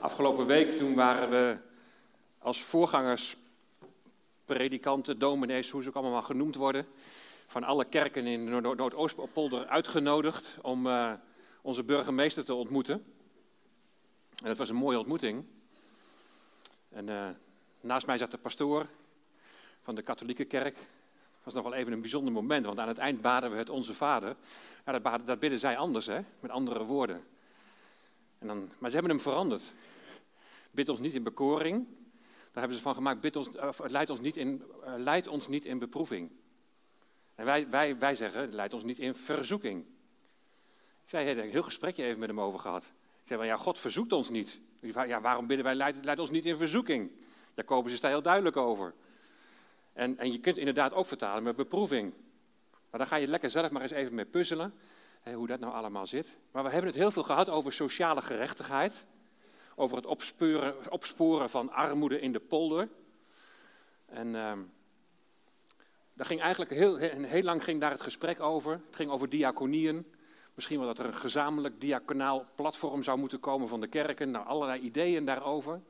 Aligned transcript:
Afgelopen 0.00 0.46
week 0.46 0.76
toen 0.76 0.94
waren 0.94 1.30
we 1.30 1.58
als 2.38 2.62
voorgangers, 2.62 3.36
predikanten, 4.44 5.18
dominees, 5.18 5.70
hoe 5.70 5.82
ze 5.82 5.88
ook 5.88 5.94
allemaal 5.94 6.22
genoemd 6.22 6.54
worden, 6.54 6.86
van 7.46 7.64
alle 7.64 7.84
kerken 7.84 8.26
in 8.26 8.44
de 8.44 8.50
Noordoostpolder 8.60 9.66
uitgenodigd 9.66 10.58
om 10.62 10.86
uh, 10.86 11.12
onze 11.62 11.84
burgemeester 11.84 12.44
te 12.44 12.54
ontmoeten. 12.54 13.04
En 14.36 14.46
dat 14.46 14.56
was 14.56 14.68
een 14.68 14.76
mooie 14.76 14.98
ontmoeting. 14.98 15.44
En 16.88 17.08
uh, 17.08 17.28
naast 17.80 18.06
mij 18.06 18.18
zat 18.18 18.30
de 18.30 18.38
pastoor 18.38 18.86
van 19.82 19.94
de 19.94 20.02
katholieke 20.02 20.44
kerk. 20.44 20.74
Dat 20.74 21.44
was 21.44 21.54
nog 21.54 21.64
wel 21.64 21.74
even 21.74 21.92
een 21.92 22.00
bijzonder 22.00 22.32
moment, 22.32 22.66
want 22.66 22.78
aan 22.78 22.88
het 22.88 22.98
eind 22.98 23.20
baden 23.20 23.50
we 23.50 23.56
het 23.56 23.70
Onze 23.70 23.94
Vader. 23.94 24.36
Dat, 24.84 25.02
baden, 25.02 25.26
dat 25.26 25.38
bidden 25.38 25.60
zij 25.60 25.76
anders, 25.76 26.06
hè? 26.06 26.20
met 26.40 26.50
andere 26.50 26.84
woorden. 26.84 27.24
En 28.40 28.46
dan, 28.46 28.70
maar 28.78 28.90
ze 28.90 28.96
hebben 28.96 29.14
hem 29.14 29.24
veranderd. 29.24 29.72
Bid 30.70 30.88
ons 30.88 31.00
niet 31.00 31.14
in 31.14 31.22
bekoring. 31.22 31.86
Daar 32.52 32.62
hebben 32.62 32.76
ze 32.76 32.82
van 32.82 32.94
gemaakt, 32.94 33.20
bid 33.20 33.36
ons, 33.36 33.50
leid, 33.76 34.10
ons 34.10 34.20
niet 34.20 34.36
in, 34.36 34.62
uh, 34.84 34.92
leid 34.96 35.26
ons 35.26 35.48
niet 35.48 35.64
in 35.64 35.78
beproeving. 35.78 36.30
En 37.34 37.44
wij, 37.44 37.68
wij, 37.68 37.98
wij 37.98 38.14
zeggen, 38.14 38.54
leid 38.54 38.74
ons 38.74 38.84
niet 38.84 38.98
in 38.98 39.14
verzoeking. 39.14 39.84
Ik 41.04 41.08
zei, 41.08 41.30
een 41.30 41.50
heel 41.50 41.62
gesprekje 41.62 42.04
even 42.04 42.18
met 42.18 42.28
hem 42.28 42.40
over 42.40 42.60
gehad. 42.60 42.82
Ik 43.22 43.26
zei, 43.26 43.44
ja, 43.44 43.56
God 43.56 43.78
verzoekt 43.78 44.12
ons 44.12 44.30
niet. 44.30 44.60
Ja, 44.80 45.20
waarom 45.20 45.46
bidden 45.46 45.64
wij, 45.64 45.94
leid, 46.02 46.18
ons 46.18 46.30
niet 46.30 46.46
in 46.46 46.56
verzoeking? 46.56 47.10
Jacobus 47.54 47.92
is 47.92 48.00
daar 48.00 48.10
heel 48.10 48.22
duidelijk 48.22 48.56
over. 48.56 48.94
En, 49.92 50.18
en 50.18 50.32
je 50.32 50.40
kunt 50.40 50.58
inderdaad 50.58 50.92
ook 50.92 51.06
vertalen 51.06 51.42
met 51.42 51.56
beproeving. 51.56 52.12
Maar 52.90 53.00
dan 53.00 53.06
ga 53.06 53.16
je 53.16 53.26
lekker 53.26 53.50
zelf 53.50 53.70
maar 53.70 53.82
eens 53.82 53.90
even 53.90 54.14
mee 54.14 54.24
puzzelen, 54.24 54.74
hoe 55.22 55.46
dat 55.46 55.60
nou 55.60 55.72
allemaal 55.72 56.06
zit. 56.06 56.36
Maar 56.52 56.62
we 56.62 56.70
hebben 56.70 56.90
het 56.90 56.98
heel 56.98 57.10
veel 57.10 57.22
gehad 57.22 57.48
over 57.48 57.72
sociale 57.72 58.22
gerechtigheid 58.22 59.06
over 59.74 59.96
het 59.96 60.06
opsporen, 60.06 60.90
opsporen 60.90 61.50
van 61.50 61.72
armoede 61.72 62.20
in 62.20 62.32
de 62.32 62.40
polder. 62.40 62.88
En 64.06 64.26
uh, 64.26 64.52
daar 66.14 66.26
ging 66.26 66.40
eigenlijk 66.40 66.70
heel, 66.70 66.96
heel 66.96 67.42
lang 67.42 67.64
ging 67.64 67.80
daar 67.80 67.90
het 67.90 68.00
gesprek 68.00 68.40
over. 68.40 68.72
Het 68.72 68.96
ging 68.96 69.10
over 69.10 69.28
diaconieën. 69.28 70.14
Misschien 70.54 70.78
wel 70.78 70.86
dat 70.86 70.98
er 70.98 71.04
een 71.04 71.14
gezamenlijk 71.14 71.80
diaconaal 71.80 72.46
platform 72.54 73.02
zou 73.02 73.18
moeten 73.18 73.40
komen 73.40 73.68
van 73.68 73.80
de 73.80 73.86
kerken. 73.86 74.30
Nou, 74.30 74.46
allerlei 74.46 74.80
ideeën 74.80 75.24
daarover. 75.24 75.80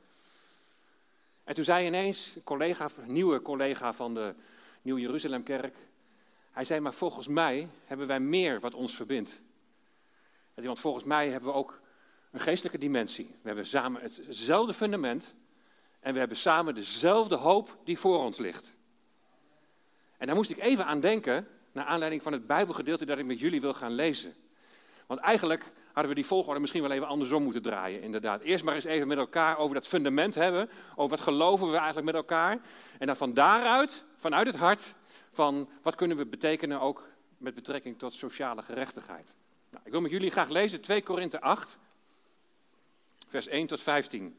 En 1.45 1.55
toen 1.55 1.65
zei 1.65 1.87
ineens 1.87 2.37
een, 2.37 2.43
collega, 2.43 2.91
nieuwe 3.05 3.43
collega 3.43 3.93
van 3.93 4.15
de 4.15 4.35
Nieuw 4.83 4.99
Jeruzalemkerk. 4.99 5.77
Hij 6.51 6.65
zei, 6.65 6.81
maar 6.81 6.95
volgens 6.95 7.29
mij 7.29 7.69
hebben 7.85 8.07
wij 8.07 8.21
meer 8.21 8.61
wat 8.61 8.75
ons 8.75 8.95
verbindt. 8.95 9.41
Want 10.55 10.81
volgens 10.81 11.05
mij 11.05 11.29
hebben 11.29 11.51
we 11.51 11.57
ook 11.57 11.81
een 12.31 12.41
geestelijke 12.41 12.79
dimensie. 12.79 13.27
We 13.27 13.47
hebben 13.47 13.67
samen 13.67 14.03
hetzelfde 14.03 14.75
fundament 14.75 15.35
en 16.01 16.13
we 16.13 16.19
hebben 16.19 16.37
samen 16.37 16.75
dezelfde 16.75 17.37
hoop 17.37 17.77
die 17.85 17.99
voor 17.99 18.19
ons 18.19 18.39
ligt. 18.39 18.73
En 20.17 20.27
daar 20.27 20.37
moest 20.37 20.51
ik 20.51 20.59
even 20.59 20.87
aan 20.87 21.01
denken, 21.01 21.49
naar 21.73 21.85
aanleiding 21.85 22.23
van 22.23 22.33
het 22.33 22.47
Bijbelgedeelte 22.47 23.05
dat 23.05 23.19
ik 23.19 23.25
met 23.25 23.41
jullie 23.41 23.61
wil 23.61 23.75
gaan 23.75 23.93
lezen. 23.93 24.35
Want 25.07 25.21
eigenlijk 25.21 25.73
hadden 25.93 26.09
we 26.09 26.15
die 26.15 26.27
volgorde 26.27 26.61
misschien 26.61 26.83
wel 26.83 26.91
even 26.91 27.07
andersom 27.07 27.43
moeten 27.43 27.63
draaien, 27.63 28.03
inderdaad. 28.03 28.41
Eerst 28.41 28.65
maar 28.65 28.75
eens 28.75 28.85
even 28.85 29.09
met 29.09 29.19
elkaar 29.19 29.59
over 29.59 29.75
dat 29.75 29.87
fundament 29.87 30.35
hebben, 30.35 30.71
over 30.95 31.17
wat 31.17 31.21
geloven 31.21 31.71
we 31.71 31.77
eigenlijk 31.77 32.07
met 32.07 32.15
elkaar. 32.15 32.59
En 32.99 33.07
dan 33.07 33.17
van 33.17 33.35
daaruit, 33.35 34.05
vanuit 34.17 34.47
het 34.47 34.57
hart, 34.57 34.95
van 35.33 35.69
wat 35.83 35.95
kunnen 35.95 36.17
we 36.17 36.27
betekenen 36.27 36.81
ook 36.81 37.09
met 37.39 37.55
betrekking 37.55 37.99
tot 37.99 38.15
sociale 38.15 38.63
gerechtigheid. 38.63 39.35
Nou, 39.71 39.85
ik 39.85 39.91
wil 39.91 40.01
met 40.01 40.11
jullie 40.11 40.31
graag 40.31 40.49
lezen 40.49 40.81
2 40.81 41.03
Korinthe 41.03 41.41
8, 41.41 41.79
vers 43.29 43.47
1 43.47 43.67
tot 43.67 43.81
15. 43.81 44.39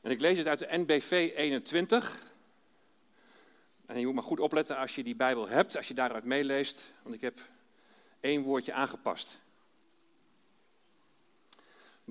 En 0.00 0.10
ik 0.10 0.20
lees 0.20 0.38
het 0.38 0.46
uit 0.46 0.58
de 0.58 0.68
NBV 0.70 1.32
21. 1.36 2.26
En 3.86 3.98
je 3.98 4.06
moet 4.06 4.14
maar 4.14 4.24
goed 4.24 4.40
opletten 4.40 4.76
als 4.76 4.94
je 4.94 5.02
die 5.02 5.16
Bijbel 5.16 5.48
hebt, 5.48 5.76
als 5.76 5.88
je 5.88 5.94
daaruit 5.94 6.24
meeleest, 6.24 6.94
want 7.02 7.14
ik 7.14 7.20
heb 7.20 7.40
één 8.20 8.42
woordje 8.42 8.72
aangepast. 8.72 9.40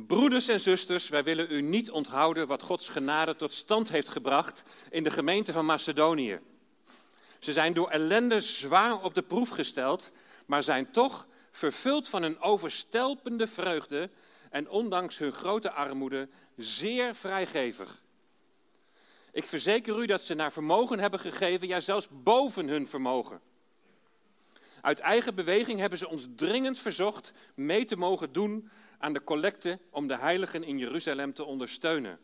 Broeders 0.05 0.47
en 0.47 0.59
zusters, 0.59 1.09
wij 1.09 1.23
willen 1.23 1.51
u 1.51 1.61
niet 1.61 1.91
onthouden 1.91 2.47
wat 2.47 2.61
Gods 2.61 2.87
genade 2.87 3.35
tot 3.35 3.53
stand 3.53 3.89
heeft 3.89 4.09
gebracht 4.09 4.63
in 4.89 5.03
de 5.03 5.09
gemeente 5.09 5.51
van 5.51 5.65
Macedonië. 5.65 6.39
Ze 7.39 7.51
zijn 7.51 7.73
door 7.73 7.89
ellende 7.89 8.41
zwaar 8.41 9.03
op 9.03 9.13
de 9.13 9.21
proef 9.21 9.49
gesteld, 9.49 10.11
maar 10.45 10.63
zijn 10.63 10.91
toch 10.91 11.27
vervuld 11.51 12.09
van 12.09 12.23
een 12.23 12.39
overstelpende 12.39 13.47
vreugde 13.47 14.09
en 14.49 14.69
ondanks 14.69 15.17
hun 15.17 15.31
grote 15.31 15.71
armoede 15.71 16.29
zeer 16.55 17.15
vrijgevig. 17.15 18.03
Ik 19.31 19.47
verzeker 19.47 19.99
u 19.99 20.05
dat 20.05 20.21
ze 20.21 20.33
naar 20.33 20.51
vermogen 20.51 20.99
hebben 20.99 21.19
gegeven, 21.19 21.67
ja 21.67 21.79
zelfs 21.79 22.07
boven 22.11 22.67
hun 22.67 22.87
vermogen. 22.87 23.41
Uit 24.81 24.99
eigen 24.99 25.35
beweging 25.35 25.79
hebben 25.79 25.99
ze 25.99 26.09
ons 26.09 26.27
dringend 26.35 26.79
verzocht 26.79 27.31
mee 27.55 27.85
te 27.85 27.97
mogen 27.97 28.31
doen 28.31 28.69
aan 28.97 29.13
de 29.13 29.23
collecte 29.23 29.79
om 29.89 30.07
de 30.07 30.17
heiligen 30.17 30.63
in 30.63 30.77
Jeruzalem 30.77 31.33
te 31.33 31.43
ondersteunen. 31.43 32.19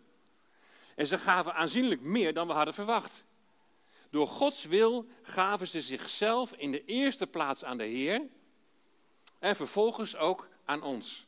En 0.95 1.07
ze 1.07 1.17
gaven 1.17 1.53
aanzienlijk 1.53 2.01
meer 2.01 2.33
dan 2.33 2.47
we 2.47 2.53
hadden 2.53 2.73
verwacht. 2.73 3.25
Door 4.09 4.27
Gods 4.27 4.65
wil 4.65 5.07
gaven 5.21 5.67
ze 5.67 5.81
zichzelf 5.81 6.53
in 6.53 6.71
de 6.71 6.85
eerste 6.85 7.27
plaats 7.27 7.63
aan 7.63 7.77
de 7.77 7.85
Heer 7.85 8.21
en 9.39 9.55
vervolgens 9.55 10.15
ook 10.15 10.49
aan 10.65 10.83
ons. 10.83 11.27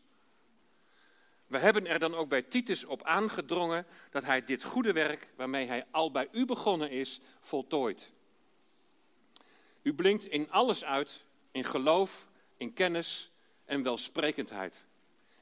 We 1.48 1.58
hebben 1.58 1.88
er 1.88 2.00
dan 2.00 2.16
ook 2.16 2.30
bij 2.30 2.42
Titus 2.42 2.86
op 2.86 3.04
aangedrongen 3.04 3.86
dat 4.10 4.24
hij 4.24 4.46
dit 4.46 4.64
goede 4.64 4.92
werk, 4.92 5.34
waarmee 5.36 5.68
hij 5.68 5.86
al 5.92 6.12
bij 6.12 6.28
u 6.32 6.46
begonnen 6.46 6.90
is, 6.90 7.20
voltooit. 7.40 8.12
U 9.82 9.94
blinkt 9.94 10.26
in 10.26 10.52
alles 10.52 10.84
uit, 10.84 11.26
in 11.52 11.64
geloof, 11.64 12.28
in 12.58 12.74
kennis 12.74 13.32
en 13.66 13.84
welsprekendheid. 13.84 14.86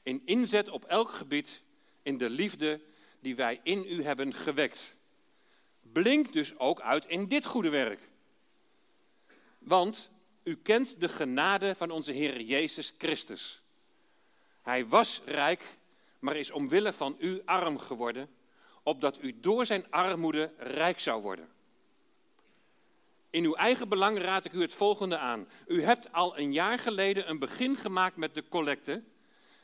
In 0.03 0.21
inzet 0.25 0.69
op 0.69 0.85
elk 0.85 1.11
gebied, 1.11 1.63
in 2.01 2.17
de 2.17 2.29
liefde 2.29 2.81
die 3.19 3.35
wij 3.35 3.59
in 3.63 3.85
u 3.87 4.03
hebben 4.03 4.33
gewekt. 4.33 4.95
Blink 5.81 6.33
dus 6.33 6.57
ook 6.57 6.81
uit 6.81 7.05
in 7.05 7.27
dit 7.27 7.45
goede 7.45 7.69
werk. 7.69 8.09
Want 9.59 10.11
u 10.43 10.55
kent 10.55 10.99
de 10.99 11.09
genade 11.09 11.75
van 11.75 11.91
onze 11.91 12.11
Heer 12.11 12.41
Jezus 12.41 12.93
Christus. 12.97 13.61
Hij 14.61 14.87
was 14.87 15.21
rijk, 15.25 15.77
maar 16.19 16.35
is 16.35 16.51
omwille 16.51 16.93
van 16.93 17.15
u 17.19 17.41
arm 17.45 17.77
geworden, 17.77 18.29
opdat 18.83 19.17
u 19.21 19.39
door 19.39 19.65
zijn 19.65 19.91
armoede 19.91 20.51
rijk 20.57 20.99
zou 20.99 21.21
worden. 21.21 21.49
In 23.29 23.43
uw 23.43 23.55
eigen 23.55 23.89
belang 23.89 24.17
raad 24.17 24.45
ik 24.45 24.53
u 24.53 24.61
het 24.61 24.73
volgende 24.73 25.17
aan. 25.17 25.47
U 25.67 25.83
hebt 25.83 26.11
al 26.11 26.37
een 26.37 26.53
jaar 26.53 26.79
geleden 26.79 27.29
een 27.29 27.39
begin 27.39 27.75
gemaakt 27.75 28.15
met 28.15 28.35
de 28.35 28.47
collecte 28.49 29.03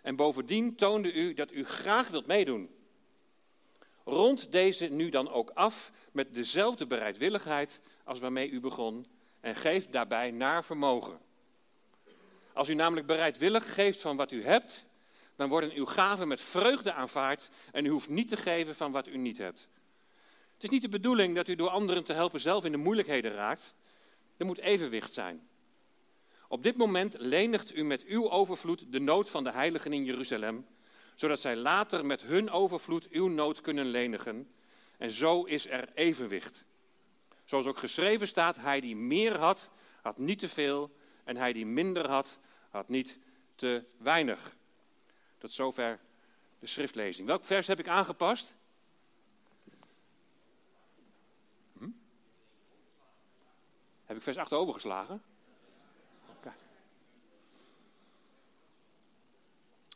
en 0.02 0.16
bovendien 0.16 0.76
toonde 0.76 1.14
u 1.14 1.34
dat 1.34 1.52
u 1.52 1.66
graag 1.66 2.10
wilt 2.10 2.26
meedoen. 2.26 2.70
Rond 4.04 4.52
deze 4.52 4.88
nu 4.88 5.10
dan 5.10 5.30
ook 5.30 5.50
af 5.50 5.92
met 6.12 6.34
dezelfde 6.34 6.88
bereidwilligheid 6.88 7.82
als 8.04 8.20
waarmee 8.20 8.50
u 8.50 8.59
begon 8.59 9.08
en 9.40 9.56
geeft 9.56 9.92
daarbij 9.92 10.32
naar 10.32 10.64
vermogen. 10.64 11.20
Als 12.54 12.70
u 12.70 12.74
namelijk 12.74 13.08
bereidwillig 13.08 13.74
geeft 13.74 14.00
van 14.00 14.18
wat 14.18 14.32
u 14.32 14.44
hebt, 14.44 14.86
dan 15.36 15.50
worden 15.50 15.72
uw 15.72 15.86
gaven 15.86 16.28
met 16.28 16.42
vreugde 16.42 16.94
aanvaard 16.94 17.50
en 17.72 17.86
u 17.86 17.90
hoeft 17.90 18.09
niet 18.09 18.28
te 18.28 18.38
geven 18.38 18.76
van 18.76 18.92
wat 18.92 19.08
u 19.08 19.18
niet 19.18 19.38
hebt. 19.38 19.68
Het 20.54 20.64
is 20.64 20.70
niet 20.70 20.82
de 20.82 20.90
bedoeling 20.90 21.36
dat 21.36 21.48
u 21.48 21.56
door 21.56 21.70
anderen 21.70 22.04
te 22.04 22.14
helpen 22.14 22.40
zelf 22.40 22.66
in 22.66 22.72
de 22.72 22.78
moeilijkheden 22.78 23.34
raakt. 23.34 23.76
Er 24.38 24.46
moet 24.46 24.59
evenwicht 24.59 25.14
zijn. 25.14 25.49
Op 26.52 26.64
dit 26.64 26.78
moment 26.78 27.16
lenigt 27.18 27.76
u 27.76 27.84
met 27.84 28.06
uw 28.06 28.30
overvloed 28.30 28.92
de 28.92 29.00
nood 29.00 29.30
van 29.30 29.44
de 29.44 29.52
heiligen 29.52 29.94
in 29.94 30.03
Jeruzalem, 30.03 30.68
zodat 31.16 31.40
zij 31.40 31.56
later 31.56 32.06
met 32.06 32.22
hun 32.22 32.50
overvloed 32.50 33.09
uw 33.09 33.28
nood 33.28 33.62
kunnen 33.62 33.85
lenigen. 33.85 34.52
En 34.97 35.12
zo 35.12 35.44
is 35.44 35.68
er 35.68 35.90
evenwicht. 35.94 36.66
Zoals 37.46 37.66
ook 37.66 37.78
geschreven 37.78 38.28
staat, 38.28 38.56
hij 38.56 38.82
die 38.82 38.96
meer 38.96 39.38
had, 39.38 39.72
had 40.02 40.18
niet 40.18 40.40
te 40.40 40.50
veel. 40.50 40.96
En 41.23 41.38
hij 41.38 41.53
die 41.53 41.66
minder 41.66 42.09
had, 42.09 42.38
had 42.70 42.90
niet 42.90 43.18
te 43.56 43.84
weinig. 43.97 44.56
Tot 45.38 45.52
zover 45.52 46.00
de 46.59 46.68
schriftlezing. 46.68 47.28
Welk 47.28 47.46
vers 47.46 47.68
heb 47.68 47.79
ik 47.79 47.88
aangepast? 47.88 48.56
Hm? 51.78 51.90
Heb 54.06 54.18
ik 54.18 54.23
vers 54.23 54.38
8 54.38 54.53
overgeslagen? 54.53 55.28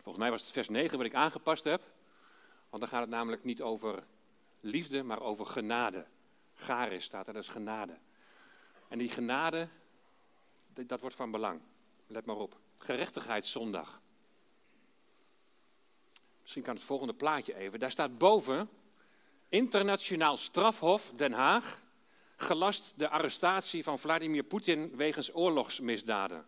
Volgens 0.04 0.24
mij 0.24 0.32
was 0.32 0.42
het 0.42 0.52
vers 0.52 0.70
9 0.70 0.98
wat 0.98 1.06
ik 1.06 1.14
aangepast 1.14 1.64
heb. 1.64 1.82
Want 2.70 2.82
dan 2.82 2.92
gaat 2.92 3.02
het 3.02 3.10
namelijk 3.10 3.44
niet 3.44 3.62
over 3.62 4.04
liefde, 4.60 5.04
maar 5.04 5.22
over 5.22 5.46
genade. 5.46 6.06
Garis 6.54 7.04
staat 7.04 7.28
er, 7.28 7.34
dat 7.34 7.44
is 7.44 7.50
genade. 7.50 7.98
En 8.88 8.98
die 8.98 9.10
genade, 9.10 9.68
dat 10.74 11.02
wordt 11.02 11.16
van 11.16 11.32
belang. 11.32 11.62
Let 12.08 12.26
maar 12.26 12.36
op. 12.36 12.60
Gerechtigheidszondag. 12.78 14.02
Misschien 16.42 16.64
kan 16.64 16.76
het 16.76 16.84
volgende 16.84 17.14
plaatje 17.14 17.56
even. 17.56 17.80
Daar 17.80 17.92
staat 17.92 18.18
boven 18.18 18.70
Internationaal 19.50 20.38
Strafhof 20.38 21.12
Den 21.16 21.32
Haag 21.32 21.82
gelast 22.36 22.94
de 22.98 23.10
arrestatie 23.10 23.84
van 23.84 24.00
Vladimir 24.00 24.44
Poetin 24.44 24.96
wegens 24.96 25.36
oorlogsmisdaden. 25.36 26.46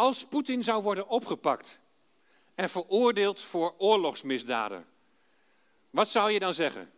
Als 0.00 0.24
Poetin 0.24 0.64
zou 0.64 0.82
worden 0.82 1.08
opgepakt 1.08 1.78
en 2.54 2.70
veroordeeld 2.70 3.40
voor 3.40 3.74
oorlogsmisdaden, 3.78 4.86
wat 5.90 6.08
zou 6.08 6.30
je 6.30 6.38
dan 6.38 6.54
zeggen? 6.54 6.90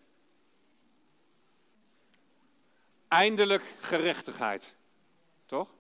Eindelijk 3.09 3.75
gerechtigheid, 3.81 4.75
toch? 5.47 5.75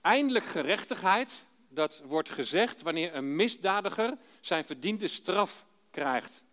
Eindelijk 0.00 0.44
gerechtigheid, 0.44 1.44
dat 1.68 2.02
wordt 2.04 2.30
gezegd 2.30 2.82
wanneer 2.82 3.14
een 3.14 3.36
misdadiger 3.36 4.16
zijn 4.40 4.64
verdiende 4.64 5.08
straf 5.08 5.66
krijgt. 5.90 6.44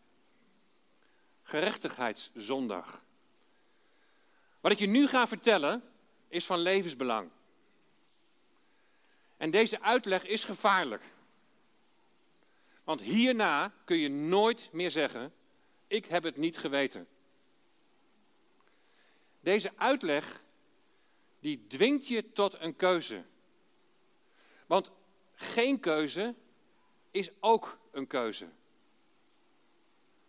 Gerechtigheidszondag. 1.43 3.03
Wat 4.59 4.71
ik 4.71 4.79
je 4.79 4.87
nu 4.87 5.07
ga 5.07 5.27
vertellen 5.27 5.83
is 6.27 6.45
van 6.45 6.59
levensbelang. 6.59 7.29
En 9.37 9.51
deze 9.51 9.81
uitleg 9.81 10.25
is 10.25 10.43
gevaarlijk. 10.43 11.03
Want 12.83 13.01
hierna 13.01 13.73
kun 13.83 13.97
je 13.97 14.09
nooit 14.09 14.69
meer 14.71 14.91
zeggen: 14.91 15.33
Ik 15.87 16.05
heb 16.05 16.23
het 16.23 16.37
niet 16.37 16.57
geweten. 16.57 17.07
Deze 19.39 19.71
uitleg 19.75 20.43
die 21.39 21.67
dwingt 21.67 22.07
je 22.07 22.31
tot 22.31 22.61
een 22.61 22.75
keuze. 22.75 23.23
Want 24.65 24.91
geen 25.35 25.79
keuze 25.79 26.35
is 27.11 27.29
ook 27.39 27.79
een 27.91 28.07
keuze. 28.07 28.49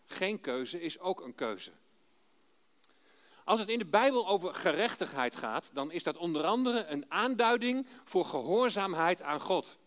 Geen 0.07 0.41
keuze 0.41 0.81
is 0.81 0.99
ook 0.99 1.21
een 1.21 1.35
keuze. 1.35 1.73
Als 3.49 3.61
het 3.61 3.69
in 3.69 3.79
de 3.79 3.85
Bijbel 3.85 4.29
over 4.29 4.55
gerechtigheid 4.55 5.37
gaat, 5.37 5.71
dan 5.73 5.91
is 5.91 6.03
dat 6.03 6.17
onder 6.17 6.45
andere 6.45 6.85
een 6.85 7.05
aanduiding 7.09 7.87
voor 8.05 8.25
gehoorzaamheid 8.25 9.23
aan 9.23 9.41
God. 9.41 9.79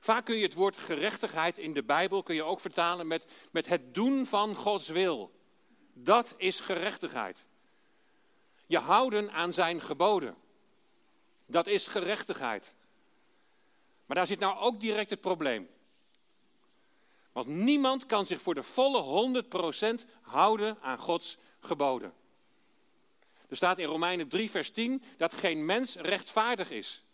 Vaak 0.00 0.24
kun 0.24 0.36
je 0.36 0.42
het 0.42 0.54
woord 0.54 0.76
gerechtigheid 0.76 1.58
in 1.58 1.72
de 1.72 1.82
Bijbel 1.82 2.22
kun 2.22 2.34
je 2.34 2.42
ook 2.42 2.60
vertalen 2.60 3.06
met, 3.06 3.32
met 3.52 3.66
het 3.66 3.94
doen 3.94 4.26
van 4.26 4.54
Gods 4.54 4.88
wil. 4.88 5.30
Dat 5.92 6.34
is 6.36 6.60
gerechtigheid. 6.60 7.46
Je 8.66 8.78
houden 8.78 9.32
aan 9.32 9.52
zijn 9.52 9.80
geboden. 9.80 10.36
Dat 11.46 11.66
is 11.66 11.86
gerechtigheid. 11.86 12.74
Maar 14.06 14.16
daar 14.16 14.26
zit 14.26 14.38
nou 14.38 14.58
ook 14.58 14.80
direct 14.80 15.10
het 15.10 15.20
probleem. 15.20 15.68
Want 17.32 17.46
niemand 17.46 18.06
kan 18.06 18.26
zich 18.26 18.42
voor 18.42 18.54
de 18.54 18.62
volle 18.62 19.42
100% 20.02 20.08
houden 20.22 20.78
aan 20.80 20.98
Gods 20.98 21.38
geboden. 21.60 22.12
Er 23.48 23.56
staat 23.56 23.78
in 23.78 23.86
Romeinen 23.86 24.28
3, 24.28 24.50
vers 24.50 24.70
10 24.70 25.02
dat 25.16 25.32
geen 25.32 25.64
mens 25.64 25.96
rechtvaardig 25.96 26.70
is. 26.70 27.04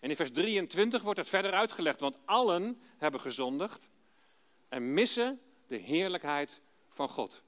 En 0.00 0.10
in 0.10 0.16
vers 0.16 0.30
23 0.30 1.02
wordt 1.02 1.18
het 1.18 1.28
verder 1.28 1.52
uitgelegd, 1.52 2.00
want 2.00 2.18
allen 2.24 2.82
hebben 2.96 3.20
gezondigd 3.20 3.88
en 4.68 4.94
missen 4.94 5.40
de 5.66 5.76
heerlijkheid 5.76 6.60
van 6.90 7.08
God. 7.08 7.42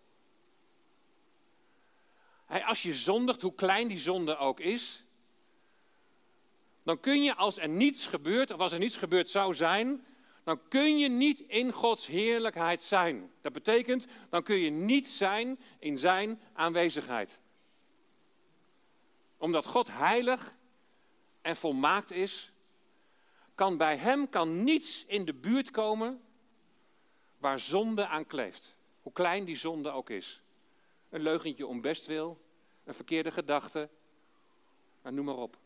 Als 2.46 2.82
je 2.82 2.94
zondigt, 2.94 3.43
hoe 3.43 3.55
klein 3.55 3.88
die 3.88 3.99
zonde 3.99 4.37
ook 4.37 4.61
is, 4.61 5.05
dan 6.82 7.00
kun 7.00 7.23
je 7.23 7.35
als 7.35 7.58
er 7.58 7.69
niets 7.69 8.06
gebeurt, 8.06 8.50
of 8.50 8.61
als 8.61 8.73
er 8.73 8.79
niets 8.79 8.96
gebeurd 8.96 9.29
zou 9.29 9.55
zijn, 9.55 10.06
dan 10.44 10.61
kun 10.69 10.99
je 10.99 11.08
niet 11.08 11.41
in 11.41 11.73
Gods 11.73 12.06
heerlijkheid 12.06 12.82
zijn. 12.82 13.32
Dat 13.41 13.52
betekent, 13.52 14.06
dan 14.29 14.43
kun 14.43 14.56
je 14.56 14.70
niet 14.70 15.11
zijn 15.11 15.61
in 15.79 15.99
Zijn 15.99 16.41
aanwezigheid. 16.52 17.38
Omdat 19.37 19.67
God 19.67 19.88
heilig 19.91 20.56
en 21.43 21.56
volmaakt 21.56 22.11
is, 22.11 22.52
kan 23.55 23.76
bij 23.76 23.96
Hem 23.96 24.29
kan 24.29 24.64
niets 24.64 25.05
in 25.06 25.25
de 25.25 25.35
buurt 25.35 25.70
komen 25.70 26.23
waar 27.38 27.61
zonde 27.61 28.06
aan 28.06 28.26
kleeft. 28.26 28.75
Hoe 29.02 29.12
klein 29.12 29.44
die 29.44 29.56
zonde 29.56 29.91
ook 29.91 30.11
is. 30.11 30.43
Een 31.11 31.20
leugentje 31.20 31.67
om 31.67 31.81
bestwil, 31.81 32.41
een 32.85 32.94
verkeerde 32.94 33.31
gedachte, 33.31 33.88
nou, 35.02 35.14
noem 35.14 35.25
maar 35.25 35.37
op. 35.37 35.56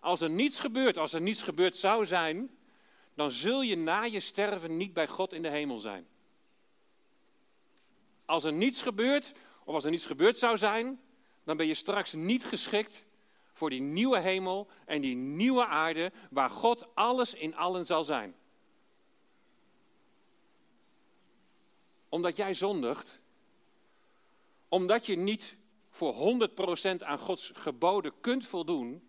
Als 0.00 0.20
er 0.20 0.30
niets 0.30 0.60
gebeurt, 0.60 0.98
als 0.98 1.12
er 1.12 1.20
niets 1.20 1.42
gebeurd 1.42 1.76
zou 1.76 2.06
zijn, 2.06 2.50
dan 3.14 3.30
zul 3.30 3.62
je 3.62 3.76
na 3.76 4.02
je 4.02 4.20
sterven 4.20 4.76
niet 4.76 4.92
bij 4.92 5.08
God 5.08 5.32
in 5.32 5.42
de 5.42 5.48
hemel 5.48 5.80
zijn. 5.80 6.06
Als 8.24 8.44
er 8.44 8.52
niets 8.52 8.82
gebeurt, 8.82 9.32
of 9.64 9.74
als 9.74 9.84
er 9.84 9.90
niets 9.90 10.06
gebeurd 10.06 10.36
zou 10.36 10.58
zijn, 10.58 11.00
dan 11.44 11.56
ben 11.56 11.66
je 11.66 11.74
straks 11.74 12.12
niet 12.12 12.44
geschikt 12.44 13.04
voor 13.52 13.70
die 13.70 13.80
nieuwe 13.80 14.20
hemel 14.20 14.68
en 14.84 15.00
die 15.00 15.14
nieuwe 15.14 15.66
aarde 15.66 16.12
waar 16.30 16.50
God 16.50 16.94
alles 16.94 17.34
in 17.34 17.56
allen 17.56 17.86
zal 17.86 18.04
zijn. 18.04 18.34
Omdat 22.08 22.36
jij 22.36 22.54
zondigt, 22.54 23.20
omdat 24.68 25.06
je 25.06 25.16
niet 25.16 25.56
voor 25.90 26.38
100% 26.94 26.98
aan 26.98 27.18
Gods 27.18 27.50
geboden 27.54 28.20
kunt 28.20 28.46
voldoen, 28.46 29.08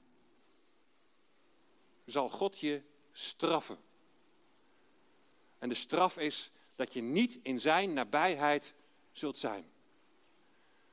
zal 2.05 2.29
God 2.29 2.59
je 2.59 2.81
straffen. 3.11 3.84
En 5.59 5.69
de 5.69 5.75
straf 5.75 6.17
is 6.17 6.51
dat 6.75 6.93
je 6.93 7.01
niet 7.01 7.39
in 7.41 7.59
zijn 7.59 7.93
nabijheid 7.93 8.73
zult 9.11 9.37
zijn. 9.37 9.65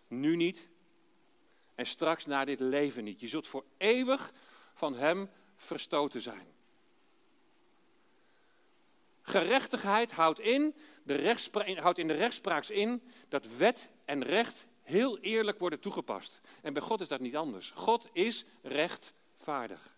Nu 0.09 0.37
niet 0.37 0.69
en 1.75 1.87
straks 1.87 2.27
na 2.27 2.45
dit 2.45 2.61
leven 2.61 3.05
niet. 3.05 3.21
Je 3.21 3.29
zult 3.29 3.49
voor 3.49 3.65
eeuwig 3.77 4.33
van 4.75 4.95
hem 4.95 5.31
verstoten 5.57 6.21
zijn. 6.21 6.47
Gerechtigheid 9.23 10.13
houdt 10.13 10.41
in, 10.41 10.75
de 11.03 11.37
houdt 11.81 11.99
in 11.99 12.09
de 12.09 12.15
rechtspraak 12.15 12.67
in 12.67 13.03
dat 13.29 13.47
wet 13.57 13.91
en 14.05 14.25
recht 14.25 14.67
heel 14.83 15.19
eerlijk 15.19 15.59
worden 15.59 15.81
toegepast. 15.81 16.41
En 16.63 16.73
bij 16.73 16.83
God 16.83 17.01
is 17.01 17.09
dat 17.09 17.21
niet 17.21 17.37
anders. 17.37 17.71
God 17.71 18.09
is 18.13 18.45
rechtvaardig. 18.63 19.97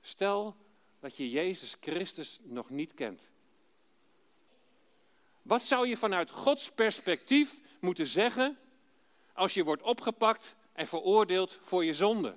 Stel 0.00 0.56
dat 1.04 1.16
je 1.16 1.30
Jezus 1.30 1.76
Christus 1.80 2.38
nog 2.42 2.70
niet 2.70 2.94
kent. 2.94 3.28
Wat 5.42 5.62
zou 5.62 5.88
je 5.88 5.96
vanuit 5.96 6.30
Gods 6.30 6.70
perspectief 6.70 7.60
moeten 7.80 8.06
zeggen 8.06 8.58
als 9.32 9.54
je 9.54 9.64
wordt 9.64 9.82
opgepakt 9.82 10.54
en 10.72 10.86
veroordeeld 10.86 11.58
voor 11.62 11.84
je 11.84 11.94
zonde? 11.94 12.36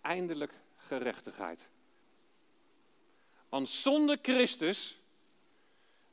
Eindelijk 0.00 0.52
gerechtigheid. 0.76 1.68
Want 3.48 3.68
zonder 3.68 4.18
Christus, 4.22 4.98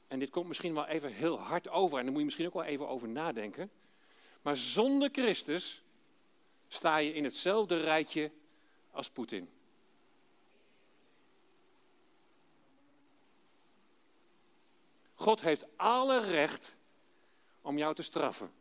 en 0.08 0.20
dit 0.20 0.30
komt 0.30 0.48
misschien 0.48 0.74
wel 0.74 0.88
even 0.88 1.14
heel 1.14 1.40
hard 1.40 1.70
over, 1.70 1.98
en 1.98 2.04
daar 2.04 2.12
moet 2.12 2.20
je 2.20 2.26
misschien 2.26 2.48
ook 2.48 2.54
wel 2.54 2.64
even 2.64 2.88
over 2.88 3.08
nadenken, 3.08 3.72
maar 4.42 4.58
zonder 4.58 5.10
Christus 5.12 5.84
sta 6.68 6.98
je 6.98 7.14
in 7.14 7.24
hetzelfde 7.24 7.78
rijtje 7.78 8.32
als 8.92 9.10
Poetin. 9.10 9.50
God 15.14 15.42
heeft 15.42 15.66
alle 15.76 16.20
recht 16.20 16.76
om 17.62 17.78
jou 17.78 17.96
te 17.96 18.02
straffen. 18.02 18.52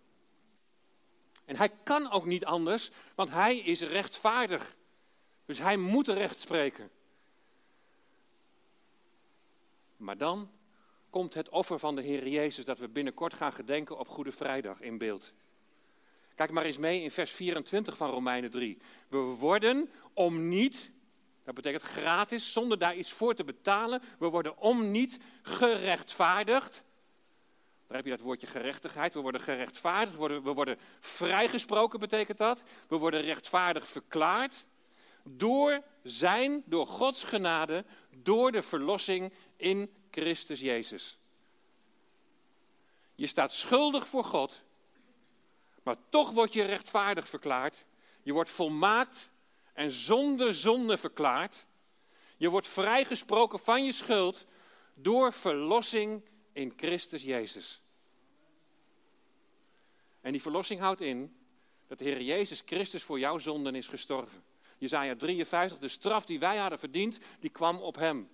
En 1.45 1.57
hij 1.57 1.69
kan 1.83 2.11
ook 2.11 2.25
niet 2.25 2.45
anders, 2.45 2.91
want 3.15 3.31
hij 3.31 3.57
is 3.57 3.81
rechtvaardig. 3.81 4.77
Dus 5.45 5.59
hij 5.59 5.77
moet 5.77 6.09
recht 6.09 6.39
spreken. 6.39 6.91
Maar 9.97 10.17
dan 10.17 10.51
komt 11.11 11.35
het 11.35 11.49
offer 11.49 11.79
van 11.79 11.95
de 11.95 12.03
Heer 12.03 12.29
Jezus 12.29 12.65
dat 12.65 12.79
we 12.79 12.89
binnenkort 12.89 13.35
gaan 13.35 13.53
gedenken 13.53 13.99
op 13.99 14.09
Goede 14.09 14.33
Vrijdag 14.33 14.81
in 14.81 14.99
beeld. 14.99 15.33
Kijk 16.41 16.53
maar 16.53 16.65
eens 16.65 16.79
mee 16.79 17.03
in 17.03 17.11
vers 17.11 17.31
24 17.31 17.97
van 17.97 18.11
Romeinen 18.11 18.51
3. 18.51 18.79
We 19.09 19.19
worden 19.19 19.91
om 20.13 20.49
niet, 20.49 20.91
dat 21.45 21.55
betekent 21.55 21.83
gratis, 21.83 22.53
zonder 22.53 22.79
daar 22.79 22.97
iets 22.97 23.13
voor 23.13 23.35
te 23.35 23.45
betalen, 23.45 24.03
we 24.19 24.27
worden 24.27 24.59
om 24.59 24.91
niet 24.91 25.19
gerechtvaardigd. 25.43 26.83
Daar 27.87 27.97
heb 27.97 28.05
je 28.05 28.11
dat 28.11 28.21
woordje 28.21 28.47
gerechtigheid. 28.47 29.15
We 29.15 29.21
worden 29.21 29.41
gerechtvaardigd, 29.41 30.13
we 30.13 30.19
worden, 30.19 30.43
we 30.43 30.53
worden 30.53 30.79
vrijgesproken 31.01 32.01
betekent 32.01 32.39
dat. 32.39 32.63
We 32.89 32.97
worden 32.97 33.21
rechtvaardig 33.21 33.89
verklaard 33.89 34.67
door 35.25 35.83
zijn, 36.03 36.63
door 36.67 36.87
Gods 36.87 37.25
genade, 37.25 37.85
door 38.11 38.53
de 38.53 38.63
verlossing 38.63 39.33
in 39.57 39.91
Christus 40.11 40.61
Jezus. 40.61 41.19
Je 43.15 43.27
staat 43.27 43.53
schuldig 43.53 44.09
voor 44.09 44.25
God 44.25 44.63
maar 45.91 46.09
toch 46.09 46.31
word 46.31 46.53
je 46.53 46.63
rechtvaardig 46.63 47.29
verklaard 47.29 47.85
Je 48.23 48.33
wordt 48.33 48.51
volmaakt 48.51 49.31
en 49.73 49.91
zonder 49.91 50.55
zonde 50.55 50.99
verklaard. 50.99 51.67
Je 52.37 52.49
wordt 52.49 52.69
vrijgesproken 52.69 53.59
van 53.59 53.85
je 53.85 53.93
schuld 53.93 54.47
door 54.95 55.33
verlossing 55.33 56.23
in 56.53 56.73
Christus 56.77 57.23
Jezus. 57.23 57.83
En 60.21 60.33
die 60.33 60.43
verlossing 60.43 60.81
houdt 60.81 61.01
in 61.01 61.37
dat 61.87 61.99
de 61.99 62.05
Heer 62.05 62.23
Jezus 62.23 62.63
Christus 62.65 63.03
voor 63.03 63.19
jouw 63.19 63.39
zonden 63.39 63.75
is 63.75 63.87
gestorven. 63.87 64.45
Jezaja 64.79 65.17
53, 65.17 65.79
de 65.79 65.89
straf 65.89 66.27
die 66.27 66.39
wij 66.39 66.57
hadden 66.57 66.79
verdiend, 66.79 67.19
die 67.41 67.51
kwam 67.51 67.77
op 67.77 67.97
hem. 67.97 68.31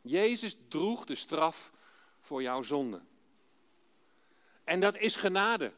Jezus 0.00 0.56
droeg 0.68 1.04
de 1.04 1.14
straf 1.14 1.72
voor 2.20 2.42
jouw 2.42 2.62
zonde. 2.62 3.02
En 4.70 4.80
dat 4.80 4.96
is 4.96 5.16
genade. 5.16 5.72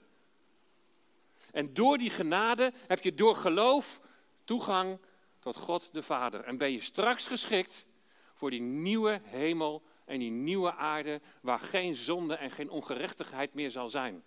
En 1.52 1.74
door 1.74 1.98
die 1.98 2.10
genade 2.10 2.72
heb 2.86 3.02
je 3.02 3.14
door 3.14 3.36
geloof 3.36 4.00
toegang 4.44 4.98
tot 5.38 5.56
God 5.56 5.92
de 5.92 6.02
Vader. 6.02 6.44
En 6.44 6.58
ben 6.58 6.72
je 6.72 6.80
straks 6.80 7.26
geschikt 7.26 7.86
voor 8.34 8.50
die 8.50 8.60
nieuwe 8.60 9.20
hemel 9.24 9.82
en 10.04 10.18
die 10.18 10.30
nieuwe 10.30 10.74
aarde 10.74 11.20
waar 11.40 11.58
geen 11.58 11.94
zonde 11.94 12.34
en 12.34 12.50
geen 12.50 12.70
ongerechtigheid 12.70 13.54
meer 13.54 13.70
zal 13.70 13.90
zijn. 13.90 14.22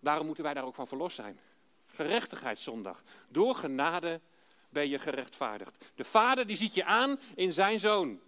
Daarom 0.00 0.26
moeten 0.26 0.44
wij 0.44 0.54
daar 0.54 0.64
ook 0.64 0.74
van 0.74 0.88
verlost 0.88 1.16
zijn. 1.16 1.40
Gerechtigheidszondag. 1.86 3.02
Door 3.28 3.54
genade 3.54 4.20
ben 4.68 4.88
je 4.88 4.98
gerechtvaardigd. 4.98 5.92
De 5.94 6.04
Vader 6.04 6.46
die 6.46 6.56
ziet 6.56 6.74
je 6.74 6.84
aan 6.84 7.20
in 7.34 7.52
zijn 7.52 7.80
zoon. 7.80 8.20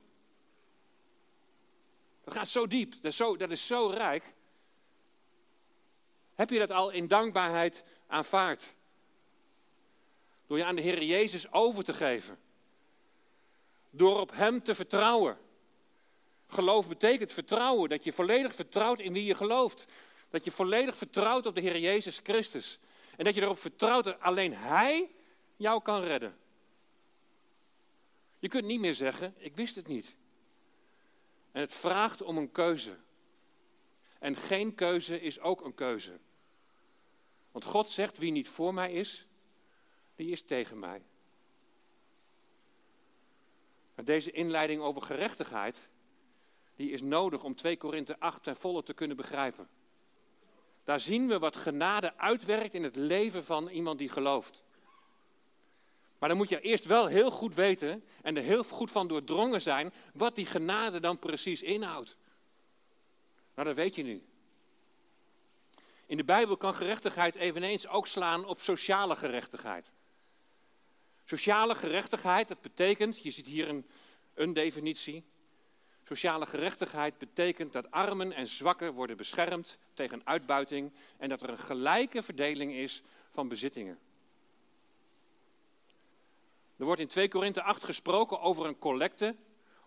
Dat 2.24 2.34
gaat 2.34 2.48
zo 2.48 2.66
diep, 2.66 2.94
dat 3.02 3.14
zo, 3.14 3.36
dat 3.36 3.50
is 3.50 3.66
zo 3.66 3.86
rijk. 3.86 4.34
Heb 6.40 6.50
je 6.50 6.58
dat 6.58 6.70
al 6.70 6.90
in 6.90 7.08
dankbaarheid 7.08 7.84
aanvaard? 8.06 8.74
Door 10.46 10.58
je 10.58 10.64
aan 10.64 10.76
de 10.76 10.82
Heer 10.82 11.02
Jezus 11.02 11.52
over 11.52 11.84
te 11.84 11.92
geven. 11.92 12.38
Door 13.90 14.20
op 14.20 14.30
Hem 14.32 14.62
te 14.62 14.74
vertrouwen. 14.74 15.38
Geloof 16.46 16.88
betekent 16.88 17.32
vertrouwen, 17.32 17.88
dat 17.88 18.04
je 18.04 18.12
volledig 18.12 18.54
vertrouwt 18.54 19.00
in 19.00 19.12
wie 19.12 19.24
je 19.24 19.34
gelooft. 19.34 19.84
Dat 20.30 20.44
je 20.44 20.50
volledig 20.50 20.96
vertrouwt 20.96 21.46
op 21.46 21.54
de 21.54 21.60
Heer 21.60 21.78
Jezus 21.78 22.20
Christus. 22.22 22.78
En 23.16 23.24
dat 23.24 23.34
je 23.34 23.42
erop 23.42 23.58
vertrouwt 23.58 24.04
dat 24.04 24.20
alleen 24.20 24.54
Hij 24.54 25.10
jou 25.56 25.82
kan 25.82 26.02
redden. 26.02 26.38
Je 28.38 28.48
kunt 28.48 28.64
niet 28.64 28.80
meer 28.80 28.94
zeggen, 28.94 29.34
ik 29.38 29.56
wist 29.56 29.76
het 29.76 29.86
niet. 29.86 30.14
En 31.52 31.60
het 31.60 31.74
vraagt 31.74 32.22
om 32.22 32.36
een 32.36 32.52
keuze. 32.52 32.96
En 34.18 34.36
geen 34.36 34.74
keuze 34.74 35.20
is 35.20 35.40
ook 35.40 35.64
een 35.64 35.74
keuze. 35.74 36.18
Want 37.52 37.64
God 37.64 37.88
zegt, 37.88 38.18
wie 38.18 38.32
niet 38.32 38.48
voor 38.48 38.74
mij 38.74 38.92
is, 38.92 39.26
die 40.16 40.30
is 40.30 40.42
tegen 40.42 40.78
mij. 40.78 41.02
Maar 43.94 44.04
deze 44.04 44.30
inleiding 44.30 44.82
over 44.82 45.02
gerechtigheid, 45.02 45.88
die 46.76 46.90
is 46.90 47.02
nodig 47.02 47.44
om 47.44 47.54
2 47.54 47.76
Korinthe 47.76 48.20
8 48.20 48.42
ten 48.42 48.56
volle 48.56 48.82
te 48.82 48.94
kunnen 48.94 49.16
begrijpen. 49.16 49.68
Daar 50.84 51.00
zien 51.00 51.28
we 51.28 51.38
wat 51.38 51.56
genade 51.56 52.16
uitwerkt 52.16 52.74
in 52.74 52.82
het 52.82 52.96
leven 52.96 53.44
van 53.44 53.68
iemand 53.68 53.98
die 53.98 54.08
gelooft. 54.08 54.62
Maar 56.18 56.28
dan 56.28 56.38
moet 56.38 56.48
je 56.48 56.60
eerst 56.60 56.84
wel 56.84 57.06
heel 57.06 57.30
goed 57.30 57.54
weten 57.54 58.04
en 58.22 58.36
er 58.36 58.42
heel 58.42 58.64
goed 58.64 58.90
van 58.90 59.08
doordrongen 59.08 59.62
zijn 59.62 59.92
wat 60.12 60.34
die 60.34 60.46
genade 60.46 61.00
dan 61.00 61.18
precies 61.18 61.62
inhoudt. 61.62 62.16
Nou, 63.54 63.68
dat 63.68 63.76
weet 63.76 63.94
je 63.94 64.02
nu. 64.02 64.22
In 66.10 66.16
de 66.16 66.24
Bijbel 66.24 66.56
kan 66.56 66.74
gerechtigheid 66.74 67.34
eveneens 67.34 67.88
ook 67.88 68.06
slaan 68.06 68.44
op 68.44 68.60
sociale 68.60 69.16
gerechtigheid. 69.16 69.90
Sociale 71.24 71.74
gerechtigheid, 71.74 72.48
dat 72.48 72.60
betekent, 72.60 73.22
je 73.22 73.30
ziet 73.30 73.46
hier 73.46 73.68
een, 73.68 73.86
een 74.34 74.52
definitie. 74.52 75.24
Sociale 76.04 76.46
gerechtigheid 76.46 77.18
betekent 77.18 77.72
dat 77.72 77.90
armen 77.90 78.32
en 78.32 78.46
zwakken 78.46 78.92
worden 78.92 79.16
beschermd 79.16 79.78
tegen 79.94 80.20
uitbuiting 80.24 80.92
en 81.18 81.28
dat 81.28 81.42
er 81.42 81.48
een 81.48 81.58
gelijke 81.58 82.22
verdeling 82.22 82.72
is 82.72 83.02
van 83.30 83.48
bezittingen. 83.48 83.98
Er 86.76 86.84
wordt 86.84 87.00
in 87.00 87.08
2 87.08 87.28
Korinthe 87.28 87.62
8 87.62 87.84
gesproken 87.84 88.40
over 88.40 88.66
een 88.66 88.78
collecte 88.78 89.36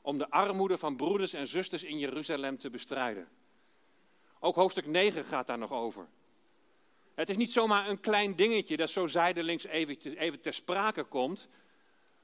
om 0.02 0.18
de 0.18 0.30
armoede 0.30 0.78
van 0.78 0.96
broeders 0.96 1.34
en 1.34 1.48
zusters 1.48 1.84
in 1.84 1.98
Jeruzalem 1.98 2.58
te 2.58 2.70
bestrijden. 2.70 3.28
Ook 4.46 4.56
hoofdstuk 4.56 4.86
9 4.86 5.26
gaat 5.26 5.48
daar 5.48 5.58
nog 5.58 5.72
over. 5.72 6.08
Het 7.14 7.30
is 7.30 7.38
niet 7.38 7.52
zomaar 7.52 7.90
een 7.90 8.00
klein 8.00 8.36
dingetje 8.36 8.78
dat 8.78 8.90
zo 8.90 9.08
zijdelings 9.08 9.66
even, 9.66 10.18
even 10.18 10.42
ter 10.42 10.54
sprake 10.54 11.04
komt. 11.04 11.48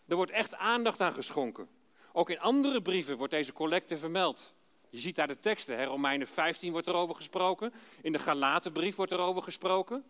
Er 0.07 0.15
wordt 0.15 0.31
echt 0.31 0.55
aandacht 0.55 1.01
aan 1.01 1.13
geschonken. 1.13 1.69
Ook 2.11 2.29
in 2.29 2.39
andere 2.39 2.81
brieven 2.81 3.17
wordt 3.17 3.33
deze 3.33 3.53
collecte 3.53 3.97
vermeld. 3.97 4.53
Je 4.89 4.99
ziet 4.99 5.15
daar 5.15 5.27
de 5.27 5.39
teksten. 5.39 5.77
Hè? 5.77 5.83
Romeinen 5.83 6.27
15 6.27 6.71
wordt 6.71 6.87
erover 6.87 7.15
gesproken. 7.15 7.73
In 8.01 8.11
de 8.11 8.19
Galatenbrief 8.19 8.95
wordt 8.95 9.11
erover 9.11 9.41
gesproken. 9.41 10.03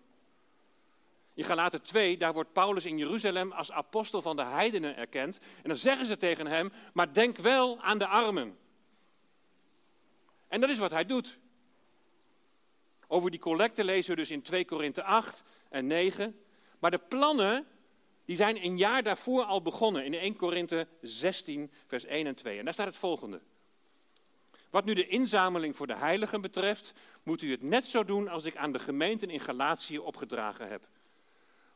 In 1.33 1.43
Galaten 1.43 1.81
2, 1.81 2.17
daar 2.17 2.33
wordt 2.33 2.53
Paulus 2.53 2.85
in 2.85 2.97
Jeruzalem 2.97 3.51
als 3.51 3.71
apostel 3.71 4.21
van 4.21 4.35
de 4.35 4.45
heidenen 4.45 4.97
erkend. 4.97 5.37
En 5.37 5.69
dan 5.69 5.77
zeggen 5.77 6.05
ze 6.05 6.17
tegen 6.17 6.47
hem, 6.47 6.71
maar 6.93 7.13
denk 7.13 7.37
wel 7.37 7.81
aan 7.81 7.97
de 7.97 8.07
armen. 8.07 8.57
En 10.47 10.61
dat 10.61 10.69
is 10.69 10.77
wat 10.77 10.91
hij 10.91 11.05
doet. 11.05 11.39
Over 13.11 13.31
die 13.31 13.39
collecte 13.39 13.83
lezen 13.83 14.09
we 14.09 14.15
dus 14.15 14.31
in 14.31 14.41
2 14.41 14.65
Korinthe 14.65 15.03
8 15.03 15.43
en 15.69 15.87
9. 15.87 16.39
Maar 16.79 16.91
de 16.91 16.97
plannen, 16.97 17.67
die 18.25 18.35
zijn 18.35 18.63
een 18.63 18.77
jaar 18.77 19.03
daarvoor 19.03 19.43
al 19.43 19.61
begonnen. 19.61 20.05
In 20.05 20.13
1 20.13 20.35
Korinthe 20.35 20.87
16, 21.01 21.71
vers 21.87 22.05
1 22.05 22.27
en 22.27 22.35
2. 22.35 22.59
En 22.59 22.65
daar 22.65 22.73
staat 22.73 22.87
het 22.87 22.97
volgende. 22.97 23.41
Wat 24.69 24.85
nu 24.85 24.93
de 24.93 25.07
inzameling 25.07 25.75
voor 25.75 25.87
de 25.87 25.95
heiligen 25.95 26.41
betreft, 26.41 26.93
moet 27.23 27.41
u 27.41 27.51
het 27.51 27.61
net 27.61 27.85
zo 27.85 28.03
doen 28.03 28.27
als 28.27 28.45
ik 28.45 28.55
aan 28.55 28.71
de 28.71 28.79
gemeenten 28.79 29.29
in 29.29 29.39
Galatië 29.39 29.99
opgedragen 29.99 30.67
heb. 30.67 30.87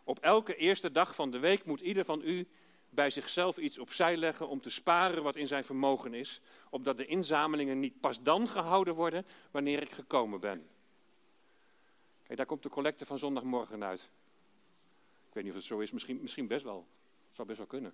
Op 0.03 0.19
elke 0.19 0.55
eerste 0.55 0.91
dag 0.91 1.15
van 1.15 1.31
de 1.31 1.39
week 1.39 1.65
moet 1.65 1.81
ieder 1.81 2.05
van 2.05 2.21
u 2.23 2.47
bij 2.89 3.09
zichzelf 3.09 3.57
iets 3.57 3.79
opzij 3.79 4.17
leggen 4.17 4.47
om 4.47 4.61
te 4.61 4.69
sparen 4.69 5.23
wat 5.23 5.35
in 5.35 5.47
zijn 5.47 5.63
vermogen 5.63 6.13
is, 6.13 6.41
opdat 6.69 6.97
de 6.97 7.05
inzamelingen 7.05 7.79
niet 7.79 7.99
pas 7.99 8.21
dan 8.21 8.47
gehouden 8.47 8.95
worden 8.95 9.25
wanneer 9.51 9.81
ik 9.81 9.91
gekomen 9.91 10.39
ben. 10.39 10.67
Daar 12.27 12.45
komt 12.45 12.63
de 12.63 12.69
collecte 12.69 13.05
van 13.05 13.17
zondagmorgen 13.17 13.83
uit. 13.83 14.09
Ik 15.27 15.33
weet 15.33 15.43
niet 15.43 15.53
of 15.53 15.57
het 15.57 15.67
zo 15.67 15.79
is, 15.79 15.91
misschien, 15.91 16.21
misschien 16.21 16.47
best 16.47 16.63
wel. 16.63 16.87
Het 17.27 17.35
zou 17.35 17.47
best 17.47 17.59
wel 17.59 17.67
kunnen. 17.67 17.93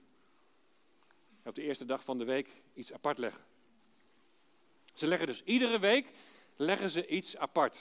Op 1.43 1.55
de 1.55 1.61
eerste 1.61 1.85
dag 1.85 2.03
van 2.03 2.17
de 2.17 2.23
week 2.23 2.61
iets 2.73 2.93
apart 2.93 3.17
leggen. 3.17 3.43
Ze 4.93 5.07
leggen 5.07 5.27
dus 5.27 5.43
iedere 5.43 5.79
week 5.79 6.11
leggen 6.55 6.89
ze 6.89 7.07
iets 7.07 7.37
apart. 7.37 7.75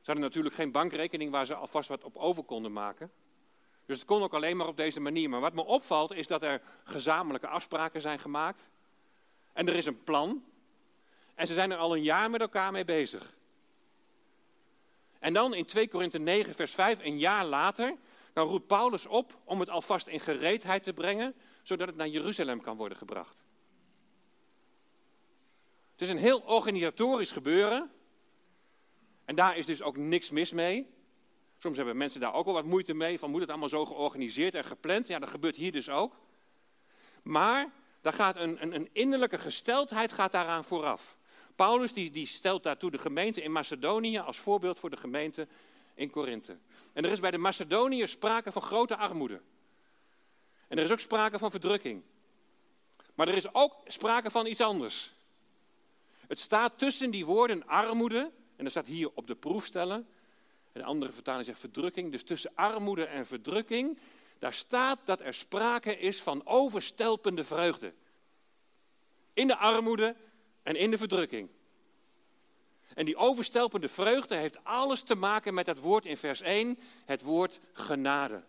Ze 0.00 0.10
hadden 0.10 0.24
natuurlijk 0.24 0.54
geen 0.54 0.72
bankrekening 0.72 1.30
waar 1.30 1.46
ze 1.46 1.54
alvast 1.54 1.88
wat 1.88 2.04
op 2.04 2.16
over 2.16 2.42
konden 2.42 2.72
maken. 2.72 3.12
Dus 3.86 3.98
het 3.98 4.06
kon 4.06 4.22
ook 4.22 4.34
alleen 4.34 4.56
maar 4.56 4.66
op 4.66 4.76
deze 4.76 5.00
manier. 5.00 5.30
Maar 5.30 5.40
wat 5.40 5.54
me 5.54 5.64
opvalt 5.64 6.12
is 6.12 6.26
dat 6.26 6.42
er 6.42 6.62
gezamenlijke 6.84 7.46
afspraken 7.46 8.00
zijn 8.00 8.18
gemaakt. 8.18 8.68
En 9.52 9.68
er 9.68 9.76
is 9.76 9.86
een 9.86 10.04
plan. 10.04 10.44
En 11.34 11.46
ze 11.46 11.54
zijn 11.54 11.70
er 11.70 11.76
al 11.76 11.96
een 11.96 12.02
jaar 12.02 12.30
met 12.30 12.40
elkaar 12.40 12.72
mee 12.72 12.84
bezig. 12.84 13.36
En 15.24 15.32
dan 15.32 15.54
in 15.54 15.64
2 15.64 15.88
Korinthe 15.88 16.18
9, 16.18 16.54
vers 16.54 16.72
5, 16.72 16.98
een 17.02 17.18
jaar 17.18 17.44
later, 17.44 17.96
dan 18.32 18.48
roept 18.48 18.66
Paulus 18.66 19.06
op 19.06 19.38
om 19.44 19.60
het 19.60 19.68
alvast 19.68 20.06
in 20.06 20.20
gereedheid 20.20 20.82
te 20.82 20.92
brengen, 20.92 21.34
zodat 21.62 21.86
het 21.86 21.96
naar 21.96 22.08
Jeruzalem 22.08 22.60
kan 22.60 22.76
worden 22.76 22.98
gebracht. 22.98 23.44
Het 25.92 26.00
is 26.00 26.08
een 26.08 26.18
heel 26.18 26.40
organisatorisch 26.40 27.30
gebeuren. 27.30 27.90
En 29.24 29.34
daar 29.34 29.56
is 29.56 29.66
dus 29.66 29.82
ook 29.82 29.96
niks 29.96 30.30
mis 30.30 30.52
mee. 30.52 30.94
Soms 31.58 31.76
hebben 31.76 31.96
mensen 31.96 32.20
daar 32.20 32.34
ook 32.34 32.44
wel 32.44 32.54
wat 32.54 32.64
moeite 32.64 32.94
mee, 32.94 33.18
van 33.18 33.30
moet 33.30 33.40
het 33.40 33.50
allemaal 33.50 33.68
zo 33.68 33.84
georganiseerd 33.84 34.54
en 34.54 34.64
gepland? 34.64 35.06
Ja, 35.06 35.18
dat 35.18 35.30
gebeurt 35.30 35.56
hier 35.56 35.72
dus 35.72 35.88
ook. 35.88 36.16
Maar 37.22 37.72
daar 38.00 38.12
gaat 38.12 38.36
een, 38.36 38.62
een, 38.62 38.74
een 38.74 38.88
innerlijke 38.92 39.38
gesteldheid 39.38 40.12
gaat 40.12 40.32
daaraan 40.32 40.64
vooraf. 40.64 41.16
Paulus 41.54 41.92
die, 41.92 42.26
stelt 42.26 42.62
daartoe 42.62 42.90
de 42.90 42.98
gemeente 42.98 43.42
in 43.42 43.52
Macedonië 43.52 44.18
als 44.18 44.38
voorbeeld 44.38 44.78
voor 44.78 44.90
de 44.90 44.96
gemeente 44.96 45.48
in 45.94 46.10
Korinthe. 46.10 46.58
En 46.92 47.04
er 47.04 47.10
is 47.10 47.20
bij 47.20 47.30
de 47.30 47.38
Macedoniërs 47.38 48.10
sprake 48.10 48.52
van 48.52 48.62
grote 48.62 48.96
armoede. 48.96 49.40
En 50.68 50.78
er 50.78 50.84
is 50.84 50.90
ook 50.90 51.00
sprake 51.00 51.38
van 51.38 51.50
verdrukking. 51.50 52.02
Maar 53.14 53.28
er 53.28 53.34
is 53.34 53.54
ook 53.54 53.76
sprake 53.86 54.30
van 54.30 54.46
iets 54.46 54.60
anders. 54.60 55.12
Het 56.26 56.38
staat 56.38 56.78
tussen 56.78 57.10
die 57.10 57.26
woorden 57.26 57.66
armoede, 57.66 58.30
en 58.56 58.64
er 58.64 58.70
staat 58.70 58.86
hier 58.86 59.10
op 59.14 59.26
de 59.26 59.34
proef 59.34 59.64
stellen. 59.64 60.08
En 60.72 60.80
de 60.80 60.84
andere 60.84 61.12
vertaling 61.12 61.46
zegt 61.46 61.58
verdrukking. 61.58 62.12
Dus 62.12 62.22
tussen 62.22 62.50
armoede 62.54 63.04
en 63.04 63.26
verdrukking, 63.26 63.98
daar 64.38 64.54
staat 64.54 64.98
dat 65.04 65.20
er 65.20 65.34
sprake 65.34 65.98
is 65.98 66.22
van 66.22 66.46
overstelpende 66.46 67.44
vreugde. 67.44 67.92
In 69.32 69.46
de 69.46 69.56
armoede 69.56 70.16
en 70.64 70.76
in 70.76 70.90
de 70.90 70.98
verdrukking. 70.98 71.48
En 72.94 73.04
die 73.04 73.16
overstelpende 73.16 73.88
vreugde 73.88 74.34
heeft 74.34 74.64
alles 74.64 75.02
te 75.02 75.14
maken 75.14 75.54
met 75.54 75.66
dat 75.66 75.78
woord 75.78 76.06
in 76.06 76.16
vers 76.16 76.40
1, 76.40 76.78
het 77.04 77.22
woord 77.22 77.60
genade. 77.72 78.42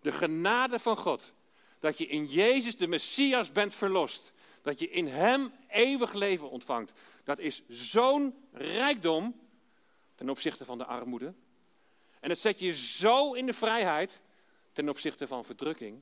De 0.00 0.12
genade 0.12 0.78
van 0.78 0.96
God. 0.96 1.32
Dat 1.78 1.98
je 1.98 2.06
in 2.06 2.26
Jezus 2.26 2.76
de 2.76 2.86
Messias 2.86 3.52
bent 3.52 3.74
verlost. 3.74 4.32
Dat 4.62 4.78
je 4.78 4.90
in 4.90 5.06
Hem 5.06 5.52
eeuwig 5.68 6.12
leven 6.12 6.50
ontvangt. 6.50 6.92
Dat 7.24 7.38
is 7.38 7.62
zo'n 7.68 8.34
rijkdom 8.52 9.40
ten 10.14 10.30
opzichte 10.30 10.64
van 10.64 10.78
de 10.78 10.84
armoede. 10.84 11.34
En 12.20 12.30
het 12.30 12.38
zet 12.38 12.58
je 12.58 12.72
zo 12.74 13.32
in 13.32 13.46
de 13.46 13.52
vrijheid 13.52 14.20
ten 14.72 14.88
opzichte 14.88 15.26
van 15.26 15.44
verdrukking. 15.44 16.00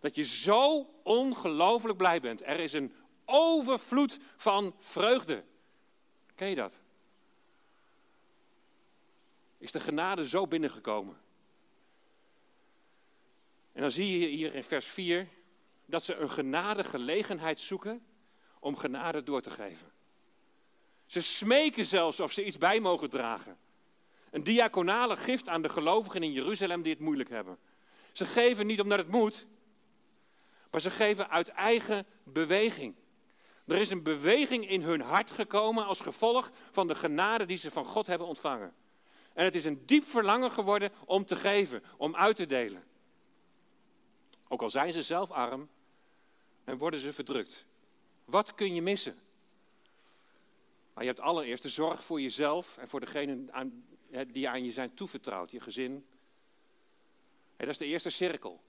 Dat 0.00 0.14
je 0.14 0.24
zo 0.24 0.90
ongelooflijk 1.02 1.96
blij 1.96 2.20
bent. 2.20 2.42
Er 2.42 2.60
is 2.60 2.72
een 2.72 2.92
overvloed 3.30 4.18
van 4.36 4.74
vreugde. 4.78 5.44
Ken 6.34 6.48
je 6.48 6.54
dat? 6.54 6.80
Is 9.58 9.72
de 9.72 9.80
genade 9.80 10.28
zo 10.28 10.46
binnengekomen? 10.46 11.20
En 13.72 13.80
dan 13.80 13.90
zie 13.90 14.18
je 14.18 14.26
hier 14.26 14.54
in 14.54 14.64
vers 14.64 14.86
4 14.86 15.28
dat 15.86 16.04
ze 16.04 16.14
een 16.14 16.30
genade 16.30 16.84
gelegenheid 16.84 17.60
zoeken 17.60 18.06
om 18.58 18.76
genade 18.76 19.22
door 19.22 19.40
te 19.40 19.50
geven. 19.50 19.92
Ze 21.06 21.22
smeken 21.22 21.84
zelfs 21.84 22.20
of 22.20 22.32
ze 22.32 22.44
iets 22.44 22.58
bij 22.58 22.80
mogen 22.80 23.10
dragen. 23.10 23.58
Een 24.30 24.42
diaconale 24.42 25.16
gift 25.16 25.48
aan 25.48 25.62
de 25.62 25.68
gelovigen 25.68 26.22
in 26.22 26.32
Jeruzalem 26.32 26.82
die 26.82 26.92
het 26.92 27.02
moeilijk 27.02 27.28
hebben. 27.28 27.58
Ze 28.12 28.24
geven 28.24 28.66
niet 28.66 28.80
omdat 28.80 28.98
het 28.98 29.08
moet, 29.08 29.46
maar 30.70 30.80
ze 30.80 30.90
geven 30.90 31.30
uit 31.30 31.48
eigen 31.48 32.06
beweging. 32.24 32.94
Er 33.66 33.80
is 33.80 33.90
een 33.90 34.02
beweging 34.02 34.68
in 34.68 34.82
hun 34.82 35.00
hart 35.00 35.30
gekomen 35.30 35.86
als 35.86 36.00
gevolg 36.00 36.50
van 36.70 36.86
de 36.86 36.94
genade 36.94 37.46
die 37.46 37.58
ze 37.58 37.70
van 37.70 37.84
God 37.84 38.06
hebben 38.06 38.26
ontvangen. 38.26 38.74
En 39.32 39.44
het 39.44 39.54
is 39.54 39.64
een 39.64 39.86
diep 39.86 40.08
verlangen 40.08 40.50
geworden 40.50 40.92
om 41.04 41.24
te 41.24 41.36
geven, 41.36 41.82
om 41.96 42.16
uit 42.16 42.36
te 42.36 42.46
delen. 42.46 42.84
Ook 44.48 44.62
al 44.62 44.70
zijn 44.70 44.92
ze 44.92 45.02
zelf 45.02 45.30
arm 45.30 45.68
en 46.64 46.78
worden 46.78 47.00
ze 47.00 47.12
verdrukt. 47.12 47.66
Wat 48.24 48.54
kun 48.54 48.74
je 48.74 48.82
missen? 48.82 49.18
Maar 50.94 51.04
je 51.04 51.10
hebt 51.10 51.20
allereerst 51.20 51.62
de 51.62 51.68
zorg 51.68 52.04
voor 52.04 52.20
jezelf 52.20 52.76
en 52.76 52.88
voor 52.88 53.00
degenen 53.00 53.50
die 54.26 54.48
aan 54.48 54.64
je 54.64 54.72
zijn 54.72 54.94
toevertrouwd, 54.94 55.50
je 55.50 55.60
gezin. 55.60 56.06
dat 57.56 57.68
is 57.68 57.78
de 57.78 57.86
eerste 57.86 58.10
cirkel. 58.10 58.60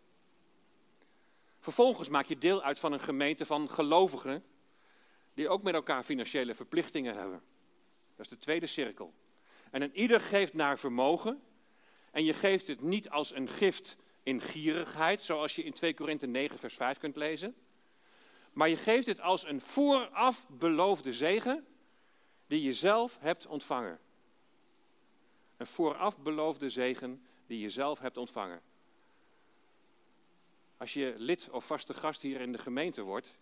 Vervolgens 1.59 2.09
maak 2.09 2.25
je 2.25 2.37
deel 2.37 2.61
uit 2.61 2.79
van 2.79 2.91
een 2.91 2.99
gemeente 2.99 3.45
van 3.45 3.69
gelovigen 3.69 4.43
die 5.33 5.49
ook 5.49 5.63
met 5.63 5.73
elkaar 5.73 6.03
financiële 6.03 6.55
verplichtingen 6.55 7.15
hebben. 7.15 7.41
Dat 8.15 8.25
is 8.25 8.31
de 8.31 8.37
tweede 8.37 8.67
cirkel. 8.67 9.13
En 9.71 9.81
een 9.81 9.95
ieder 9.95 10.19
geeft 10.19 10.53
naar 10.53 10.79
vermogen. 10.79 11.41
En 12.11 12.23
je 12.23 12.33
geeft 12.33 12.67
het 12.67 12.81
niet 12.81 13.09
als 13.09 13.35
een 13.35 13.49
gift 13.49 13.97
in 14.23 14.41
gierigheid, 14.41 15.21
zoals 15.21 15.55
je 15.55 15.63
in 15.63 15.73
2 15.73 15.93
Korinthe 15.93 16.27
9, 16.27 16.59
vers 16.59 16.75
5 16.75 16.97
kunt 16.97 17.15
lezen. 17.15 17.55
Maar 18.53 18.69
je 18.69 18.77
geeft 18.77 19.05
het 19.05 19.21
als 19.21 19.45
een 19.45 19.61
vooraf 19.61 20.47
beloofde 20.49 21.13
zegen 21.13 21.65
die 22.47 22.61
je 22.61 22.73
zelf 22.73 23.17
hebt 23.19 23.45
ontvangen. 23.45 23.99
Een 25.57 25.67
vooraf 25.67 26.17
beloofde 26.17 26.69
zegen 26.69 27.25
die 27.47 27.59
je 27.59 27.69
zelf 27.69 27.99
hebt 27.99 28.17
ontvangen. 28.17 28.61
Als 30.77 30.93
je 30.93 31.13
lid 31.17 31.49
of 31.49 31.65
vaste 31.65 31.93
gast 31.93 32.21
hier 32.21 32.41
in 32.41 32.51
de 32.51 32.57
gemeente 32.57 33.01
wordt, 33.01 33.37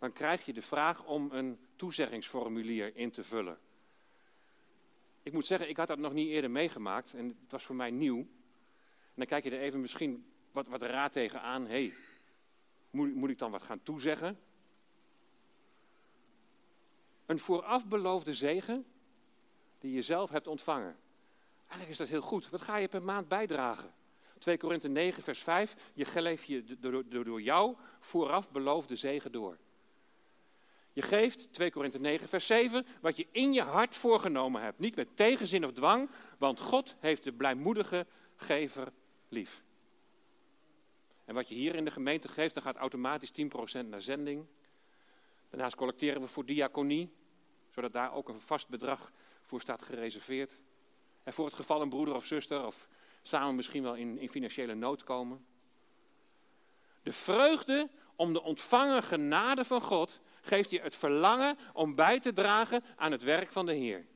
dan 0.00 0.12
krijg 0.12 0.44
je 0.44 0.52
de 0.52 0.62
vraag 0.62 1.04
om 1.04 1.32
een 1.32 1.58
toezeggingsformulier 1.76 2.96
in 2.96 3.10
te 3.10 3.24
vullen. 3.24 3.58
Ik 5.22 5.32
moet 5.32 5.46
zeggen, 5.46 5.68
ik 5.68 5.76
had 5.76 5.86
dat 5.86 5.98
nog 5.98 6.12
niet 6.12 6.28
eerder 6.28 6.50
meegemaakt 6.50 7.14
en 7.14 7.28
het 7.28 7.50
was 7.50 7.64
voor 7.64 7.74
mij 7.74 7.90
nieuw. 7.90 8.26
Dan 9.14 9.26
kijk 9.26 9.44
je 9.44 9.50
er 9.50 9.60
even 9.60 9.80
misschien 9.80 10.32
wat, 10.52 10.68
wat 10.68 10.82
raad 10.82 11.12
tegen 11.12 11.40
aan. 11.40 11.66
hey, 11.66 11.92
moet, 12.90 13.14
moet 13.14 13.30
ik 13.30 13.38
dan 13.38 13.50
wat 13.50 13.62
gaan 13.62 13.82
toezeggen? 13.82 14.38
Een 17.26 17.38
vooraf 17.38 17.86
beloofde 17.86 18.34
zegen 18.34 18.86
die 19.78 19.92
je 19.92 20.02
zelf 20.02 20.30
hebt 20.30 20.46
ontvangen. 20.46 20.96
Eigenlijk 21.60 21.90
is 21.90 21.98
dat 21.98 22.08
heel 22.08 22.20
goed. 22.20 22.50
Wat 22.50 22.60
ga 22.60 22.76
je 22.76 22.88
per 22.88 23.02
maand 23.02 23.28
bijdragen? 23.28 23.94
2 24.38 24.56
Korinthe 24.56 24.88
9, 24.88 25.22
vers 25.22 25.42
5. 25.42 25.76
Je 25.94 26.04
geeft 26.04 26.46
je 26.46 26.78
door, 26.78 27.08
door, 27.08 27.24
door 27.24 27.42
jou 27.42 27.76
vooraf 28.00 28.50
beloofde 28.50 28.96
zegen 28.96 29.32
door. 29.32 29.58
Je 30.92 31.02
geeft, 31.02 31.52
2 31.52 31.70
Korinthe 31.70 31.98
9, 31.98 32.28
vers 32.28 32.46
7, 32.46 32.86
wat 33.00 33.16
je 33.16 33.26
in 33.32 33.52
je 33.52 33.62
hart 33.62 33.96
voorgenomen 33.96 34.62
hebt. 34.62 34.78
Niet 34.78 34.96
met 34.96 35.16
tegenzin 35.16 35.64
of 35.64 35.72
dwang, 35.72 36.10
want 36.38 36.60
God 36.60 36.94
heeft 36.98 37.24
de 37.24 37.32
blijmoedige 37.32 38.06
gever 38.36 38.92
lief. 39.28 39.62
En 41.24 41.34
wat 41.34 41.48
je 41.48 41.54
hier 41.54 41.74
in 41.74 41.84
de 41.84 41.90
gemeente 41.90 42.28
geeft, 42.28 42.54
dan 42.54 42.62
gaat 42.62 42.76
automatisch 42.76 43.32
10% 43.82 43.86
naar 43.86 44.02
zending. 44.02 44.46
Daarnaast 45.50 45.76
collecteren 45.76 46.20
we 46.20 46.26
voor 46.26 46.46
diaconie, 46.46 47.12
zodat 47.70 47.92
daar 47.92 48.14
ook 48.14 48.28
een 48.28 48.40
vast 48.40 48.68
bedrag 48.68 49.12
voor 49.42 49.60
staat 49.60 49.82
gereserveerd. 49.82 50.60
En 51.22 51.32
voor 51.32 51.44
het 51.44 51.54
geval 51.54 51.80
een 51.80 51.88
broeder 51.88 52.14
of 52.14 52.26
zuster 52.26 52.66
of 52.66 52.88
samen 53.22 53.54
misschien 53.54 53.82
wel 53.82 53.94
in, 53.94 54.18
in 54.18 54.28
financiële 54.28 54.74
nood 54.74 55.04
komen. 55.04 55.46
De 57.02 57.12
vreugde 57.12 57.90
om 58.16 58.32
de 58.32 58.42
ontvangen 58.42 59.02
genade 59.02 59.64
van 59.64 59.80
God 59.80 60.20
geeft 60.40 60.70
je 60.70 60.80
het 60.80 60.96
verlangen 60.96 61.58
om 61.72 61.94
bij 61.94 62.20
te 62.20 62.32
dragen 62.32 62.84
aan 62.96 63.12
het 63.12 63.22
werk 63.22 63.52
van 63.52 63.66
de 63.66 63.74
Heer. 63.74 64.06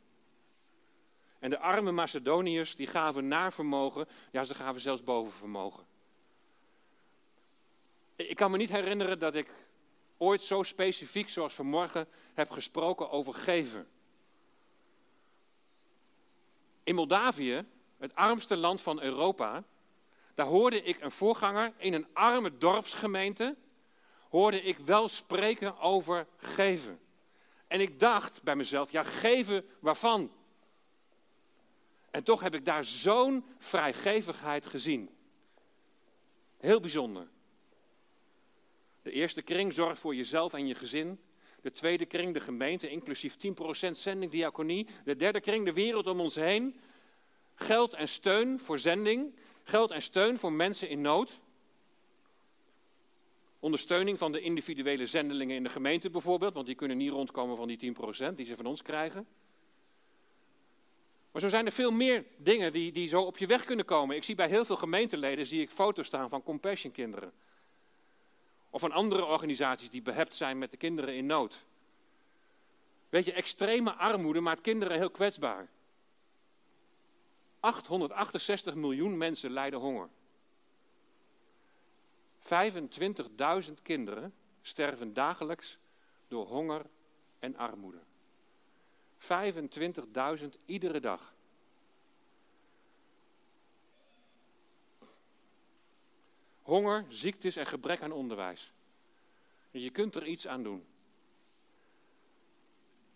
En 1.39 1.51
de 1.51 1.59
arme 1.59 1.93
Macedoniërs 1.93 2.77
die 2.77 2.87
gaven 2.87 3.29
naar 3.29 3.53
vermogen, 3.53 4.09
ja 4.31 4.45
ze 4.45 4.55
gaven 4.55 4.81
zelfs 4.81 5.03
boven 5.03 5.33
vermogen. 5.33 5.87
Ik 8.17 8.37
kan 8.37 8.51
me 8.51 8.57
niet 8.57 8.71
herinneren 8.71 9.19
dat 9.19 9.35
ik 9.35 9.49
ooit 10.17 10.43
zo 10.43 10.63
specifiek 10.63 11.29
zoals 11.29 11.55
vanmorgen 11.55 12.09
heb 12.35 12.51
gesproken 12.51 13.11
over 13.11 13.35
geven. 13.35 13.89
In 16.83 16.95
Moldavië, 16.95 17.65
het 17.99 18.15
armste 18.15 18.57
land 18.57 18.83
van 18.83 19.03
Europa, 19.03 19.65
daar 20.35 20.47
hoorde 20.47 20.83
ik 20.83 21.01
een 21.01 21.11
voorganger 21.11 21.73
in 21.77 21.93
een 21.93 22.07
arme 22.13 22.59
dorpsgemeente, 22.59 23.57
hoorde 24.35 24.63
ik 24.63 24.79
wel 24.79 25.09
spreken 25.09 25.79
over 25.79 26.27
geven. 26.37 27.01
En 27.67 27.81
ik 27.81 27.99
dacht 27.99 28.43
bij 28.43 28.57
mezelf, 28.57 28.91
ja 28.91 29.03
geven 29.03 29.65
waarvan? 29.81 30.33
En 32.11 32.23
toch 32.23 32.41
heb 32.41 32.55
ik 32.55 32.65
daar 32.65 32.85
zo'n 32.85 33.45
vrijgevigheid 33.59 34.67
gezien. 34.67 35.11
Heel 36.57 36.81
bijzonder. 36.81 37.29
De 39.03 39.11
eerste 39.11 39.43
kring 39.43 39.73
zorgt 39.73 40.01
voor 40.01 40.15
jezelf 40.15 40.53
en 40.53 40.67
je 40.67 40.75
gezin. 40.75 41.21
De 41.61 41.73
tweede 41.73 42.07
kring 42.07 42.35
de 42.35 42.41
gemeente, 42.41 42.91
inclusief 42.91 43.37
10% 43.89 43.91
zending, 43.91 44.33
diaconie. 44.33 44.87
De 45.05 45.17
derde 45.17 45.41
kring 45.41 45.65
de 45.65 45.73
wereld 45.73 46.07
om 46.07 46.21
ons 46.21 46.35
heen. 46.35 46.81
Geld 47.55 47.95
en 47.95 48.09
steun 48.09 48.61
voor 48.61 48.79
zending. 48.79 49.35
Geld 49.63 49.91
en 49.91 50.03
steun 50.03 50.39
voor 50.39 50.53
mensen 50.53 50.89
in 50.89 51.01
nood. 51.01 51.43
Ondersteuning 53.65 54.19
van 54.19 54.33
de 54.33 54.41
individuele 54.41 55.07
zendelingen 55.07 55.57
in 55.57 55.63
de 55.63 55.69
gemeente 55.69 56.11
bijvoorbeeld, 56.11 56.55
want 56.55 56.67
die 56.67 56.75
kunnen 56.75 56.97
niet 56.97 57.11
rondkomen 57.11 57.57
van 57.57 57.69
die 57.69 57.95
10% 58.31 58.35
die 58.35 58.47
ze 58.47 58.57
van 58.57 58.67
ons 58.67 58.83
krijgen. 58.83 59.27
Maar 61.33 61.43
zo 61.43 61.49
zijn 61.49 61.67
er 61.67 61.73
veel 61.73 61.91
meer 61.91 62.25
dingen 62.37 62.73
die, 62.73 62.93
die 62.93 63.09
zo 63.09 63.23
op 63.23 63.39
je 63.39 63.47
weg 63.47 63.65
kunnen 63.65 63.85
komen. 63.85 64.17
Ik 64.17 64.25
zie 64.25 64.35
bij 64.35 64.49
heel 64.49 64.65
veel 64.65 64.77
gemeenteleden 64.77 65.47
zie 65.47 65.61
ik 65.61 65.71
foto's 65.71 66.07
staan 66.07 66.29
van 66.29 66.43
Compassion 66.43 66.93
kinderen. 66.93 67.33
Of 68.71 68.81
van 68.81 68.93
andere 68.93 69.25
organisaties 69.25 69.91
die 69.91 70.03
behept 70.03 70.35
zijn 70.35 70.59
met 70.59 70.71
de 70.71 70.77
kinderen 70.77 71.15
in 71.15 71.27
nood. 71.27 71.65
Weet 73.09 73.25
je, 73.25 73.33
extreme 73.33 73.93
armoede 73.93 74.41
maakt 74.41 74.61
kinderen 74.61 74.97
heel 74.97 75.11
kwetsbaar. 75.11 75.69
868 77.61 78.75
miljoen 78.75 79.17
mensen 79.17 79.51
lijden 79.51 79.81
honger. 79.81 80.09
25.000 82.45 83.73
kinderen 83.83 84.35
sterven 84.63 85.13
dagelijks 85.13 85.79
door 86.29 86.47
honger 86.47 86.87
en 87.39 87.57
armoede. 87.57 88.03
25.000 89.19 90.47
iedere 90.65 91.01
dag. 91.01 91.35
Honger, 96.63 97.05
ziektes 97.09 97.57
en 97.57 97.67
gebrek 97.67 98.03
aan 98.03 98.13
onderwijs. 98.13 98.73
En 99.71 99.81
je 99.81 99.91
kunt 99.91 100.15
er 100.15 100.27
iets 100.27 100.47
aan 100.47 100.63
doen. 100.63 100.87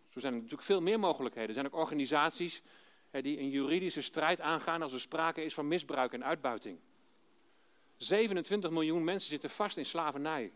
Zo 0.08 0.20
zijn 0.20 0.32
er 0.32 0.38
natuurlijk 0.38 0.66
veel 0.66 0.80
meer 0.80 0.98
mogelijkheden. 0.98 1.48
Er 1.48 1.54
zijn 1.54 1.66
ook 1.66 1.80
organisaties 1.80 2.62
die 3.10 3.38
een 3.38 3.50
juridische 3.50 4.02
strijd 4.02 4.40
aangaan 4.40 4.82
als 4.82 4.92
er 4.92 5.00
sprake 5.00 5.42
is 5.42 5.54
van 5.54 5.68
misbruik 5.68 6.12
en 6.12 6.24
uitbuiting. 6.24 6.78
27 7.98 8.70
miljoen 8.70 9.04
mensen 9.04 9.28
zitten 9.28 9.50
vast 9.50 9.76
in 9.76 9.86
slavernij. 9.86 10.52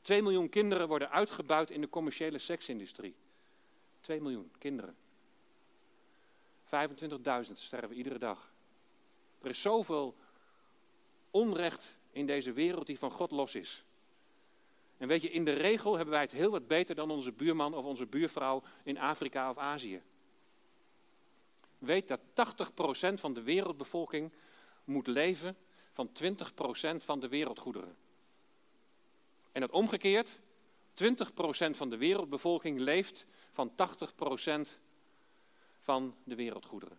2 0.00 0.22
miljoen 0.22 0.48
kinderen 0.48 0.88
worden 0.88 1.10
uitgebuit 1.10 1.70
in 1.70 1.80
de 1.80 1.88
commerciële 1.88 2.38
seksindustrie. 2.38 3.14
2 4.00 4.20
miljoen 4.20 4.50
kinderen. 4.58 4.96
25.000 6.64 7.52
sterven 7.52 7.96
iedere 7.96 8.18
dag. 8.18 8.52
Er 9.42 9.50
is 9.50 9.60
zoveel 9.60 10.16
onrecht 11.30 11.98
in 12.10 12.26
deze 12.26 12.52
wereld 12.52 12.86
die 12.86 12.98
van 12.98 13.10
God 13.10 13.30
los 13.30 13.54
is. 13.54 13.84
En 14.96 15.08
weet 15.08 15.22
je, 15.22 15.30
in 15.30 15.44
de 15.44 15.52
regel 15.52 15.94
hebben 15.94 16.14
wij 16.14 16.22
het 16.22 16.32
heel 16.32 16.50
wat 16.50 16.66
beter 16.66 16.94
dan 16.94 17.10
onze 17.10 17.32
buurman 17.32 17.74
of 17.74 17.84
onze 17.84 18.06
buurvrouw 18.06 18.62
in 18.82 18.98
Afrika 18.98 19.50
of 19.50 19.58
Azië. 19.58 20.02
Weet 21.78 22.08
dat 22.08 22.20
80% 22.20 23.14
van 23.14 23.34
de 23.34 23.42
wereldbevolking 23.42 24.32
moet 24.84 25.06
leven 25.06 25.56
van 25.92 26.10
20% 26.22 27.04
van 27.04 27.20
de 27.20 27.28
wereldgoederen. 27.28 27.96
En 29.52 29.60
dat 29.60 29.70
omgekeerd, 29.70 30.40
20% 31.04 31.06
van 31.70 31.90
de 31.90 31.96
wereldbevolking 31.96 32.78
leeft 32.78 33.26
van 33.52 33.72
80% 33.72 33.74
van 35.80 36.14
de 36.24 36.34
wereldgoederen. 36.34 36.98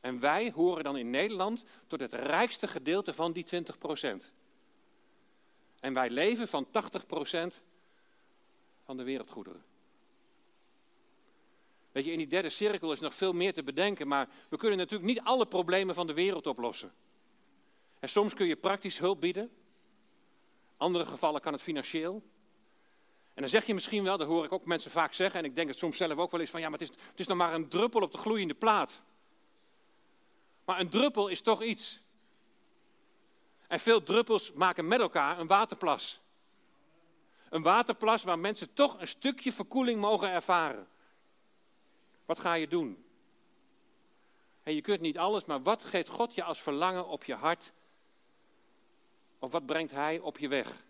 En 0.00 0.20
wij 0.20 0.50
horen 0.50 0.84
dan 0.84 0.96
in 0.96 1.10
Nederland 1.10 1.64
tot 1.86 2.00
het 2.00 2.12
rijkste 2.12 2.68
gedeelte 2.68 3.14
van 3.14 3.32
die 3.32 3.46
20%. 3.46 4.24
En 5.80 5.94
wij 5.94 6.10
leven 6.10 6.48
van 6.48 6.66
80% 6.66 6.68
van 8.84 8.96
de 8.96 9.02
wereldgoederen. 9.02 9.64
Weet 11.92 12.04
je, 12.04 12.12
in 12.12 12.18
die 12.18 12.26
derde 12.26 12.50
cirkel 12.50 12.92
is 12.92 13.00
nog 13.00 13.14
veel 13.14 13.32
meer 13.32 13.52
te 13.52 13.62
bedenken, 13.62 14.08
maar 14.08 14.28
we 14.48 14.56
kunnen 14.56 14.78
natuurlijk 14.78 15.08
niet 15.08 15.20
alle 15.20 15.46
problemen 15.46 15.94
van 15.94 16.06
de 16.06 16.12
wereld 16.14 16.46
oplossen. 16.46 16.92
En 17.98 18.08
soms 18.08 18.34
kun 18.34 18.46
je 18.46 18.56
praktisch 18.56 18.98
hulp 18.98 19.20
bieden, 19.20 19.50
andere 20.76 21.06
gevallen 21.06 21.40
kan 21.40 21.52
het 21.52 21.62
financieel. 21.62 22.22
En 23.34 23.44
dan 23.44 23.48
zeg 23.48 23.66
je 23.66 23.74
misschien 23.74 24.04
wel, 24.04 24.18
dat 24.18 24.26
hoor 24.26 24.44
ik 24.44 24.52
ook 24.52 24.64
mensen 24.64 24.90
vaak 24.90 25.14
zeggen, 25.14 25.40
en 25.40 25.46
ik 25.46 25.56
denk 25.56 25.68
het 25.68 25.78
soms 25.78 25.96
zelf 25.96 26.18
ook 26.18 26.30
wel 26.30 26.40
eens 26.40 26.50
van, 26.50 26.60
ja, 26.60 26.68
maar 26.68 26.78
het 26.78 26.90
is, 26.90 26.96
het 27.10 27.20
is 27.20 27.26
nog 27.26 27.36
maar 27.36 27.54
een 27.54 27.68
druppel 27.68 28.00
op 28.00 28.12
de 28.12 28.18
gloeiende 28.18 28.54
plaat. 28.54 29.02
Maar 30.64 30.80
een 30.80 30.88
druppel 30.88 31.28
is 31.28 31.40
toch 31.40 31.62
iets. 31.62 32.02
En 33.66 33.80
veel 33.80 34.02
druppels 34.02 34.52
maken 34.52 34.88
met 34.88 35.00
elkaar 35.00 35.38
een 35.38 35.46
waterplas. 35.46 36.20
Een 37.50 37.62
waterplas 37.62 38.22
waar 38.22 38.38
mensen 38.38 38.72
toch 38.72 39.00
een 39.00 39.08
stukje 39.08 39.52
verkoeling 39.52 40.00
mogen 40.00 40.30
ervaren. 40.30 40.88
Wat 42.24 42.38
ga 42.38 42.54
je 42.54 42.68
doen? 42.68 43.04
En 44.62 44.74
je 44.74 44.80
kunt 44.80 45.00
niet 45.00 45.18
alles, 45.18 45.44
maar 45.44 45.62
wat 45.62 45.84
geeft 45.84 46.08
God 46.08 46.34
je 46.34 46.42
als 46.42 46.60
verlangen 46.60 47.06
op 47.06 47.24
je 47.24 47.34
hart? 47.34 47.72
Of 49.38 49.52
wat 49.52 49.66
brengt 49.66 49.92
Hij 49.92 50.18
op 50.18 50.38
je 50.38 50.48
weg? 50.48 50.86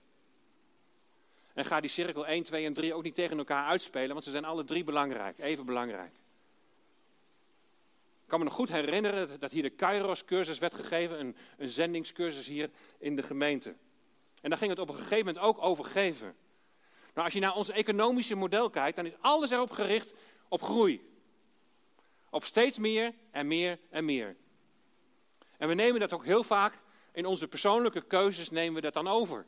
En 1.55 1.65
ga 1.65 1.81
die 1.81 1.91
cirkel 1.91 2.27
1, 2.27 2.45
2 2.45 2.65
en 2.65 2.73
3 2.73 2.95
ook 2.95 3.03
niet 3.03 3.15
tegen 3.15 3.39
elkaar 3.39 3.67
uitspelen, 3.67 4.13
want 4.13 4.25
ze 4.25 4.31
zijn 4.31 4.45
alle 4.45 4.65
drie 4.65 4.85
belangrijk, 4.85 5.39
even 5.39 5.67
belangrijk. 5.67 6.13
Ik 8.23 8.35
kan 8.35 8.39
me 8.39 8.45
nog 8.45 8.55
goed 8.55 8.69
herinneren 8.69 9.41
dat 9.41 9.51
hier 9.51 9.63
de 9.63 9.71
Kairos-cursus 9.71 10.59
werd 10.59 10.75
gegeven, 10.75 11.21
een, 11.21 11.37
een 11.57 11.71
zendingscursus 11.71 12.47
hier 12.47 12.71
in 12.99 13.17
de 13.17 13.23
gemeente. 13.23 13.75
En 14.41 14.51
daar 14.51 14.59
ging 14.59 14.71
het 14.71 14.81
op 14.81 14.89
een 14.89 14.95
gegeven 14.95 15.27
moment 15.27 15.45
ook 15.45 15.63
over 15.63 15.85
geven. 15.85 16.37
Nou, 17.15 17.25
als 17.25 17.33
je 17.33 17.41
naar 17.41 17.55
ons 17.55 17.69
economische 17.69 18.35
model 18.35 18.71
kijkt, 18.71 18.97
dan 18.97 19.07
is 19.07 19.13
alles 19.21 19.51
erop 19.51 19.71
gericht 19.71 20.13
op 20.49 20.63
groei. 20.63 21.21
Op 22.31 22.45
steeds 22.45 22.79
meer 22.79 23.15
en 23.31 23.47
meer 23.47 23.79
en 23.91 24.05
meer. 24.05 24.37
En 25.57 25.69
we 25.69 25.75
nemen 25.75 26.01
dat 26.01 26.13
ook 26.13 26.25
heel 26.25 26.45
vaak 26.45 26.79
in 27.19 27.27
onze 27.27 27.49
persoonlijke 27.49 28.01
keuzes 28.01 28.51
nemen 28.51 28.75
we 28.75 28.81
dat 28.81 28.93
dan 28.93 29.09
over. 29.09 29.47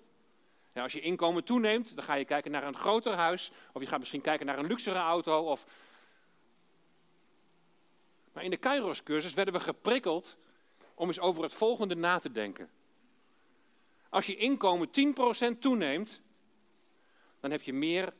Als 0.74 0.92
je 0.92 1.00
inkomen 1.00 1.44
toeneemt, 1.44 1.94
dan 1.94 2.04
ga 2.04 2.14
je 2.14 2.24
kijken 2.24 2.50
naar 2.50 2.66
een 2.66 2.76
groter 2.76 3.12
huis, 3.12 3.50
of 3.72 3.82
je 3.82 3.88
gaat 3.88 3.98
misschien 3.98 4.20
kijken 4.20 4.46
naar 4.46 4.58
een 4.58 4.66
luxere 4.66 4.98
auto. 4.98 5.50
Of... 5.50 5.66
Maar 8.32 8.44
in 8.44 8.50
de 8.50 8.56
Kairos-cursus 8.56 9.34
werden 9.34 9.54
we 9.54 9.60
geprikkeld 9.60 10.36
om 10.94 11.08
eens 11.08 11.20
over 11.20 11.42
het 11.42 11.54
volgende 11.54 11.94
na 11.94 12.18
te 12.18 12.32
denken. 12.32 12.70
Als 14.08 14.26
je 14.26 14.36
inkomen 14.36 14.88
10% 15.54 15.58
toeneemt, 15.58 16.20
dan 17.40 17.50
heb 17.50 17.62
je 17.62 17.72
meer 17.72 18.12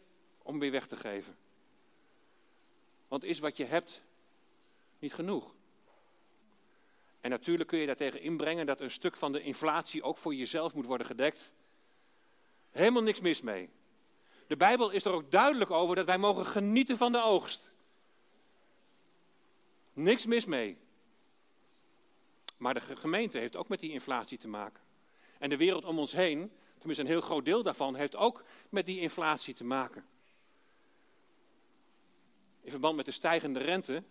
om 0.42 0.58
weer 0.58 0.70
weg 0.70 0.86
te 0.86 0.96
geven. 0.96 1.36
Want 3.08 3.24
is 3.24 3.38
wat 3.38 3.56
je 3.56 3.64
hebt 3.64 4.02
niet 4.98 5.14
genoeg? 5.14 5.54
En 7.20 7.30
natuurlijk 7.30 7.68
kun 7.68 7.78
je 7.78 7.86
daartegen 7.86 8.20
inbrengen 8.20 8.66
dat 8.66 8.80
een 8.80 8.90
stuk 8.90 9.16
van 9.16 9.32
de 9.32 9.42
inflatie 9.42 10.02
ook 10.02 10.18
voor 10.18 10.34
jezelf 10.34 10.74
moet 10.74 10.86
worden 10.86 11.06
gedekt. 11.06 11.52
Helemaal 12.70 13.02
niks 13.02 13.20
mis 13.20 13.40
mee. 13.40 13.70
De 14.46 14.56
Bijbel 14.56 14.90
is 14.90 15.04
er 15.04 15.12
ook 15.12 15.30
duidelijk 15.30 15.70
over 15.70 15.96
dat 15.96 16.06
wij 16.06 16.18
mogen 16.18 16.46
genieten 16.46 16.96
van 16.96 17.12
de 17.12 17.22
oogst. 17.22 17.72
Niks 19.92 20.26
mis 20.26 20.44
mee. 20.44 20.78
Maar 22.56 22.74
de 22.74 22.80
gemeente 22.80 23.38
heeft 23.38 23.56
ook 23.56 23.68
met 23.68 23.80
die 23.80 23.90
inflatie 23.90 24.38
te 24.38 24.48
maken. 24.48 24.82
En 25.38 25.50
de 25.50 25.56
wereld 25.56 25.84
om 25.84 25.98
ons 25.98 26.12
heen, 26.12 26.52
tenminste 26.78 27.04
een 27.04 27.10
heel 27.10 27.20
groot 27.20 27.44
deel 27.44 27.62
daarvan, 27.62 27.94
heeft 27.94 28.16
ook 28.16 28.44
met 28.68 28.86
die 28.86 29.00
inflatie 29.00 29.54
te 29.54 29.64
maken. 29.64 30.06
In 32.60 32.70
verband 32.70 32.96
met 32.96 33.04
de 33.04 33.12
stijgende 33.12 33.58
rente 33.58 34.02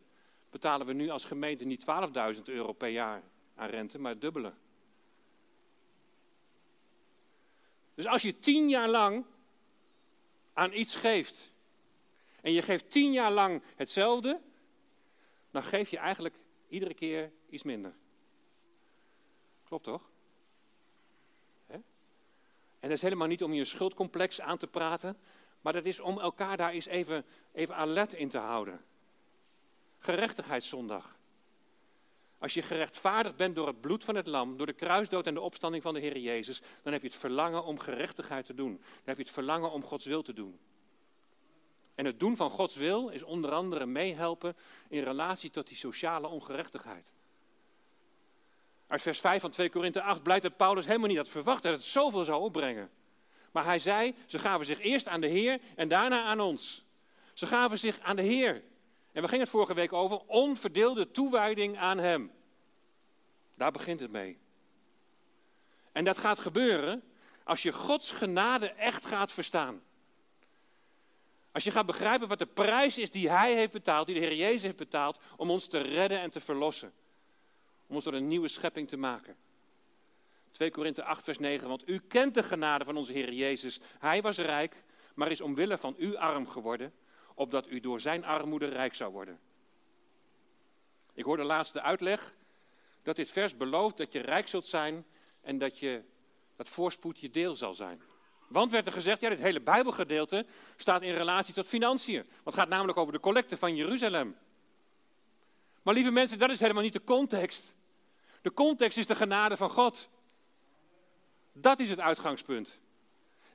betalen 0.49 0.85
we 0.85 0.93
nu 0.93 1.09
als 1.09 1.25
gemeente 1.25 1.65
niet 1.65 1.85
12.000 2.35 2.41
euro 2.43 2.73
per 2.73 2.89
jaar 2.89 3.23
aan 3.55 3.69
rente, 3.69 3.99
maar 3.99 4.19
dubbele. 4.19 4.53
Dus 7.93 8.05
als 8.05 8.21
je 8.21 8.39
tien 8.39 8.69
jaar 8.69 8.89
lang 8.89 9.25
aan 10.53 10.73
iets 10.73 10.95
geeft 10.95 11.53
en 12.41 12.51
je 12.51 12.61
geeft 12.61 12.91
tien 12.91 13.11
jaar 13.11 13.31
lang 13.31 13.63
hetzelfde, 13.75 14.41
dan 15.51 15.63
geef 15.63 15.89
je 15.89 15.97
eigenlijk 15.97 16.35
iedere 16.67 16.93
keer 16.93 17.31
iets 17.49 17.63
minder. 17.63 17.93
Klopt 19.63 19.83
toch? 19.83 20.09
En 22.79 22.87
dat 22.87 22.97
is 22.97 23.01
helemaal 23.01 23.27
niet 23.27 23.43
om 23.43 23.53
je 23.53 23.65
schuldcomplex 23.65 24.41
aan 24.41 24.57
te 24.57 24.67
praten, 24.67 25.17
maar 25.61 25.73
dat 25.73 25.85
is 25.85 25.99
om 25.99 26.19
elkaar 26.19 26.57
daar 26.57 26.71
eens 26.71 26.85
even, 26.85 27.25
even 27.51 27.75
alert 27.75 28.13
in 28.13 28.29
te 28.29 28.37
houden. 28.37 28.85
Gerechtigheidszondag. 29.99 31.17
Als 32.37 32.53
je 32.53 32.61
gerechtvaardigd 32.61 33.35
bent 33.35 33.55
door 33.55 33.67
het 33.67 33.81
bloed 33.81 34.03
van 34.03 34.15
het 34.15 34.27
lam, 34.27 34.57
door 34.57 34.65
de 34.65 34.73
kruisdood 34.73 35.27
en 35.27 35.33
de 35.33 35.41
opstanding 35.41 35.83
van 35.83 35.93
de 35.93 35.99
Heer 35.99 36.17
Jezus, 36.17 36.61
dan 36.83 36.93
heb 36.93 37.01
je 37.01 37.07
het 37.07 37.17
verlangen 37.17 37.63
om 37.63 37.79
gerechtigheid 37.79 38.45
te 38.45 38.53
doen. 38.53 38.77
Dan 38.77 39.03
heb 39.03 39.17
je 39.17 39.23
het 39.23 39.31
verlangen 39.31 39.71
om 39.71 39.83
Gods 39.83 40.05
wil 40.05 40.21
te 40.21 40.33
doen. 40.33 40.59
En 41.95 42.05
het 42.05 42.19
doen 42.19 42.35
van 42.35 42.49
Gods 42.49 42.75
wil 42.75 43.09
is 43.09 43.23
onder 43.23 43.51
andere 43.51 43.85
meehelpen 43.85 44.55
in 44.89 45.03
relatie 45.03 45.49
tot 45.49 45.67
die 45.67 45.77
sociale 45.77 46.27
ongerechtigheid. 46.27 47.11
Uit 48.87 49.01
vers 49.01 49.19
5 49.19 49.41
van 49.41 49.51
2 49.51 49.69
Korinthe 49.69 50.01
8 50.01 50.23
blijkt 50.23 50.43
dat 50.43 50.57
Paulus 50.57 50.85
helemaal 50.85 51.07
niet 51.07 51.17
had 51.17 51.29
verwacht 51.29 51.63
dat 51.63 51.73
het 51.73 51.83
zoveel 51.83 52.23
zou 52.23 52.41
opbrengen. 52.41 52.89
Maar 53.51 53.65
hij 53.65 53.79
zei, 53.79 54.15
ze 54.25 54.39
gaven 54.39 54.65
zich 54.65 54.79
eerst 54.79 55.07
aan 55.07 55.21
de 55.21 55.27
Heer 55.27 55.59
en 55.75 55.87
daarna 55.87 56.23
aan 56.23 56.39
ons. 56.39 56.85
Ze 57.33 57.47
gaven 57.47 57.79
zich 57.79 57.99
aan 57.99 58.15
de 58.15 58.21
Heer. 58.21 58.63
En 59.19 59.25
we 59.25 59.31
gingen 59.31 59.45
het 59.45 59.55
vorige 59.55 59.73
week 59.73 59.93
over 59.93 60.21
onverdeelde 60.25 61.11
toewijding 61.11 61.77
aan 61.77 61.97
Hem. 61.97 62.31
Daar 63.55 63.71
begint 63.71 63.99
het 63.99 64.11
mee. 64.11 64.37
En 65.91 66.05
dat 66.05 66.17
gaat 66.17 66.39
gebeuren 66.39 67.03
als 67.43 67.61
je 67.61 67.71
Gods 67.71 68.11
genade 68.11 68.69
echt 68.71 69.05
gaat 69.05 69.31
verstaan. 69.31 69.83
Als 71.51 71.63
je 71.63 71.71
gaat 71.71 71.85
begrijpen 71.85 72.27
wat 72.27 72.39
de 72.39 72.45
prijs 72.45 72.97
is 72.97 73.11
die 73.11 73.29
Hij 73.29 73.53
heeft 73.53 73.71
betaald, 73.71 74.05
die 74.05 74.15
de 74.15 74.21
Heer 74.21 74.35
Jezus 74.35 74.61
heeft 74.61 74.77
betaald, 74.77 75.19
om 75.37 75.51
ons 75.51 75.67
te 75.67 75.79
redden 75.79 76.19
en 76.19 76.29
te 76.29 76.39
verlossen. 76.39 76.93
Om 77.87 77.95
ons 77.95 78.03
tot 78.03 78.13
een 78.13 78.27
nieuwe 78.27 78.47
schepping 78.47 78.87
te 78.87 78.97
maken. 78.97 79.35
2 80.51 80.71
Korinthe 80.71 81.03
8, 81.03 81.23
vers 81.23 81.39
9. 81.39 81.67
Want 81.67 81.89
u 81.89 81.99
kent 82.07 82.33
de 82.33 82.43
genade 82.43 82.85
van 82.85 82.97
onze 82.97 83.11
Heer 83.11 83.33
Jezus. 83.33 83.79
Hij 83.97 84.21
was 84.21 84.37
rijk, 84.37 84.83
maar 85.15 85.31
is 85.31 85.41
omwille 85.41 85.77
van 85.77 85.95
u 85.97 86.15
arm 86.15 86.47
geworden 86.47 86.93
opdat 87.39 87.69
u 87.69 87.79
door 87.79 87.99
zijn 87.99 88.25
armoede 88.25 88.65
rijk 88.65 88.95
zou 88.95 89.11
worden. 89.11 89.39
Ik 91.13 91.23
hoorde 91.23 91.43
laatst 91.43 91.73
de 91.73 91.81
uitleg 91.81 92.33
dat 93.03 93.15
dit 93.15 93.31
vers 93.31 93.57
belooft 93.57 93.97
dat 93.97 94.13
je 94.13 94.19
rijk 94.19 94.47
zult 94.47 94.67
zijn 94.67 95.05
en 95.41 95.57
dat, 95.57 95.79
je, 95.79 96.03
dat 96.55 96.69
voorspoed 96.69 97.19
je 97.19 97.29
deel 97.29 97.55
zal 97.55 97.73
zijn. 97.73 98.01
Want 98.47 98.71
werd 98.71 98.87
er 98.87 98.93
gezegd, 98.93 99.21
ja, 99.21 99.29
dit 99.29 99.39
hele 99.39 99.61
Bijbelgedeelte 99.61 100.45
staat 100.75 101.01
in 101.01 101.13
relatie 101.13 101.53
tot 101.53 101.67
financiën. 101.67 102.15
Want 102.15 102.43
het 102.43 102.55
gaat 102.55 102.69
namelijk 102.69 102.97
over 102.97 103.13
de 103.13 103.19
collecte 103.19 103.57
van 103.57 103.75
Jeruzalem. 103.75 104.37
Maar 105.81 105.93
lieve 105.93 106.11
mensen, 106.11 106.39
dat 106.39 106.49
is 106.49 106.59
helemaal 106.59 106.83
niet 106.83 106.93
de 106.93 107.03
context. 107.03 107.75
De 108.41 108.53
context 108.53 108.97
is 108.97 109.07
de 109.07 109.15
genade 109.15 109.57
van 109.57 109.69
God. 109.69 110.09
Dat 111.53 111.79
is 111.79 111.89
het 111.89 111.99
uitgangspunt. 111.99 112.79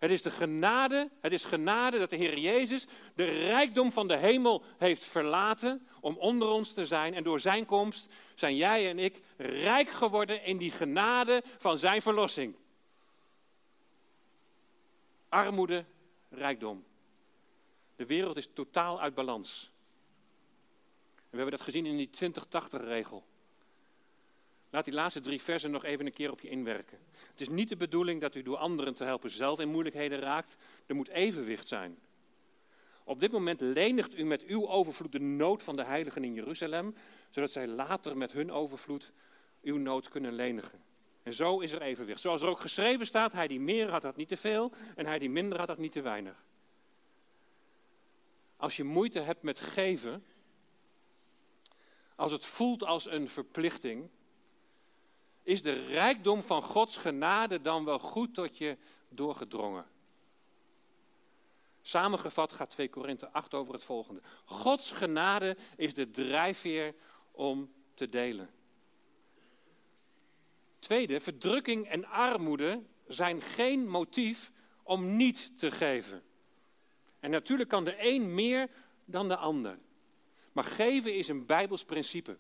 Het 0.05 0.13
is 0.13 0.23
de 0.23 0.31
genade, 0.31 1.11
het 1.21 1.33
is 1.33 1.45
genade 1.45 1.99
dat 1.99 2.11
de 2.11 2.17
Heer 2.17 2.39
Jezus 2.39 2.87
de 3.15 3.25
rijkdom 3.25 3.93
van 3.93 4.09
de 4.09 4.17
hemel 4.17 4.63
heeft 4.79 5.05
verlaten 5.05 5.87
om 6.01 6.17
onder 6.17 6.49
ons 6.49 6.73
te 6.73 6.87
zijn. 6.87 7.15
En 7.15 7.23
door 7.23 7.41
zijn 7.41 7.67
komst 7.67 8.15
zijn 8.35 8.57
jij 8.57 8.91
en 8.91 8.99
ik 8.99 9.21
rijk 9.37 9.91
geworden 9.91 10.45
in 10.45 10.59
die 10.59 10.71
genade 10.71 11.43
van 11.59 11.79
zijn 11.79 12.03
verlossing. 12.03 12.57
Armoede, 15.29 15.85
rijkdom. 16.31 16.85
De 17.97 18.07
wereld 18.07 18.37
is 18.37 18.49
totaal 18.53 19.01
uit 19.01 19.15
balans. 19.15 19.71
En 21.15 21.31
we 21.31 21.37
hebben 21.37 21.57
dat 21.57 21.67
gezien 21.67 21.87
in 21.87 21.97
die 21.97 22.11
20-80-regel. 22.33 23.25
Laat 24.75 24.85
die 24.85 24.95
laatste 24.95 25.21
drie 25.21 25.43
versen 25.43 25.71
nog 25.71 25.85
even 25.85 26.07
een 26.07 26.13
keer 26.13 26.31
op 26.31 26.41
je 26.41 26.49
inwerken. 26.49 26.99
Het 27.31 27.41
is 27.41 27.49
niet 27.49 27.69
de 27.69 27.77
bedoeling 27.77 28.21
dat 28.21 28.35
u 28.35 28.43
door 28.43 28.57
anderen 28.57 28.95
te 28.95 29.05
helpen 29.05 29.31
zelf 29.31 29.61
in 29.61 29.69
moeilijkheden 29.69 30.19
raakt. 30.19 30.57
Er 30.87 30.95
moet 30.95 31.09
evenwicht 31.09 31.69
zijn. 31.69 31.99
Op 33.05 33.21
dit 33.21 33.33
moment 33.33 33.61
lenigt 33.61 34.19
u 34.19 34.25
met 34.25 34.45
uw 34.45 34.69
overvloed 34.69 35.13
de 35.13 35.21
nood 35.21 35.63
van 35.63 35.77
de 35.77 35.85
heiligen 35.85 36.25
in 36.25 36.35
Jeruzalem, 36.35 36.95
zodat 37.31 37.51
zij 37.51 37.67
later 37.67 38.17
met 38.17 38.33
hun 38.33 38.53
overvloed 38.53 39.13
uw 39.63 39.77
nood 39.77 40.09
kunnen 40.09 40.33
lenigen. 40.33 40.83
En 41.23 41.33
zo 41.33 41.59
is 41.59 41.73
er 41.73 41.83
evenwicht. 41.83 42.21
Zoals 42.21 42.43
er 42.43 42.49
ook 42.49 42.61
geschreven 42.61 43.07
staat, 43.07 43.33
hij 43.33 43.49
die 43.49 43.61
meer 43.61 43.91
had, 43.91 44.03
had 44.03 44.17
niet 44.17 44.29
te 44.29 44.37
veel 44.37 44.73
en 44.97 45.07
hij 45.07 45.19
die 45.19 45.31
minder 45.31 45.59
had, 45.59 45.69
had 45.69 45.79
niet 45.79 45.93
te 45.93 46.03
weinig. 46.03 46.45
Als 48.57 48.77
je 48.77 48.85
moeite 48.85 49.21
hebt 49.21 49.43
met 49.43 49.61
geven, 49.61 50.25
als 52.15 52.33
het 52.33 52.47
voelt 52.47 52.85
als 52.85 53.11
een 53.11 53.29
verplichting, 53.29 54.11
is 55.45 55.63
de 55.63 55.87
rijkdom 55.87 56.43
van 56.43 56.63
Gods 56.63 56.97
genade 56.97 57.61
dan 57.61 57.85
wel 57.85 57.99
goed 57.99 58.35
tot 58.35 58.59
je 58.59 58.77
doorgedrongen. 59.09 59.87
Samengevat 61.83 62.53
gaat 62.53 62.71
2 62.71 62.89
Korinthe 62.89 63.33
8 63.33 63.55
over 63.55 63.75
het 63.75 63.85
volgende. 63.85 64.21
Gods 64.45 64.91
genade 64.91 65.57
is 65.77 65.95
de 65.95 66.11
drijfveer 66.11 66.95
om 67.31 67.73
te 67.95 68.09
delen. 68.09 68.51
Tweede, 70.79 71.21
verdrukking 71.21 71.87
en 71.87 72.05
armoede 72.05 72.83
zijn 73.07 73.43
geen 73.43 73.89
motief 73.89 74.51
om 74.83 75.17
niet 75.17 75.59
te 75.59 75.71
geven. 75.71 76.23
En 77.21 77.31
natuurlijk 77.31 77.69
kan 77.69 77.85
de 77.85 77.95
een 77.99 78.35
meer 78.35 78.71
dan 79.05 79.29
de 79.29 79.37
ander. 79.37 79.79
Maar 80.53 80.65
geven 80.65 81.15
is 81.15 81.29
een 81.29 81.47
Bijbels 81.47 81.85
principe. 81.85 82.39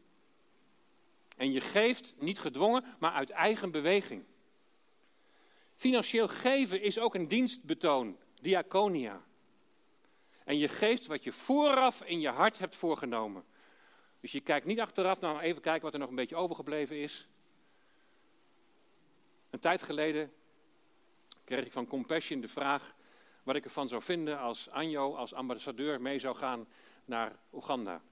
En 1.37 1.53
je 1.53 1.61
geeft 1.61 2.14
niet 2.18 2.38
gedwongen, 2.38 2.85
maar 2.99 3.12
uit 3.12 3.31
eigen 3.31 3.70
beweging. 3.70 4.25
Financieel 5.77 6.29
geven 6.29 6.83
is 6.83 6.99
ook 6.99 7.14
een 7.14 7.29
dienstbetoon, 7.29 8.18
diaconia. 8.40 9.23
En 10.44 10.59
je 10.59 10.68
geeft 10.68 11.07
wat 11.07 11.25
je 11.25 11.33
vooraf 11.33 12.03
in 12.03 12.20
je 12.20 12.29
hart 12.29 12.59
hebt 12.59 12.77
voorgenomen. 12.77 13.44
Dus 14.20 14.33
je 14.33 14.40
kijkt 14.40 14.66
niet 14.66 14.81
achteraf, 14.81 15.20
nou 15.20 15.40
even 15.40 15.62
kijken 15.62 15.83
wat 15.83 15.92
er 15.92 15.99
nog 15.99 16.09
een 16.09 16.14
beetje 16.14 16.37
overgebleven 16.37 16.97
is. 16.97 17.29
Een 19.51 19.61
tijd 19.61 19.83
geleden 19.83 20.33
kreeg 21.44 21.64
ik 21.64 21.73
van 21.73 21.87
Compassion 21.87 22.40
de 22.40 22.49
vraag 22.49 22.94
wat 23.42 23.57
ik 23.57 23.64
ervan 23.64 23.88
zou 23.88 24.03
vinden 24.03 24.38
als 24.38 24.70
Anjo 24.70 25.14
als 25.14 25.35
ambassadeur 25.35 26.01
mee 26.01 26.18
zou 26.18 26.37
gaan 26.37 26.66
naar 27.05 27.37
Oeganda. 27.53 28.03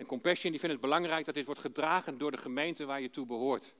En 0.00 0.06
Compassion 0.06 0.50
die 0.50 0.60
vindt 0.60 0.74
het 0.74 0.84
belangrijk 0.84 1.24
dat 1.24 1.34
dit 1.34 1.46
wordt 1.46 1.60
gedragen 1.60 2.18
door 2.18 2.30
de 2.30 2.36
gemeente 2.36 2.84
waar 2.84 3.00
je 3.00 3.10
toe 3.10 3.26
behoort. 3.26 3.74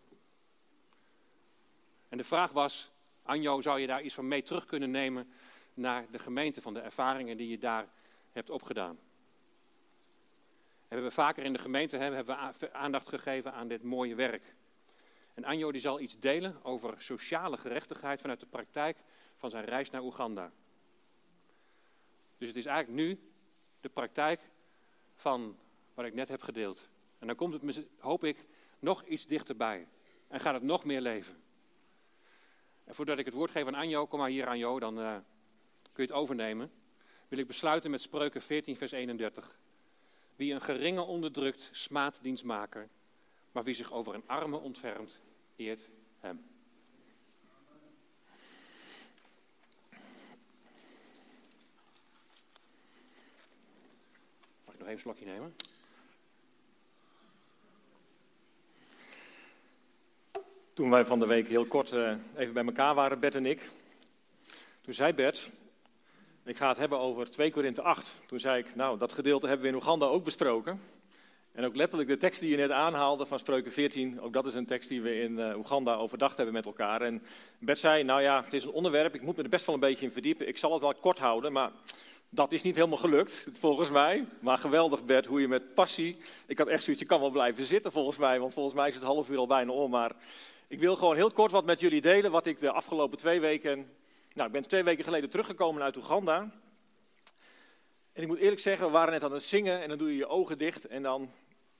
En 2.09 2.19
de 2.19 2.25
vraag 2.25 2.51
was, 2.51 2.91
Anjo, 3.23 3.61
zou 3.61 3.81
je 3.81 3.87
daar 3.87 4.03
iets 4.03 4.15
van 4.15 4.29
mee 4.29 4.43
terug 4.43 4.65
kunnen 4.65 4.91
nemen 4.91 5.33
naar 5.75 6.07
de 6.11 6.19
gemeente 6.19 6.63
van 6.63 6.75
de 6.75 6.81
ervaringen 6.81 7.37
die 7.37 7.49
je 7.49 7.59
daar 7.59 7.89
hebt 8.33 8.51
opgedaan? 8.51 8.91
En 8.91 10.89
we 10.89 10.95
hebben 10.95 11.13
vaker 11.13 11.45
in 11.45 11.53
de 11.53 11.59
gemeente 11.59 11.97
hebben 11.97 12.27
we 12.59 12.73
aandacht 12.73 13.09
gegeven 13.09 13.53
aan 13.53 13.69
dit 13.69 13.83
mooie 13.83 14.15
werk. 14.15 14.55
En 15.35 15.45
Anjo 15.45 15.73
die 15.73 15.81
zal 15.81 16.01
iets 16.01 16.19
delen 16.19 16.65
over 16.65 17.03
sociale 17.03 17.57
gerechtigheid 17.57 18.21
vanuit 18.21 18.41
de 18.41 18.47
praktijk 18.47 18.99
van 19.37 19.51
zijn 19.51 19.65
reis 19.65 19.91
naar 19.91 20.03
Oeganda. 20.03 20.53
Dus 22.39 22.49
het 22.49 22.57
is 22.57 22.67
eigenlijk 22.67 23.07
nu 23.07 23.31
de 23.81 23.89
praktijk 23.89 24.41
van 25.15 25.59
wat 26.01 26.09
ik 26.09 26.15
net 26.15 26.29
heb 26.29 26.43
gedeeld. 26.43 26.89
En 27.19 27.27
dan 27.27 27.37
komt 27.37 27.75
het, 27.75 27.87
hoop 27.99 28.25
ik, 28.25 28.45
nog 28.79 29.05
iets 29.05 29.27
dichterbij. 29.27 29.89
En 30.29 30.41
gaat 30.41 30.55
het 30.55 30.63
nog 30.63 30.85
meer 30.85 31.01
leven. 31.01 31.43
En 32.85 32.95
voordat 32.95 33.19
ik 33.19 33.25
het 33.25 33.35
woord 33.35 33.51
geef 33.51 33.67
aan 33.67 33.75
Anjo, 33.75 34.07
kom 34.07 34.19
maar 34.19 34.29
hier 34.29 34.47
Anjo, 34.47 34.79
dan 34.79 34.99
uh, 34.99 35.13
kun 35.93 35.93
je 35.93 36.03
het 36.03 36.13
overnemen. 36.13 36.73
Wil 37.29 37.39
ik 37.39 37.47
besluiten 37.47 37.91
met 37.91 38.03
Spreuken 38.03 38.43
14, 38.43 38.77
vers 38.77 38.93
31. 38.93 39.59
Wie 40.37 40.55
een 40.55 40.61
geringe 40.61 41.03
onderdrukt, 41.03 41.69
smaadt 41.73 42.23
dienstmaker. 42.23 42.89
Maar 43.53 43.65
wie 43.65 43.75
zich 43.75 43.93
over 43.93 44.15
een 44.15 44.27
arme 44.27 44.57
ontfermt, 44.57 45.21
eert 45.57 45.89
hem. 46.21 46.45
Mag 54.65 54.75
ik 54.75 54.81
nog 54.81 54.89
even 54.89 54.93
een 54.93 54.99
slokje 54.99 55.25
nemen? 55.25 55.55
Toen 60.81 60.91
wij 60.91 61.05
van 61.05 61.19
de 61.19 61.27
week 61.27 61.49
heel 61.49 61.65
kort 61.65 61.93
uh, 61.93 62.13
even 62.37 62.55
bij 62.55 62.65
elkaar 62.65 62.95
waren, 62.95 63.21
Bert 63.21 63.35
en 63.35 63.47
ik. 63.47 63.71
Toen 64.81 64.95
zei 64.95 65.13
Bert, 65.13 65.51
ik 66.45 66.57
ga 66.57 66.69
het 66.69 66.77
hebben 66.77 66.99
over 66.99 67.31
2 67.31 67.51
Korinthe 67.51 67.83
8. 67.83 68.11
Toen 68.27 68.41
zei 68.41 68.59
ik, 68.59 68.75
nou, 68.75 68.99
dat 68.99 69.13
gedeelte 69.13 69.47
hebben 69.47 69.65
we 69.65 69.73
in 69.73 69.79
Oeganda 69.79 70.07
ook 70.07 70.25
besproken. 70.25 70.81
En 71.53 71.65
ook 71.65 71.77
letterlijk 71.77 72.11
de 72.11 72.17
tekst 72.17 72.41
die 72.41 72.51
je 72.51 72.57
net 72.57 72.71
aanhaalde 72.71 73.27
van 73.27 73.39
Spreuken 73.39 73.73
14, 73.73 74.21
ook 74.21 74.33
dat 74.33 74.47
is 74.47 74.55
een 74.55 74.67
tekst 74.67 74.89
die 74.89 75.03
we 75.03 75.21
in 75.21 75.39
uh, 75.39 75.57
Oeganda 75.57 75.95
overdacht 75.95 76.37
hebben 76.37 76.55
met 76.55 76.67
elkaar. 76.67 77.03
En 77.03 77.23
Bert 77.59 77.79
zei, 77.79 78.03
nou 78.03 78.23
ja, 78.23 78.43
het 78.43 78.53
is 78.53 78.65
een 78.65 78.71
onderwerp, 78.71 79.15
ik 79.15 79.23
moet 79.23 79.37
me 79.37 79.43
er 79.43 79.49
best 79.49 79.67
wel 79.67 79.75
een 79.75 79.81
beetje 79.81 80.05
in 80.05 80.13
verdiepen. 80.13 80.49
Ik 80.49 80.59
zal 80.59 80.73
het 80.73 80.83
wel 80.83 80.95
kort 80.95 81.19
houden, 81.19 81.53
maar 81.53 81.71
dat 82.29 82.53
is 82.53 82.63
niet 82.63 82.77
helemaal 82.77 82.99
gelukt, 82.99 83.47
volgens 83.59 83.91
mij. 83.91 84.27
Maar 84.39 84.59
geweldig, 84.59 85.05
Bert, 85.05 85.27
hoe 85.27 85.41
je 85.41 85.49
met 85.49 85.75
passie... 85.75 86.17
Ik 86.47 86.59
had 86.59 86.69
echt 86.69 86.83
zoiets, 86.85 87.03
je 87.03 87.09
kan 87.09 87.21
wel 87.21 87.31
blijven 87.31 87.65
zitten 87.65 87.93
volgens 87.93 88.17
mij, 88.17 88.41
want 88.41 88.53
volgens 88.53 88.75
mij 88.75 88.89
is 88.89 88.95
het 88.95 89.05
half 89.05 89.29
uur 89.29 89.39
al 89.39 89.47
bijna 89.47 89.73
om. 89.73 89.91
Maar 89.91 90.13
ik 90.71 90.79
wil 90.79 90.97
gewoon 90.97 91.17
heel 91.17 91.31
kort 91.31 91.53
wat 91.53 91.65
met 91.65 91.81
jullie 91.81 92.01
delen, 92.01 92.31
wat 92.31 92.47
ik 92.47 92.59
de 92.59 92.71
afgelopen 92.71 93.19
twee 93.19 93.41
weken... 93.41 93.93
Nou, 94.35 94.47
ik 94.47 94.53
ben 94.53 94.69
twee 94.69 94.83
weken 94.83 95.05
geleden 95.05 95.31
teruggekomen 95.31 95.83
uit 95.83 95.97
Oeganda. 95.97 96.51
En 98.13 98.23
ik 98.23 98.27
moet 98.27 98.39
eerlijk 98.39 98.61
zeggen, 98.61 98.87
we 98.87 98.93
waren 98.93 99.13
net 99.13 99.23
aan 99.23 99.33
het 99.33 99.43
zingen 99.43 99.83
en 99.83 99.89
dan 99.89 99.99
doe 99.99 100.09
je 100.09 100.17
je 100.17 100.27
ogen 100.27 100.59
dicht 100.59 100.87
en 100.87 101.03
dan 101.03 101.31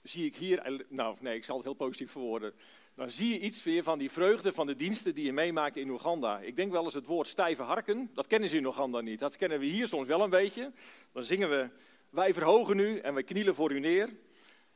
zie 0.03 0.25
ik 0.25 0.37
hier, 0.37 0.85
nou 0.89 1.17
nee, 1.21 1.37
ik 1.37 1.45
zal 1.45 1.57
het 1.57 1.65
heel 1.65 1.75
positief 1.75 2.11
verwoorden. 2.11 2.53
Dan 2.95 3.11
zie 3.11 3.33
je 3.33 3.41
iets 3.41 3.63
weer 3.63 3.83
van 3.83 3.99
die 3.99 4.11
vreugde 4.11 4.53
van 4.53 4.67
de 4.67 4.77
diensten 4.77 5.15
die 5.15 5.25
je 5.25 5.33
meemaakt 5.33 5.77
in 5.77 5.91
Oeganda. 5.91 6.39
Ik 6.39 6.57
denk 6.57 6.73
wel 6.73 6.85
eens 6.85 6.95
het 6.95 7.07
woord 7.07 7.27
stijve 7.27 7.63
harken, 7.63 8.11
dat 8.15 8.27
kennen 8.27 8.49
ze 8.49 8.57
in 8.57 8.67
Oeganda 8.67 9.01
niet. 9.01 9.21
Dat 9.21 9.37
kennen 9.37 9.59
we 9.59 9.67
hier 9.67 9.89
soms 9.89 10.07
wel 10.07 10.21
een 10.21 10.31
beetje. 10.31 10.73
Dan 11.13 11.25
zingen 11.25 11.51
we, 11.51 11.69
wij 12.11 12.35
verhogen 12.35 12.79
u 12.79 12.99
en 12.99 13.15
wij 13.15 13.25
knielen 13.25 13.55
voor 13.55 13.73
u 13.73 13.81
neer. 13.81 14.09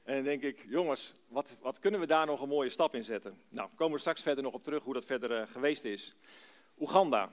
En 0.05 0.15
dan 0.15 0.25
denk 0.25 0.43
ik, 0.43 0.65
jongens, 0.69 1.15
wat, 1.29 1.57
wat 1.61 1.79
kunnen 1.79 2.01
we 2.01 2.07
daar 2.07 2.27
nog 2.27 2.41
een 2.41 2.49
mooie 2.49 2.69
stap 2.69 2.95
in 2.95 3.05
zetten? 3.05 3.39
Nou, 3.49 3.69
komen 3.75 3.95
we 3.95 4.01
straks 4.01 4.23
verder 4.23 4.45
nog 4.45 4.53
op 4.53 4.65
terug 4.65 4.83
hoe 4.83 4.95
dat 4.95 5.05
verder 5.05 5.41
uh, 5.41 5.49
geweest 5.49 5.85
is. 5.85 6.15
Oeganda, 6.79 7.31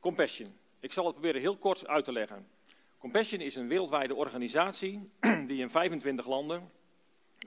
Compassion. 0.00 0.58
Ik 0.80 0.92
zal 0.92 1.04
het 1.04 1.14
proberen 1.14 1.40
heel 1.40 1.56
kort 1.56 1.86
uit 1.86 2.04
te 2.04 2.12
leggen. 2.12 2.48
Compassion 2.98 3.40
is 3.40 3.56
een 3.56 3.68
wereldwijde 3.68 4.14
organisatie 4.14 5.10
die 5.46 5.60
in 5.60 5.70
25 5.70 6.26
landen, 6.26 6.70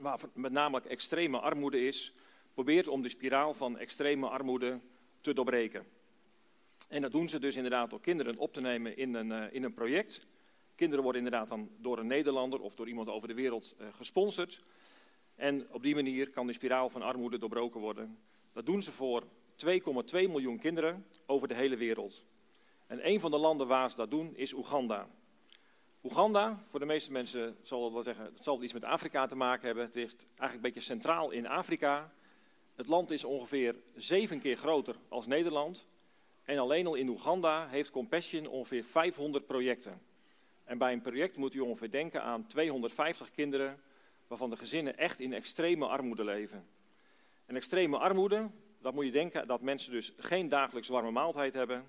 waar 0.00 0.18
met 0.32 0.52
name 0.52 0.80
extreme 0.80 1.38
armoede 1.38 1.86
is, 1.86 2.12
probeert 2.54 2.88
om 2.88 3.02
de 3.02 3.08
spiraal 3.08 3.54
van 3.54 3.78
extreme 3.78 4.28
armoede 4.28 4.80
te 5.20 5.32
doorbreken. 5.32 5.86
En 6.88 7.02
dat 7.02 7.12
doen 7.12 7.28
ze 7.28 7.38
dus 7.38 7.56
inderdaad 7.56 7.90
door 7.90 8.00
kinderen 8.00 8.36
op 8.36 8.52
te 8.52 8.60
nemen 8.60 8.96
in 8.96 9.14
een, 9.14 9.30
uh, 9.30 9.44
in 9.52 9.64
een 9.64 9.74
project. 9.74 10.26
Kinderen 10.80 11.04
worden 11.04 11.24
inderdaad 11.24 11.48
dan 11.48 11.70
door 11.78 11.98
een 11.98 12.06
Nederlander 12.06 12.60
of 12.60 12.74
door 12.74 12.88
iemand 12.88 13.08
over 13.08 13.28
de 13.28 13.34
wereld 13.34 13.76
uh, 13.80 13.86
gesponsord. 13.92 14.62
En 15.34 15.66
op 15.70 15.82
die 15.82 15.94
manier 15.94 16.30
kan 16.30 16.46
de 16.46 16.52
spiraal 16.52 16.90
van 16.90 17.02
armoede 17.02 17.38
doorbroken 17.38 17.80
worden. 17.80 18.18
Dat 18.52 18.66
doen 18.66 18.82
ze 18.82 18.92
voor 18.92 19.22
2,2 19.66 19.70
miljoen 20.10 20.58
kinderen 20.58 21.06
over 21.26 21.48
de 21.48 21.54
hele 21.54 21.76
wereld. 21.76 22.24
En 22.86 23.08
een 23.08 23.20
van 23.20 23.30
de 23.30 23.36
landen 23.36 23.66
waar 23.66 23.90
ze 23.90 23.96
dat 23.96 24.10
doen 24.10 24.36
is 24.36 24.52
Oeganda. 24.52 25.08
Oeganda, 26.02 26.62
voor 26.66 26.80
de 26.80 26.86
meeste 26.86 27.12
mensen 27.12 27.56
zal 27.62 27.84
het 27.84 27.92
wel 27.92 28.02
zeggen, 28.02 28.24
het 28.24 28.44
zal 28.44 28.62
iets 28.62 28.72
met 28.72 28.84
Afrika 28.84 29.26
te 29.26 29.36
maken 29.36 29.66
hebben. 29.66 29.84
Het 29.84 29.94
ligt 29.94 30.24
eigenlijk 30.24 30.54
een 30.54 30.60
beetje 30.60 30.80
centraal 30.80 31.30
in 31.30 31.46
Afrika. 31.46 32.12
Het 32.74 32.86
land 32.86 33.10
is 33.10 33.24
ongeveer 33.24 33.76
zeven 33.94 34.40
keer 34.40 34.56
groter 34.56 34.96
als 35.08 35.26
Nederland. 35.26 35.88
En 36.44 36.58
alleen 36.58 36.86
al 36.86 36.94
in 36.94 37.08
Oeganda 37.08 37.68
heeft 37.68 37.90
Compassion 37.90 38.46
ongeveer 38.46 38.84
500 38.84 39.46
projecten. 39.46 40.08
En 40.70 40.78
bij 40.78 40.92
een 40.92 41.00
project 41.00 41.36
moet 41.36 41.54
u 41.54 41.60
ongeveer 41.60 41.90
denken 41.90 42.22
aan 42.22 42.46
250 42.46 43.30
kinderen, 43.30 43.80
waarvan 44.26 44.50
de 44.50 44.56
gezinnen 44.56 44.98
echt 44.98 45.20
in 45.20 45.32
extreme 45.32 45.86
armoede 45.86 46.24
leven. 46.24 46.66
En 47.46 47.56
extreme 47.56 47.98
armoede, 47.98 48.50
dat 48.80 48.94
moet 48.94 49.04
je 49.04 49.10
denken 49.10 49.46
dat 49.46 49.62
mensen 49.62 49.92
dus 49.92 50.12
geen 50.16 50.48
dagelijks 50.48 50.88
warme 50.88 51.10
maaltijd 51.10 51.52
hebben, 51.52 51.86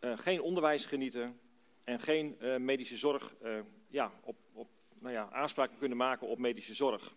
uh, 0.00 0.18
geen 0.18 0.40
onderwijs 0.40 0.84
genieten 0.84 1.40
en 1.84 2.00
geen 2.00 2.36
uh, 2.40 2.56
medische 2.56 2.96
zorg, 2.96 3.34
uh, 3.42 3.58
ja, 3.88 4.12
op, 4.20 4.36
op, 4.52 4.68
nou 4.98 5.14
ja, 5.14 5.28
aanspraak 5.32 5.70
kunnen 5.78 5.98
maken 5.98 6.26
op 6.26 6.38
medische 6.38 6.74
zorg. 6.74 7.14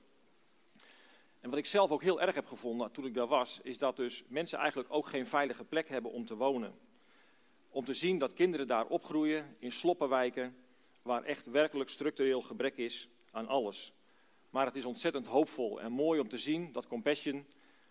En 1.40 1.50
wat 1.50 1.60
ik 1.60 1.66
zelf 1.66 1.92
ook 1.92 2.04
heel 2.04 2.22
erg 2.22 2.36
heb 2.36 2.46
gevonden 2.46 2.92
toen 2.92 3.06
ik 3.06 3.14
daar 3.14 3.28
was, 3.28 3.60
is 3.64 3.78
dat 3.78 3.96
dus 3.96 4.24
mensen 4.28 4.60
eigenlijk 4.60 4.94
ook 4.94 5.08
geen 5.08 5.26
veilige 5.26 5.64
plek 5.64 5.88
hebben 5.88 6.12
om 6.12 6.26
te 6.26 6.36
wonen. 6.36 6.74
om 7.70 7.86
te 7.86 7.94
zien 7.94 8.18
dat 8.18 8.34
kinderen 8.34 8.68
daar 8.68 8.86
opgroeien 8.86 9.56
in 9.60 9.72
sloppenwijken, 9.72 10.56
waar 11.06 11.24
echt 11.24 11.46
werkelijk 11.46 11.90
structureel 11.90 12.42
gebrek 12.42 12.78
is 12.78 13.10
aan 13.32 13.48
alles. 13.48 13.94
Maar 14.50 14.66
het 14.66 14.76
is 14.76 14.86
ontzettend 14.86 15.26
hoopvol 15.26 15.82
en 15.82 15.92
mooi 15.92 16.20
om 16.20 16.28
te 16.28 16.38
zien 16.38 16.72
dat 16.72 16.88
Compassion 16.88 17.46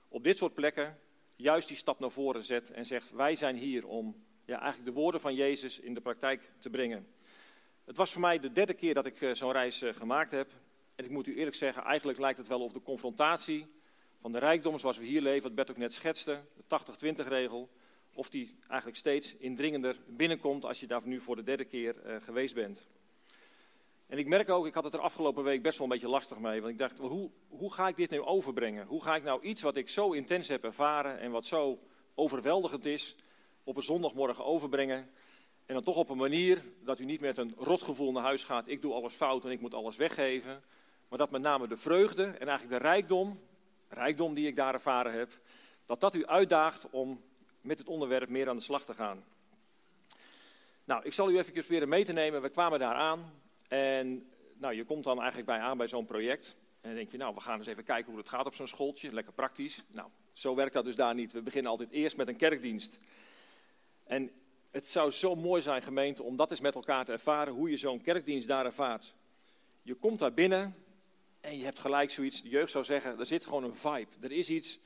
op 0.08 0.24
dit 0.24 0.36
soort 0.36 0.54
plekken 0.54 0.98
juist 1.36 1.68
die 1.68 1.76
stap 1.76 1.98
naar 1.98 2.10
voren 2.10 2.44
zet 2.44 2.70
en 2.70 2.86
zegt: 2.86 3.10
Wij 3.10 3.34
zijn 3.34 3.56
hier 3.56 3.86
om 3.86 4.24
ja, 4.44 4.60
eigenlijk 4.60 4.94
de 4.94 5.00
woorden 5.00 5.20
van 5.20 5.34
Jezus 5.34 5.80
in 5.80 5.94
de 5.94 6.00
praktijk 6.00 6.50
te 6.58 6.70
brengen. 6.70 7.06
Het 7.84 7.96
was 7.96 8.12
voor 8.12 8.20
mij 8.20 8.38
de 8.38 8.52
derde 8.52 8.74
keer 8.74 8.94
dat 8.94 9.06
ik 9.06 9.22
eh, 9.22 9.34
zo'n 9.34 9.52
reis 9.52 9.82
eh, 9.82 9.94
gemaakt 9.94 10.30
heb. 10.30 10.50
En 10.94 11.04
ik 11.04 11.10
moet 11.10 11.26
u 11.26 11.36
eerlijk 11.36 11.56
zeggen, 11.56 11.82
eigenlijk 11.82 12.18
lijkt 12.18 12.38
het 12.38 12.48
wel 12.48 12.60
of 12.60 12.72
de 12.72 12.82
confrontatie 12.82 13.66
van 14.16 14.32
de 14.32 14.38
rijkdom 14.38 14.78
zoals 14.78 14.98
we 14.98 15.04
hier 15.04 15.22
leven, 15.22 15.42
wat 15.42 15.54
Bert 15.54 15.70
ook 15.70 15.76
net 15.76 15.92
schetste, 15.92 16.40
de 16.66 17.14
80-20 17.24 17.28
regel, 17.28 17.70
of 18.12 18.30
die 18.30 18.56
eigenlijk 18.68 18.98
steeds 18.98 19.36
indringender 19.36 19.96
binnenkomt 20.06 20.64
als 20.64 20.80
je 20.80 20.86
daar 20.86 21.06
nu 21.06 21.20
voor 21.20 21.36
de 21.36 21.42
derde 21.42 21.64
keer 21.64 21.96
uh, 22.06 22.16
geweest 22.20 22.54
bent. 22.54 22.86
En 24.06 24.18
ik 24.18 24.28
merk 24.28 24.48
ook, 24.48 24.66
ik 24.66 24.74
had 24.74 24.84
het 24.84 24.94
er 24.94 25.00
afgelopen 25.00 25.44
week 25.44 25.62
best 25.62 25.78
wel 25.78 25.86
een 25.86 25.92
beetje 25.92 26.08
lastig 26.08 26.38
mee. 26.38 26.60
Want 26.60 26.72
ik 26.72 26.78
dacht, 26.78 26.98
hoe, 26.98 27.30
hoe 27.48 27.72
ga 27.72 27.88
ik 27.88 27.96
dit 27.96 28.10
nu 28.10 28.20
overbrengen? 28.20 28.86
Hoe 28.86 29.02
ga 29.02 29.16
ik 29.16 29.22
nou 29.22 29.42
iets 29.42 29.62
wat 29.62 29.76
ik 29.76 29.88
zo 29.88 30.12
intens 30.12 30.48
heb 30.48 30.64
ervaren 30.64 31.18
en 31.18 31.30
wat 31.30 31.44
zo 31.44 31.78
overweldigend 32.14 32.84
is, 32.84 33.16
op 33.64 33.76
een 33.76 33.82
zondagmorgen 33.82 34.44
overbrengen? 34.44 35.10
En 35.66 35.74
dan 35.74 35.82
toch 35.82 35.96
op 35.96 36.08
een 36.08 36.16
manier 36.16 36.62
dat 36.82 36.98
u 36.98 37.04
niet 37.04 37.20
met 37.20 37.36
een 37.36 37.54
rotgevoel 37.58 38.12
naar 38.12 38.22
huis 38.22 38.44
gaat, 38.44 38.68
ik 38.68 38.82
doe 38.82 38.92
alles 38.92 39.14
fout 39.14 39.44
en 39.44 39.50
ik 39.50 39.60
moet 39.60 39.74
alles 39.74 39.96
weggeven. 39.96 40.62
Maar 41.08 41.18
dat 41.18 41.30
met 41.30 41.42
name 41.42 41.68
de 41.68 41.76
vreugde 41.76 42.24
en 42.24 42.48
eigenlijk 42.48 42.82
de 42.82 42.88
rijkdom, 42.88 43.40
rijkdom 43.88 44.34
die 44.34 44.46
ik 44.46 44.56
daar 44.56 44.74
ervaren 44.74 45.12
heb, 45.12 45.40
dat 45.86 46.00
dat 46.00 46.14
u 46.14 46.26
uitdaagt 46.26 46.90
om 46.90 47.22
met 47.60 47.78
het 47.78 47.88
onderwerp 47.88 48.28
meer 48.28 48.48
aan 48.48 48.56
de 48.56 48.62
slag 48.62 48.84
te 48.84 48.94
gaan. 48.94 49.24
Nou, 50.84 51.04
ik 51.04 51.12
zal 51.12 51.30
u 51.30 51.38
even 51.38 51.64
weer 51.68 51.88
mee 51.88 52.04
te 52.04 52.12
nemen. 52.12 52.42
We 52.42 52.48
kwamen 52.48 52.78
daar 52.78 52.94
aan 52.94 53.42
en 53.68 54.28
nou, 54.54 54.74
je 54.74 54.84
komt 54.84 55.04
dan 55.04 55.18
eigenlijk 55.18 55.46
bij 55.46 55.58
aan 55.58 55.76
bij 55.76 55.88
zo'n 55.88 56.04
project. 56.04 56.56
En 56.80 56.88
dan 56.88 56.94
denk 56.94 57.10
je, 57.10 57.16
nou, 57.16 57.34
we 57.34 57.40
gaan 57.40 57.58
eens 57.58 57.66
even 57.66 57.84
kijken 57.84 58.10
hoe 58.10 58.20
het 58.20 58.28
gaat 58.28 58.46
op 58.46 58.54
zo'n 58.54 58.68
schooltje. 58.68 59.12
Lekker 59.12 59.32
praktisch. 59.32 59.84
Nou, 59.88 60.08
zo 60.32 60.54
werkt 60.54 60.72
dat 60.72 60.84
dus 60.84 60.96
daar 60.96 61.14
niet. 61.14 61.32
We 61.32 61.42
beginnen 61.42 61.70
altijd 61.70 61.90
eerst 61.90 62.16
met 62.16 62.28
een 62.28 62.36
kerkdienst. 62.36 62.98
En 64.04 64.30
het 64.70 64.88
zou 64.88 65.10
zo 65.10 65.34
mooi 65.34 65.62
zijn, 65.62 65.82
gemeente, 65.82 66.22
om 66.22 66.36
dat 66.36 66.50
eens 66.50 66.60
met 66.60 66.74
elkaar 66.74 67.04
te 67.04 67.12
ervaren, 67.12 67.52
hoe 67.52 67.70
je 67.70 67.76
zo'n 67.76 68.02
kerkdienst 68.02 68.48
daar 68.48 68.64
ervaart. 68.64 69.14
Je 69.82 69.94
komt 69.94 70.18
daar 70.18 70.34
binnen 70.34 70.74
en 71.40 71.58
je 71.58 71.64
hebt 71.64 71.78
gelijk 71.78 72.10
zoiets, 72.10 72.42
de 72.42 72.48
jeugd 72.48 72.70
zou 72.70 72.84
zeggen, 72.84 73.18
er 73.18 73.26
zit 73.26 73.44
gewoon 73.44 73.64
een 73.64 73.74
vibe. 73.74 74.10
Er 74.20 74.32
is 74.32 74.50
iets, 74.50 74.78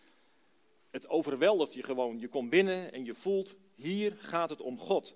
het 0.91 1.09
overweldigt 1.09 1.75
je 1.75 1.83
gewoon. 1.83 2.19
Je 2.19 2.29
komt 2.29 2.51
binnen 2.51 2.93
en 2.93 3.05
je 3.05 3.15
voelt, 3.15 3.57
hier 3.75 4.17
gaat 4.19 4.51
het 4.51 4.61
om 4.61 4.79
God. 4.79 5.15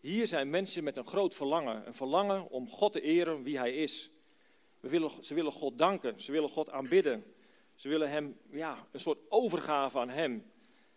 Hier 0.00 0.26
zijn 0.26 0.50
mensen 0.50 0.84
met 0.84 0.96
een 0.96 1.06
groot 1.06 1.34
verlangen. 1.34 1.86
Een 1.86 1.94
verlangen 1.94 2.50
om 2.50 2.68
God 2.68 2.92
te 2.92 3.00
eren 3.00 3.42
wie 3.42 3.58
Hij 3.58 3.72
is. 3.72 4.10
We 4.80 4.88
willen, 4.88 5.10
ze 5.20 5.34
willen 5.34 5.52
God 5.52 5.78
danken, 5.78 6.20
ze 6.20 6.32
willen 6.32 6.48
God 6.48 6.70
aanbidden. 6.70 7.24
Ze 7.74 7.88
willen 7.88 8.10
Hem, 8.10 8.38
ja, 8.50 8.86
een 8.92 9.00
soort 9.00 9.18
overgave 9.28 9.98
aan 9.98 10.08
Hem. 10.08 10.50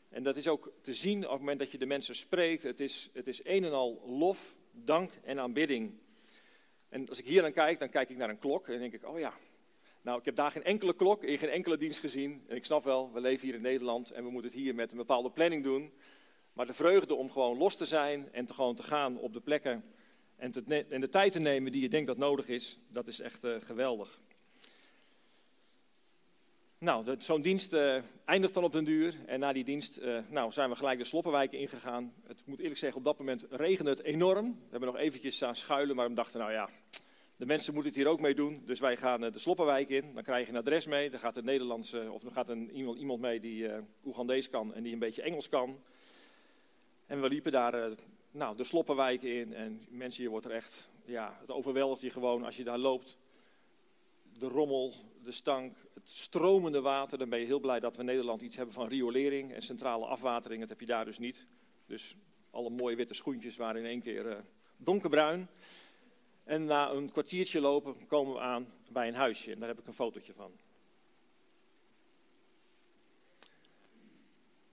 En 0.10 0.24
dat 0.24 0.38
is 0.38 0.48
ook 0.48 0.72
te 0.82 0.94
zien 0.94 1.24
op 1.24 1.30
het 1.30 1.40
moment 1.40 1.60
dat 1.60 1.72
je 1.72 1.78
de 1.78 1.86
mensen 1.86 2.16
spreekt. 2.16 2.64
Het 2.64 2.80
is, 2.80 3.10
het 3.14 3.28
is 3.28 3.46
een 3.46 3.64
en 3.64 3.74
al 3.74 4.04
lof, 4.06 4.58
dank 4.72 5.12
en 5.24 5.40
aanbidding. 5.40 5.94
En 6.90 7.10
als 7.10 7.20
ik 7.20 7.26
hier 7.26 7.44
aan 7.44 7.54
kijk, 7.54 7.80
dan 7.80 7.90
kijk 7.90 8.10
ik 8.10 8.18
naar 8.18 8.30
een 8.30 8.40
klok 8.40 8.68
en 8.68 8.80
denk 8.80 8.94
ik, 8.94 9.08
oh 9.08 9.20
ja. 9.20 9.34
Nou, 10.02 10.20
ik 10.20 10.26
heb 10.26 10.36
daar 10.36 10.52
geen 10.52 10.64
enkele 10.64 10.96
klok 10.96 11.24
in 11.24 11.38
geen 11.38 11.50
enkele 11.50 11.78
dienst 11.78 12.00
gezien. 12.00 12.44
En 12.48 12.56
ik 12.56 12.66
snap 12.66 12.84
wel, 12.84 13.12
we 13.14 13.22
leven 13.22 13.46
hier 13.46 13.56
in 13.56 13.62
Nederland 13.62 14.12
en 14.12 14.24
we 14.24 14.30
moeten 14.30 14.52
het 14.52 14.60
hier 14.60 14.76
met 14.76 14.92
een 14.92 14.98
bepaalde 14.98 15.32
planning 15.32 15.64
doen. 15.64 15.94
Maar 16.54 16.66
de 16.66 16.74
vreugde 16.74 17.16
om 17.16 17.30
gewoon 17.30 17.58
los 17.58 17.76
te 17.76 17.86
zijn 17.86 18.30
en 18.32 18.46
te 18.46 18.54
gewoon 18.54 18.76
te 18.76 18.84
gaan 18.84 19.18
op 19.18 19.34
de 19.34 19.42
plekken 19.42 19.84
en, 20.36 20.54
en 20.90 21.02
de 21.02 21.10
tijd 21.10 21.32
te 21.32 21.40
nemen 21.40 21.72
die 21.72 21.82
je 21.82 21.90
denkt 21.90 22.08
dat 22.08 22.18
nodig 22.18 22.48
is, 22.48 22.80
dat 22.88 23.08
is 23.08 23.20
echt 23.20 23.44
uh, 23.44 23.56
geweldig. 23.60 24.22
Nou, 26.78 27.16
zo'n 27.18 27.42
dienst 27.42 27.74
uh, 27.74 27.96
eindigt 28.26 28.54
dan 28.54 28.64
op 28.64 28.72
den 28.72 28.84
duur. 28.84 29.16
En 29.26 29.40
na 29.40 29.54
die 29.54 29.64
dienst 29.64 29.98
uh, 29.98 30.20
nou, 30.30 30.52
zijn 30.52 30.70
we 30.70 30.76
gelijk 30.76 30.98
de 30.98 31.04
Sloppenwijken 31.04 31.60
ingegaan. 31.60 32.14
Het 32.24 32.44
moet 32.46 32.60
eerlijk 32.60 32.80
zeggen, 32.80 32.98
op 32.98 33.04
dat 33.04 33.18
moment 33.18 33.46
regende 33.50 33.92
het 33.92 34.04
enorm. 34.04 34.46
We 34.46 34.68
hebben 34.70 34.90
nog 34.90 34.98
eventjes 34.98 35.36
staan 35.36 35.56
schuilen, 35.56 35.96
maar 35.96 36.10
we 36.10 36.16
dachten, 36.16 36.40
nou 36.40 36.52
ja, 36.52 36.70
de 37.36 37.46
mensen 37.46 37.74
moeten 37.74 37.92
het 37.92 38.02
hier 38.02 38.10
ook 38.10 38.22
mee 38.22 38.36
doen. 38.36 38.62
Dus 38.66 38.80
wij 38.80 38.98
gaan 38.98 39.22
de 39.22 39.40
Sloppenwijk 39.40 39.90
in. 39.90 40.14
Dan 40.14 40.24
krijg 40.24 40.46
je 40.46 40.54
een 40.54 40.60
adres 40.60 40.86
mee. 40.86 41.10
Dan 41.10 41.20
gaat 41.20 41.38
een 41.38 41.46
Nederlandse, 41.46 42.12
of 42.12 42.22
dan 42.22 42.32
gaat 42.32 42.50
een, 42.50 42.72
iemand, 42.72 42.98
iemand 42.98 43.22
mee 43.22 43.40
die 43.40 43.70
Oegandees 44.06 44.50
kan 44.50 44.74
en 44.74 44.84
die 44.84 44.94
een 44.94 45.00
beetje 45.00 45.22
Engels 45.22 45.50
kan. 45.50 45.80
En 47.06 47.22
we 47.22 47.30
liepen 47.30 47.52
daar 47.52 47.96
nou, 48.34 48.56
de 48.56 48.64
Sloppenwijken 48.64 49.30
in. 49.30 49.54
En 49.54 49.86
mensen, 49.90 50.24
je 50.24 50.30
wordt 50.30 50.46
er 50.46 50.52
echt, 50.52 50.90
ja, 51.06 51.38
het 51.40 51.52
overweldigt 51.52 52.02
je 52.02 52.10
gewoon 52.10 52.46
als 52.46 52.58
je 52.58 52.64
daar 52.64 52.78
loopt. 52.78 53.18
De 54.40 54.48
rommel, 54.48 54.94
de 55.24 55.32
stank, 55.32 55.78
het 55.94 56.10
stromende 56.10 56.82
water. 56.82 57.18
Dan 57.18 57.30
ben 57.30 57.40
je 57.40 57.46
heel 57.46 57.60
blij 57.60 57.80
dat 57.80 57.94
we 57.94 58.00
in 58.00 58.06
Nederland 58.06 58.42
iets 58.42 58.56
hebben 58.56 58.74
van 58.74 58.88
riolering 58.88 59.54
en 59.54 59.62
centrale 59.62 60.06
afwatering. 60.06 60.60
Dat 60.60 60.70
heb 60.70 60.80
je 60.80 60.86
daar 60.86 61.06
dus 61.06 61.20
niet. 61.20 61.48
Dus 61.86 62.16
alle 62.50 62.70
mooie 62.70 62.96
witte 62.96 63.14
schoentjes 63.14 63.58
waren 63.58 63.82
in 63.82 63.88
één 63.88 64.02
keer 64.02 64.26
uh, 64.26 64.38
donkerbruin. 64.78 65.48
En 66.44 66.66
na 66.66 66.90
een 66.90 67.12
kwartiertje 67.12 67.62
lopen 67.62 68.08
komen 68.08 68.34
we 68.34 68.40
aan 68.40 68.68
bij 68.92 69.08
een 69.08 69.16
huisje. 69.16 69.52
En 69.52 69.60
daar 69.60 69.68
heb 69.68 69.80
ik 69.80 69.88
een 69.88 69.94
fotootje 69.94 70.34
van. 70.34 70.52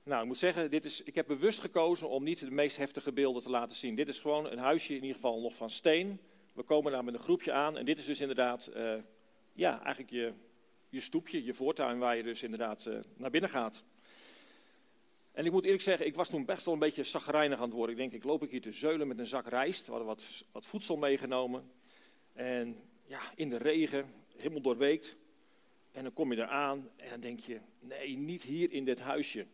Nou, 0.02 0.20
ik 0.20 0.26
moet 0.26 0.36
zeggen, 0.36 0.70
dit 0.70 0.84
is, 0.84 1.02
ik 1.02 1.14
heb 1.14 1.26
bewust 1.26 1.58
gekozen 1.58 2.08
om 2.08 2.24
niet 2.24 2.38
de 2.38 2.50
meest 2.50 2.76
heftige 2.76 3.12
beelden 3.12 3.42
te 3.42 3.50
laten 3.50 3.76
zien. 3.76 3.94
Dit 3.94 4.08
is 4.08 4.20
gewoon 4.20 4.50
een 4.50 4.58
huisje, 4.58 4.94
in 4.94 5.00
ieder 5.00 5.14
geval 5.14 5.40
nog 5.40 5.56
van 5.56 5.70
steen. 5.70 6.20
We 6.52 6.62
komen 6.62 6.92
daar 6.92 7.04
met 7.04 7.14
een 7.14 7.20
groepje 7.20 7.52
aan 7.52 7.78
en 7.78 7.84
dit 7.84 7.98
is 7.98 8.04
dus 8.04 8.20
inderdaad 8.20 8.70
uh, 8.76 8.94
ja, 9.52 9.82
eigenlijk 9.82 10.10
je, 10.10 10.32
je 10.88 11.00
stoepje, 11.00 11.44
je 11.44 11.54
voortuin 11.54 11.98
waar 11.98 12.16
je 12.16 12.22
dus 12.22 12.42
inderdaad 12.42 12.86
uh, 12.86 12.98
naar 13.16 13.30
binnen 13.30 13.50
gaat. 13.50 13.84
En 15.32 15.44
ik 15.44 15.52
moet 15.52 15.64
eerlijk 15.64 15.82
zeggen, 15.82 16.06
ik 16.06 16.14
was 16.14 16.28
toen 16.28 16.44
best 16.44 16.64
wel 16.64 16.74
een 16.74 16.80
beetje 16.80 17.02
zagrijnig 17.02 17.58
aan 17.58 17.64
het 17.64 17.74
worden. 17.74 17.94
Ik 17.96 18.00
denk, 18.00 18.12
ik 18.12 18.24
loop 18.24 18.50
hier 18.50 18.60
te 18.60 18.72
zeulen 18.72 19.08
met 19.08 19.18
een 19.18 19.26
zak 19.26 19.48
rijst. 19.48 19.84
We 19.84 19.90
hadden 19.90 20.08
wat, 20.08 20.44
wat 20.52 20.66
voedsel 20.66 20.96
meegenomen. 20.96 21.70
En 22.32 22.76
ja, 23.06 23.20
in 23.34 23.48
de 23.48 23.56
regen, 23.56 24.12
helemaal 24.36 24.60
doorweekt. 24.60 25.16
En 25.92 26.02
dan 26.02 26.12
kom 26.12 26.32
je 26.32 26.38
eraan 26.38 26.90
en 26.96 27.10
dan 27.10 27.20
denk 27.20 27.40
je, 27.40 27.60
nee, 27.80 28.16
niet 28.16 28.42
hier 28.42 28.72
in 28.72 28.84
dit 28.84 29.00
huisje. 29.00 29.46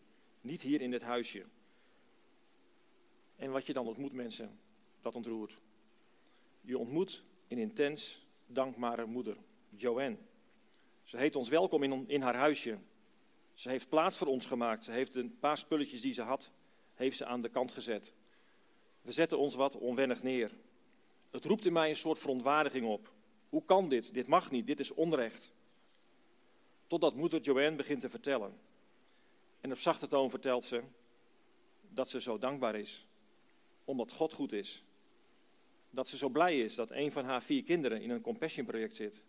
Niet 0.46 0.62
hier 0.62 0.80
in 0.80 0.90
dit 0.90 1.02
huisje. 1.02 1.44
En 3.36 3.50
wat 3.50 3.66
je 3.66 3.72
dan 3.72 3.86
ontmoet, 3.86 4.12
mensen, 4.12 4.58
dat 5.00 5.14
ontroert. 5.14 5.58
Je 6.60 6.78
ontmoet 6.78 7.22
een 7.48 7.58
intens 7.58 8.26
dankbare 8.46 9.06
moeder. 9.06 9.36
Joanne. 9.68 10.16
Ze 11.04 11.16
heet 11.16 11.36
ons 11.36 11.48
welkom 11.48 11.82
in, 11.82 12.08
in 12.08 12.20
haar 12.20 12.36
huisje. 12.36 12.78
Ze 13.54 13.68
heeft 13.68 13.88
plaats 13.88 14.16
voor 14.16 14.26
ons 14.26 14.46
gemaakt. 14.46 14.84
Ze 14.84 14.92
heeft 14.92 15.14
een 15.14 15.38
paar 15.38 15.58
spulletjes 15.58 16.00
die 16.00 16.12
ze 16.12 16.22
had, 16.22 16.50
heeft 16.94 17.16
ze 17.16 17.24
aan 17.24 17.40
de 17.40 17.48
kant 17.48 17.72
gezet. 17.72 18.12
We 19.02 19.12
zetten 19.12 19.38
ons 19.38 19.54
wat 19.54 19.76
onwennig 19.76 20.22
neer. 20.22 20.50
Het 21.30 21.44
roept 21.44 21.66
in 21.66 21.72
mij 21.72 21.88
een 21.88 21.96
soort 21.96 22.18
verontwaardiging 22.18 22.86
op. 22.86 23.12
Hoe 23.48 23.64
kan 23.64 23.88
dit? 23.88 24.14
Dit 24.14 24.28
mag 24.28 24.50
niet, 24.50 24.66
dit 24.66 24.80
is 24.80 24.94
onrecht. 24.94 25.52
Totdat 26.86 27.14
moeder 27.14 27.40
Joanne 27.40 27.76
begint 27.76 28.00
te 28.00 28.08
vertellen. 28.08 28.65
En 29.66 29.72
op 29.72 29.78
zachte 29.78 30.06
toon 30.06 30.30
vertelt 30.30 30.64
ze 30.64 30.82
dat 31.88 32.08
ze 32.08 32.20
zo 32.20 32.38
dankbaar 32.38 32.74
is, 32.74 33.06
omdat 33.84 34.12
God 34.12 34.32
goed 34.32 34.52
is. 34.52 34.84
Dat 35.90 36.08
ze 36.08 36.16
zo 36.16 36.28
blij 36.28 36.60
is 36.60 36.74
dat 36.74 36.90
een 36.90 37.12
van 37.12 37.24
haar 37.24 37.42
vier 37.42 37.62
kinderen 37.62 38.02
in 38.02 38.10
een 38.10 38.20
compassion 38.20 38.66
project 38.66 38.94
zit. 38.94 39.24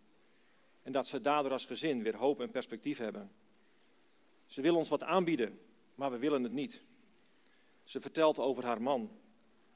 En 0.82 0.92
dat 0.92 1.06
ze 1.06 1.20
daardoor 1.20 1.52
als 1.52 1.64
gezin 1.64 2.02
weer 2.02 2.16
hoop 2.16 2.40
en 2.40 2.50
perspectief 2.50 2.98
hebben. 2.98 3.30
Ze 4.46 4.60
wil 4.60 4.76
ons 4.76 4.88
wat 4.88 5.02
aanbieden, 5.02 5.60
maar 5.94 6.10
we 6.10 6.18
willen 6.18 6.42
het 6.42 6.52
niet. 6.52 6.82
Ze 7.84 8.00
vertelt 8.00 8.38
over 8.38 8.64
haar 8.64 8.82
man, 8.82 9.10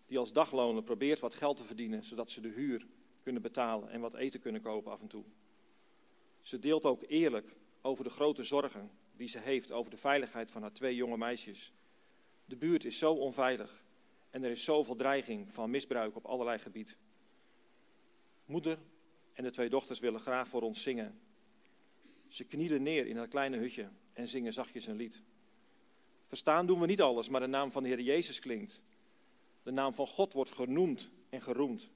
die 0.06 0.18
als 0.18 0.32
dagloner 0.32 0.82
probeert 0.82 1.20
wat 1.20 1.34
geld 1.34 1.56
te 1.56 1.64
verdienen, 1.64 2.02
zodat 2.02 2.30
ze 2.30 2.40
de 2.40 2.48
huur 2.48 2.86
kunnen 3.22 3.42
betalen 3.42 3.90
en 3.90 4.00
wat 4.00 4.14
eten 4.14 4.40
kunnen 4.40 4.62
kopen 4.62 4.92
af 4.92 5.00
en 5.00 5.08
toe. 5.08 5.24
Ze 6.40 6.58
deelt 6.58 6.84
ook 6.84 7.02
eerlijk 7.06 7.56
over 7.82 8.04
de 8.04 8.10
grote 8.10 8.42
zorgen 8.42 8.90
die 9.16 9.28
ze 9.28 9.38
heeft 9.38 9.72
over 9.72 9.90
de 9.90 9.96
veiligheid 9.96 10.50
van 10.50 10.62
haar 10.62 10.72
twee 10.72 10.94
jonge 10.94 11.16
meisjes. 11.16 11.72
De 12.44 12.56
buurt 12.56 12.84
is 12.84 12.98
zo 12.98 13.12
onveilig 13.12 13.84
en 14.30 14.44
er 14.44 14.50
is 14.50 14.64
zoveel 14.64 14.96
dreiging 14.96 15.52
van 15.54 15.70
misbruik 15.70 16.16
op 16.16 16.26
allerlei 16.26 16.58
gebied. 16.58 16.98
Moeder 18.44 18.78
en 19.32 19.44
de 19.44 19.50
twee 19.50 19.68
dochters 19.68 19.98
willen 19.98 20.20
graag 20.20 20.48
voor 20.48 20.62
ons 20.62 20.82
zingen. 20.82 21.20
Ze 22.28 22.44
knielen 22.44 22.82
neer 22.82 23.06
in 23.06 23.16
haar 23.16 23.28
kleine 23.28 23.56
hutje 23.56 23.88
en 24.12 24.28
zingen 24.28 24.52
zachtjes 24.52 24.86
een 24.86 24.96
lied. 24.96 25.22
Verstaan 26.26 26.66
doen 26.66 26.80
we 26.80 26.86
niet 26.86 27.02
alles, 27.02 27.28
maar 27.28 27.40
de 27.40 27.46
naam 27.46 27.70
van 27.70 27.82
de 27.82 27.88
Heer 27.88 28.00
Jezus 28.00 28.40
klinkt. 28.40 28.82
De 29.62 29.70
naam 29.70 29.94
van 29.94 30.06
God 30.06 30.32
wordt 30.32 30.50
genoemd 30.50 31.10
en 31.28 31.42
geroemd. 31.42 31.90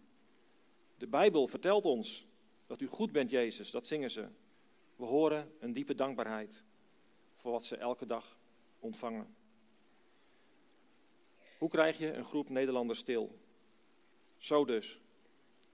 De 0.99 1.07
Bijbel 1.07 1.47
vertelt 1.47 1.84
ons 1.84 2.26
dat 2.66 2.80
u 2.80 2.87
goed 2.87 3.12
bent, 3.12 3.30
Jezus, 3.30 3.70
dat 3.70 3.87
zingen 3.87 4.11
ze. 4.11 4.28
We 4.97 5.05
horen 5.05 5.53
een 5.61 5.73
diepe 5.73 5.95
dankbaarheid 5.95 6.65
voor 7.37 7.53
wat 7.53 7.65
ze 7.65 7.77
elke 7.77 8.07
dag 8.07 8.39
ontvangen. 8.79 9.37
Hoe 11.59 11.69
krijg 11.69 11.99
je 11.99 12.13
een 12.13 12.25
groep 12.25 12.49
Nederlanders 12.49 12.99
stil? 12.99 13.39
Zo 14.37 14.65
dus. 14.65 15.01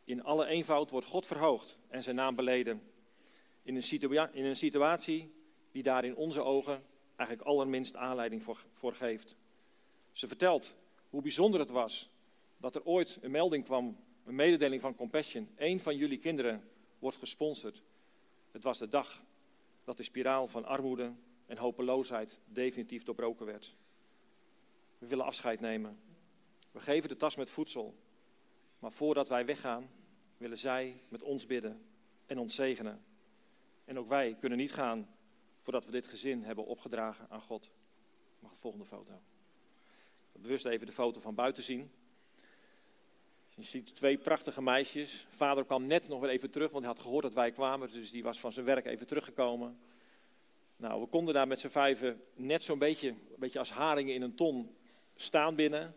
In 0.05 0.25
alle 0.25 0.47
eenvoud 0.47 0.91
wordt 0.91 1.07
God 1.07 1.27
verhoogd 1.27 1.79
en 1.89 2.03
zijn 2.03 2.17
naam 2.17 2.35
beleden. 2.35 2.83
In 3.63 3.77
een, 3.77 4.33
in 4.33 4.45
een 4.45 4.57
situatie 4.57 5.33
die 5.71 5.83
daar 5.83 6.05
in 6.05 6.17
onze 6.17 6.43
ogen 6.43 6.83
eigenlijk 7.17 7.49
allerminst 7.49 7.97
aanleiding 7.97 8.43
voor, 8.43 8.65
voor 8.73 8.95
geeft. 8.95 9.37
Ze 10.13 10.29
vertelt 10.29 10.75
hoe 11.11 11.23
bijzonder 11.23 11.61
het 11.61 11.71
was 11.71 12.11
dat 12.57 12.75
er 12.75 12.85
ooit 12.85 13.19
een 13.21 13.31
melding 13.31 13.65
kwam, 13.65 13.97
een 14.25 14.35
mededeling 14.35 14.81
van 14.81 14.95
Compassion. 14.95 15.49
Eén 15.57 15.81
van 15.81 15.97
jullie 15.97 16.19
kinderen 16.19 16.69
wordt 16.99 17.17
gesponsord. 17.17 17.83
Het 18.53 18.63
was 18.63 18.79
de 18.79 18.89
dag 18.89 19.25
dat 19.85 19.97
de 19.97 20.03
spiraal 20.03 20.47
van 20.47 20.65
armoede 20.65 21.13
en 21.47 21.57
hopeloosheid 21.57 22.41
definitief 22.47 23.03
doorbroken 23.03 23.47
werd. 23.47 23.75
We 24.99 25.07
willen 25.07 25.25
afscheid 25.25 25.61
nemen. 25.61 25.99
We 26.71 26.81
geven 26.81 27.09
de 27.09 27.17
tas 27.17 27.37
met 27.37 27.51
voedsel. 27.51 27.95
Maar 28.79 28.93
voordat 28.93 29.29
wij 29.29 29.47
weggaan, 29.47 29.91
willen 30.37 30.59
zij 30.59 31.03
met 31.09 31.23
ons 31.23 31.47
bidden 31.47 31.83
en 32.27 32.39
ons 32.39 32.55
zegenen. 32.55 33.05
En 33.85 33.99
ook 33.99 34.09
wij 34.09 34.37
kunnen 34.41 34.59
niet 34.59 34.73
gaan 34.73 35.09
voordat 35.61 35.85
we 35.85 35.91
dit 35.91 36.07
gezin 36.07 36.43
hebben 36.43 36.67
opgedragen 36.67 37.31
aan 37.31 37.41
God. 37.41 37.73
Mag 38.39 38.53
de 38.53 38.59
volgende 38.59 38.87
foto. 38.87 39.23
Bewust 40.33 40.65
even 40.65 40.87
de 40.87 40.93
foto 40.93 41.21
van 41.21 41.35
buiten 41.35 41.63
zien. 41.63 41.91
Je 43.55 43.63
ziet 43.63 43.95
twee 43.95 44.19
prachtige 44.19 44.63
meisjes. 44.63 45.27
Vader 45.31 45.65
kwam 45.65 45.87
net 45.87 46.09
nog 46.09 46.21
weer 46.21 46.31
even 46.31 46.51
terug, 46.51 46.71
want 46.71 46.85
hij 46.85 46.93
had 46.95 47.03
gehoord 47.03 47.23
dat 47.23 47.35
wij 47.35 47.53
kwamen. 47.53 47.91
Dus 47.91 48.11
die 48.11 48.23
was 48.23 48.41
van 48.41 48.53
zijn 48.53 48.67
werk 48.67 48.87
even 48.87 49.07
teruggekomen. 49.07 49.79
Nou, 50.77 51.01
we 51.01 51.07
konden 51.07 51.35
daar 51.35 51.47
met 51.47 51.61
z'n 51.61 51.69
vijven 51.69 52.23
net 52.35 52.63
zo'n 52.63 52.79
beetje, 52.79 53.15
beetje 53.37 53.59
als 53.59 53.71
haringen 53.71 54.15
in 54.15 54.23
een 54.23 54.35
ton 54.35 54.77
staan 55.15 55.55
binnen. 55.55 55.95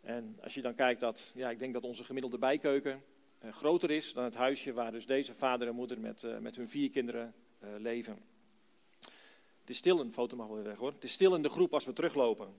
En 0.00 0.38
als 0.42 0.54
je 0.54 0.62
dan 0.62 0.74
kijkt 0.74 1.00
dat, 1.00 1.32
ja, 1.34 1.50
ik 1.50 1.58
denk 1.58 1.72
dat 1.72 1.84
onze 1.84 2.04
gemiddelde 2.04 2.38
bijkeuken 2.38 3.02
eh, 3.38 3.52
groter 3.52 3.90
is 3.90 4.12
dan 4.12 4.24
het 4.24 4.34
huisje 4.34 4.72
waar 4.72 4.92
dus 4.92 5.06
deze 5.06 5.34
vader 5.34 5.68
en 5.68 5.74
moeder 5.74 6.00
met, 6.00 6.22
uh, 6.22 6.38
met 6.38 6.56
hun 6.56 6.68
vier 6.68 6.90
kinderen 6.90 7.34
uh, 7.62 7.68
leven. 7.78 8.18
Het 9.60 9.70
is 9.70 9.76
stil, 9.76 10.00
een 10.00 10.12
foto 10.12 10.36
mag 10.36 10.46
wel 10.46 10.56
weer 10.56 10.64
weg 10.64 10.76
hoor. 10.76 10.92
Het 10.92 11.04
is 11.04 11.12
stil 11.12 11.34
in 11.34 11.42
de 11.42 11.48
groep 11.48 11.74
als 11.74 11.84
we 11.84 11.92
teruglopen. 11.92 12.54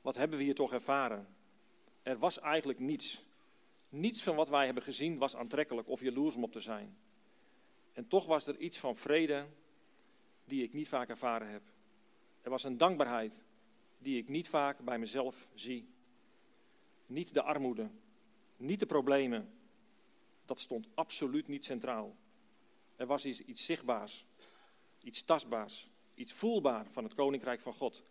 Wat 0.00 0.16
hebben 0.16 0.38
we 0.38 0.44
hier 0.44 0.54
toch 0.54 0.72
ervaren? 0.72 1.26
Er 2.02 2.18
was 2.18 2.40
eigenlijk 2.40 2.78
niets. 2.78 3.24
Niets 3.94 4.22
van 4.22 4.36
wat 4.36 4.48
wij 4.48 4.64
hebben 4.64 4.82
gezien 4.82 5.18
was 5.18 5.36
aantrekkelijk 5.36 5.88
of 5.88 6.00
jaloers 6.00 6.34
om 6.36 6.44
op 6.44 6.52
te 6.52 6.60
zijn. 6.60 6.96
En 7.92 8.08
toch 8.08 8.26
was 8.26 8.46
er 8.46 8.58
iets 8.58 8.78
van 8.78 8.96
vrede 8.96 9.46
die 10.44 10.62
ik 10.62 10.72
niet 10.72 10.88
vaak 10.88 11.08
ervaren 11.08 11.50
heb. 11.50 11.62
Er 12.42 12.50
was 12.50 12.64
een 12.64 12.76
dankbaarheid 12.76 13.44
die 13.98 14.18
ik 14.18 14.28
niet 14.28 14.48
vaak 14.48 14.78
bij 14.78 14.98
mezelf 14.98 15.50
zie. 15.54 15.88
Niet 17.06 17.34
de 17.34 17.42
armoede, 17.42 17.90
niet 18.56 18.80
de 18.80 18.86
problemen. 18.86 19.52
Dat 20.44 20.60
stond 20.60 20.88
absoluut 20.94 21.48
niet 21.48 21.64
centraal. 21.64 22.16
Er 22.96 23.06
was 23.06 23.24
iets, 23.24 23.64
zichtbaars, 23.66 24.26
iets 25.02 25.24
tastbaars, 25.24 25.88
iets 26.14 26.32
voelbaar 26.32 26.86
van 26.90 27.04
het 27.04 27.14
Koninkrijk 27.14 27.60
van 27.60 27.74
God. 27.74 28.04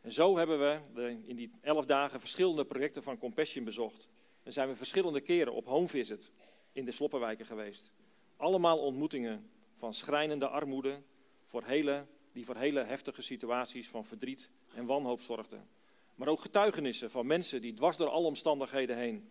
En 0.00 0.12
zo 0.12 0.36
hebben 0.36 0.58
we 0.58 1.22
in 1.26 1.36
die 1.36 1.50
elf 1.60 1.86
dagen 1.86 2.20
verschillende 2.20 2.64
projecten 2.64 3.02
van 3.02 3.18
Compassion 3.18 3.64
bezocht. 3.64 4.08
En 4.42 4.52
zijn 4.52 4.68
we 4.68 4.76
verschillende 4.76 5.20
keren 5.20 5.54
op 5.54 5.66
home 5.66 5.88
visit 5.88 6.30
in 6.72 6.84
de 6.84 6.92
sloppenwijken 6.92 7.46
geweest. 7.46 7.92
Allemaal 8.36 8.78
ontmoetingen 8.78 9.50
van 9.76 9.94
schrijnende 9.94 10.48
armoede 10.48 11.02
voor 11.46 11.64
hele, 11.64 12.06
die 12.32 12.44
voor 12.44 12.56
hele 12.56 12.82
heftige 12.82 13.22
situaties 13.22 13.88
van 13.88 14.04
verdriet 14.04 14.50
en 14.74 14.86
wanhoop 14.86 15.20
zorgden. 15.20 15.68
Maar 16.14 16.28
ook 16.28 16.40
getuigenissen 16.40 17.10
van 17.10 17.26
mensen 17.26 17.60
die 17.60 17.74
dwars 17.74 17.96
door 17.96 18.08
alle 18.08 18.26
omstandigheden 18.26 18.96
heen 18.96 19.30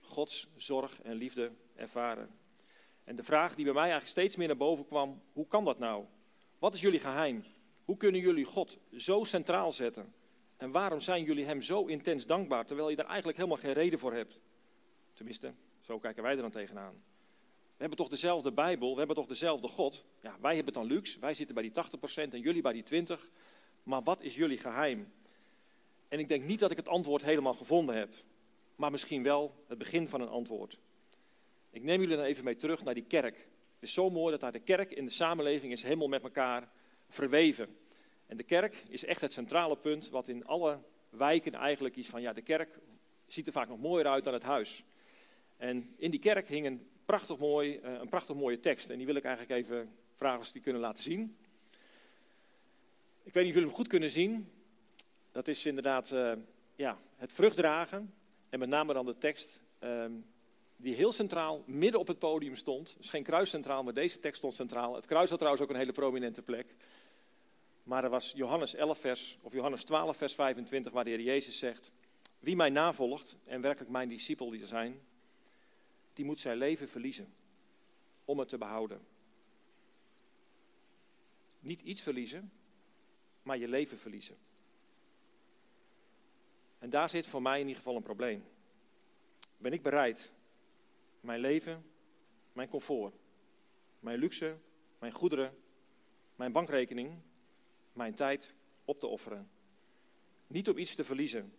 Gods 0.00 0.48
zorg 0.56 1.02
en 1.02 1.14
liefde 1.14 1.52
ervaren. 1.74 2.30
En 3.04 3.16
de 3.16 3.24
vraag 3.24 3.54
die 3.54 3.64
bij 3.64 3.74
mij 3.74 3.82
eigenlijk 3.82 4.10
steeds 4.10 4.36
meer 4.36 4.46
naar 4.46 4.56
boven 4.56 4.86
kwam, 4.86 5.22
hoe 5.32 5.46
kan 5.46 5.64
dat 5.64 5.78
nou? 5.78 6.04
Wat 6.58 6.74
is 6.74 6.80
jullie 6.80 7.00
geheim? 7.00 7.44
Hoe 7.84 7.96
kunnen 7.96 8.20
jullie 8.20 8.44
God 8.44 8.78
zo 8.96 9.24
centraal 9.24 9.72
zetten? 9.72 10.14
En 10.58 10.70
waarom 10.70 11.00
zijn 11.00 11.24
jullie 11.24 11.44
Hem 11.44 11.62
zo 11.62 11.84
intens 11.84 12.26
dankbaar, 12.26 12.66
terwijl 12.66 12.90
je 12.90 12.96
daar 12.96 13.06
eigenlijk 13.06 13.36
helemaal 13.38 13.60
geen 13.60 13.72
reden 13.72 13.98
voor 13.98 14.12
hebt? 14.12 14.40
Tenminste, 15.12 15.52
zo 15.80 15.98
kijken 15.98 16.22
wij 16.22 16.32
er 16.32 16.42
dan 16.42 16.50
tegenaan. 16.50 17.02
We 17.50 17.84
hebben 17.84 17.98
toch 17.98 18.08
dezelfde 18.08 18.52
Bijbel, 18.52 18.92
we 18.92 18.98
hebben 18.98 19.16
toch 19.16 19.26
dezelfde 19.26 19.68
God. 19.68 20.04
Ja, 20.20 20.36
wij 20.40 20.54
hebben 20.54 20.74
het 20.74 20.82
dan 20.82 20.96
luxe, 20.96 21.20
wij 21.20 21.34
zitten 21.34 21.54
bij 21.54 21.64
die 21.64 21.72
80% 22.30 22.32
en 22.32 22.40
jullie 22.40 22.62
bij 22.62 22.82
die 22.82 23.06
20%. 23.06 23.16
Maar 23.82 24.02
wat 24.02 24.20
is 24.20 24.36
jullie 24.36 24.58
geheim? 24.58 25.12
En 26.08 26.18
ik 26.18 26.28
denk 26.28 26.44
niet 26.44 26.58
dat 26.58 26.70
ik 26.70 26.76
het 26.76 26.88
antwoord 26.88 27.22
helemaal 27.22 27.54
gevonden 27.54 27.96
heb, 27.96 28.14
maar 28.76 28.90
misschien 28.90 29.22
wel 29.22 29.64
het 29.66 29.78
begin 29.78 30.08
van 30.08 30.20
een 30.20 30.28
antwoord. 30.28 30.78
Ik 31.70 31.82
neem 31.82 32.00
jullie 32.00 32.16
dan 32.16 32.24
even 32.24 32.44
mee 32.44 32.56
terug 32.56 32.84
naar 32.84 32.94
die 32.94 33.04
kerk. 33.04 33.36
Het 33.36 33.88
is 33.88 33.92
zo 33.92 34.10
mooi 34.10 34.30
dat 34.30 34.40
daar 34.40 34.52
de 34.52 34.58
kerk 34.58 34.90
in 34.90 35.04
de 35.04 35.10
samenleving 35.10 35.72
is 35.72 35.82
helemaal 35.82 36.08
met 36.08 36.22
elkaar 36.22 36.70
verweven. 37.08 37.76
En 38.28 38.36
de 38.36 38.42
kerk 38.42 38.74
is 38.88 39.04
echt 39.04 39.20
het 39.20 39.32
centrale 39.32 39.76
punt 39.76 40.08
wat 40.08 40.28
in 40.28 40.46
alle 40.46 40.78
wijken 41.10 41.54
eigenlijk 41.54 41.96
is 41.96 42.06
van 42.06 42.22
ja, 42.22 42.32
de 42.32 42.42
kerk 42.42 42.78
ziet 43.26 43.46
er 43.46 43.52
vaak 43.52 43.68
nog 43.68 43.78
mooier 43.78 44.06
uit 44.06 44.24
dan 44.24 44.32
het 44.32 44.42
huis. 44.42 44.84
En 45.56 45.94
in 45.96 46.10
die 46.10 46.20
kerk 46.20 46.48
hing 46.48 46.66
een 46.66 46.88
prachtig, 47.04 47.38
mooi, 47.38 47.76
eh, 47.76 47.92
een 47.92 48.08
prachtig 48.08 48.36
mooie 48.36 48.60
tekst. 48.60 48.90
En 48.90 48.96
die 48.96 49.06
wil 49.06 49.14
ik 49.14 49.24
eigenlijk 49.24 49.60
even 49.60 49.92
vragen 50.14 50.40
of 50.40 50.46
ze 50.46 50.52
die 50.52 50.62
kunnen 50.62 50.82
laten 50.82 51.02
zien. 51.02 51.36
Ik 53.22 53.32
weet 53.32 53.44
niet 53.44 53.52
of 53.52 53.58
jullie 53.58 53.68
hem 53.68 53.76
goed 53.76 53.88
kunnen 53.88 54.10
zien. 54.10 54.52
Dat 55.32 55.48
is 55.48 55.66
inderdaad 55.66 56.10
uh, 56.10 56.32
ja, 56.76 56.96
het 57.16 57.32
vruchtdragen. 57.32 58.14
En 58.48 58.58
met 58.58 58.68
name 58.68 58.92
dan 58.92 59.06
de 59.06 59.18
tekst 59.18 59.62
ehm, 59.78 60.12
die 60.76 60.94
heel 60.94 61.12
centraal 61.12 61.62
midden 61.66 62.00
op 62.00 62.06
het 62.06 62.18
podium 62.18 62.54
stond. 62.54 62.94
Dus 62.98 63.08
geen 63.08 63.22
kruis 63.22 63.50
centraal, 63.50 63.82
maar 63.82 63.92
deze 63.92 64.18
tekst 64.18 64.38
stond 64.38 64.54
centraal. 64.54 64.94
Het 64.94 65.06
kruis 65.06 65.28
had 65.28 65.38
trouwens 65.38 65.64
ook 65.64 65.70
een 65.70 65.80
hele 65.80 65.92
prominente 65.92 66.42
plek. 66.42 66.74
Maar 67.88 68.04
er 68.04 68.10
was 68.10 68.32
Johannes 68.32 68.74
11 68.74 68.98
vers, 68.98 69.38
of 69.40 69.52
Johannes 69.52 69.84
12 69.84 70.16
vers 70.16 70.34
25, 70.34 70.92
waar 70.92 71.04
de 71.04 71.10
Heer 71.10 71.20
Jezus 71.20 71.58
zegt... 71.58 71.92
Wie 72.38 72.56
mij 72.56 72.70
navolgt 72.70 73.36
en 73.44 73.60
werkelijk 73.60 73.90
mijn 73.90 74.08
discipel 74.08 74.50
die 74.50 74.66
zijn, 74.66 75.00
die 76.12 76.24
moet 76.24 76.38
zijn 76.38 76.56
leven 76.56 76.88
verliezen 76.88 77.34
om 78.24 78.38
het 78.38 78.48
te 78.48 78.58
behouden. 78.58 79.06
Niet 81.60 81.80
iets 81.80 82.00
verliezen, 82.00 82.52
maar 83.42 83.58
je 83.58 83.68
leven 83.68 83.98
verliezen. 83.98 84.36
En 86.78 86.90
daar 86.90 87.08
zit 87.08 87.26
voor 87.26 87.42
mij 87.42 87.60
in 87.60 87.66
ieder 87.66 87.76
geval 87.76 87.96
een 87.96 88.02
probleem. 88.02 88.44
Ben 89.56 89.72
ik 89.72 89.82
bereid 89.82 90.32
mijn 91.20 91.40
leven, 91.40 91.84
mijn 92.52 92.68
comfort, 92.68 93.14
mijn 94.00 94.18
luxe, 94.18 94.56
mijn 94.98 95.12
goederen, 95.12 95.56
mijn 96.36 96.52
bankrekening, 96.52 97.26
mijn 97.98 98.14
tijd 98.14 98.54
op 98.84 99.00
te 99.00 99.06
offeren? 99.06 99.50
Niet 100.46 100.68
om 100.68 100.78
iets 100.78 100.94
te 100.94 101.04
verliezen, 101.04 101.52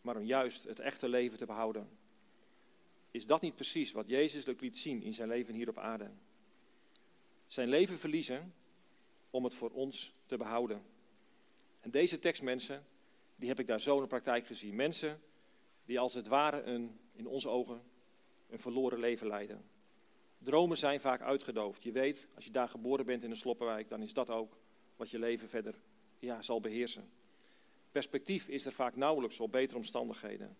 maar 0.00 0.16
om 0.16 0.24
juist 0.24 0.64
het 0.64 0.78
echte 0.78 1.08
leven 1.08 1.38
te 1.38 1.46
behouden. 1.46 1.88
Is 3.10 3.26
dat 3.26 3.40
niet 3.40 3.54
precies 3.54 3.92
wat 3.92 4.08
Jezus 4.08 4.48
ook 4.48 4.60
liet 4.60 4.76
zien 4.76 5.02
in 5.02 5.14
zijn 5.14 5.28
leven 5.28 5.54
hier 5.54 5.68
op 5.68 5.78
aarde? 5.78 6.10
Zijn 7.46 7.68
leven 7.68 7.98
verliezen 7.98 8.54
om 9.30 9.44
het 9.44 9.54
voor 9.54 9.70
ons 9.70 10.14
te 10.26 10.36
behouden. 10.36 10.82
En 11.80 11.90
deze 11.90 12.18
tekstmensen, 12.18 12.84
die 13.36 13.48
heb 13.48 13.58
ik 13.58 13.66
daar 13.66 13.80
zo 13.80 13.94
in 13.94 14.02
de 14.02 14.08
praktijk 14.08 14.46
gezien. 14.46 14.74
Mensen 14.74 15.20
die 15.84 15.98
als 15.98 16.14
het 16.14 16.26
ware 16.26 16.62
een, 16.62 16.98
in 17.12 17.26
onze 17.26 17.48
ogen 17.48 17.82
een 18.48 18.60
verloren 18.60 18.98
leven 18.98 19.26
leiden. 19.26 19.64
Dromen 20.38 20.76
zijn 20.76 21.00
vaak 21.00 21.20
uitgedoofd. 21.20 21.82
Je 21.82 21.92
weet, 21.92 22.28
als 22.34 22.44
je 22.44 22.50
daar 22.50 22.68
geboren 22.68 23.06
bent 23.06 23.22
in 23.22 23.30
een 23.30 23.36
sloppenwijk, 23.36 23.88
dan 23.88 24.02
is 24.02 24.12
dat 24.12 24.30
ook 24.30 24.58
wat 25.00 25.10
je 25.10 25.18
leven 25.18 25.48
verder 25.48 25.74
ja, 26.18 26.42
zal 26.42 26.60
beheersen. 26.60 27.10
Perspectief 27.90 28.48
is 28.48 28.66
er 28.66 28.72
vaak 28.72 28.96
nauwelijks 28.96 29.40
op 29.40 29.52
betere 29.52 29.76
omstandigheden. 29.76 30.56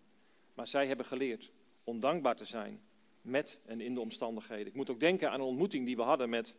Maar 0.55 0.67
zij 0.67 0.87
hebben 0.87 1.07
geleerd 1.07 1.53
om 1.85 2.01
dankbaar 2.01 2.37
te 2.37 2.45
zijn 2.45 2.83
met 3.23 3.61
en 3.67 3.81
in 3.81 3.95
de 3.95 4.01
omstandigheden. 4.01 4.67
Ik 4.67 4.75
moet 4.75 4.91
ook 4.91 5.01
denken 5.01 5.31
aan 5.31 5.41
een 5.41 5.47
ontmoeting 5.47 5.87
die 5.87 5.97
we 5.97 6.03
hadden 6.03 6.29
met 6.29 6.57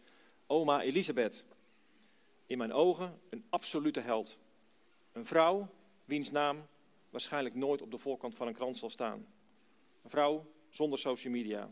oma 0.47 0.81
Elisabeth. 0.81 1.45
In 2.45 2.57
mijn 2.57 2.73
ogen 2.73 3.19
een 3.29 3.45
absolute 3.49 3.99
held. 3.99 4.39
Een 5.11 5.25
vrouw 5.25 5.67
wiens 6.05 6.31
naam 6.31 6.67
waarschijnlijk 7.09 7.55
nooit 7.55 7.81
op 7.81 7.91
de 7.91 7.97
voorkant 7.97 8.35
van 8.35 8.47
een 8.47 8.53
krant 8.53 8.77
zal 8.77 8.89
staan. 8.89 9.27
Een 10.03 10.09
vrouw 10.09 10.45
zonder 10.69 10.99
social 10.99 11.33
media. 11.33 11.71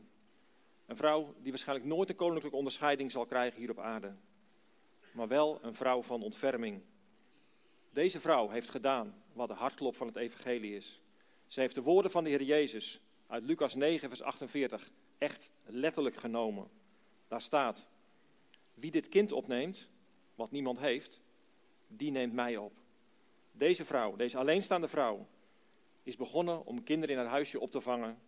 Een 0.85 0.97
vrouw 0.97 1.35
die 1.41 1.51
waarschijnlijk 1.51 1.87
nooit 1.87 2.09
een 2.09 2.15
koninklijke 2.15 2.57
onderscheiding 2.57 3.11
zal 3.11 3.25
krijgen 3.25 3.59
hier 3.59 3.69
op 3.69 3.79
aarde. 3.79 4.15
Maar 5.11 5.27
wel 5.27 5.59
een 5.61 5.75
vrouw 5.75 6.01
van 6.01 6.23
ontferming. 6.23 6.81
Deze 7.89 8.19
vrouw 8.19 8.49
heeft 8.49 8.69
gedaan 8.69 9.23
wat 9.33 9.47
de 9.47 9.53
hartklop 9.53 9.95
van 9.95 10.07
het 10.07 10.15
evangelie 10.15 10.75
is. 10.75 11.01
Ze 11.47 11.59
heeft 11.59 11.75
de 11.75 11.81
woorden 11.81 12.11
van 12.11 12.23
de 12.23 12.29
Heer 12.29 12.43
Jezus 12.43 13.01
uit 13.27 13.43
Lucas 13.43 13.75
9, 13.75 14.07
vers 14.07 14.21
48 14.21 14.91
echt 15.17 15.49
letterlijk 15.65 16.15
genomen. 16.15 16.67
Daar 17.27 17.41
staat, 17.41 17.87
wie 18.73 18.91
dit 18.91 19.09
kind 19.09 19.31
opneemt, 19.31 19.89
wat 20.35 20.51
niemand 20.51 20.79
heeft, 20.79 21.21
die 21.87 22.11
neemt 22.11 22.33
mij 22.33 22.57
op. 22.57 22.73
Deze 23.51 23.85
vrouw, 23.85 24.15
deze 24.15 24.37
alleenstaande 24.37 24.87
vrouw, 24.87 25.27
is 26.03 26.15
begonnen 26.15 26.65
om 26.65 26.83
kinderen 26.83 27.15
in 27.15 27.21
haar 27.21 27.31
huisje 27.31 27.59
op 27.59 27.71
te 27.71 27.81
vangen. 27.81 28.19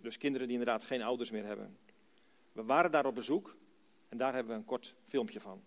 Dus 0.00 0.18
kinderen 0.18 0.46
die 0.46 0.58
inderdaad 0.58 0.84
geen 0.84 1.02
ouders 1.02 1.30
meer 1.30 1.44
hebben. 1.44 1.78
We 2.52 2.64
waren 2.64 2.90
daar 2.90 3.06
op 3.06 3.14
bezoek 3.14 3.56
en 4.08 4.18
daar 4.18 4.34
hebben 4.34 4.52
we 4.52 4.58
een 4.58 4.64
kort 4.64 4.94
filmpje 5.06 5.40
van. 5.40 5.62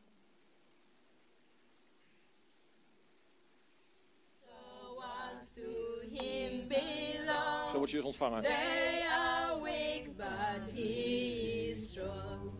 Zo 7.71 7.77
wordt 7.77 7.91
je 7.91 7.97
dus 7.97 8.05
ontvangen. 8.05 8.41
They 8.41 9.05
are 9.07 9.61
weak, 9.61 10.15
but 10.15 10.71
he 10.73 11.69
is 11.69 11.89
strong. 11.89 12.51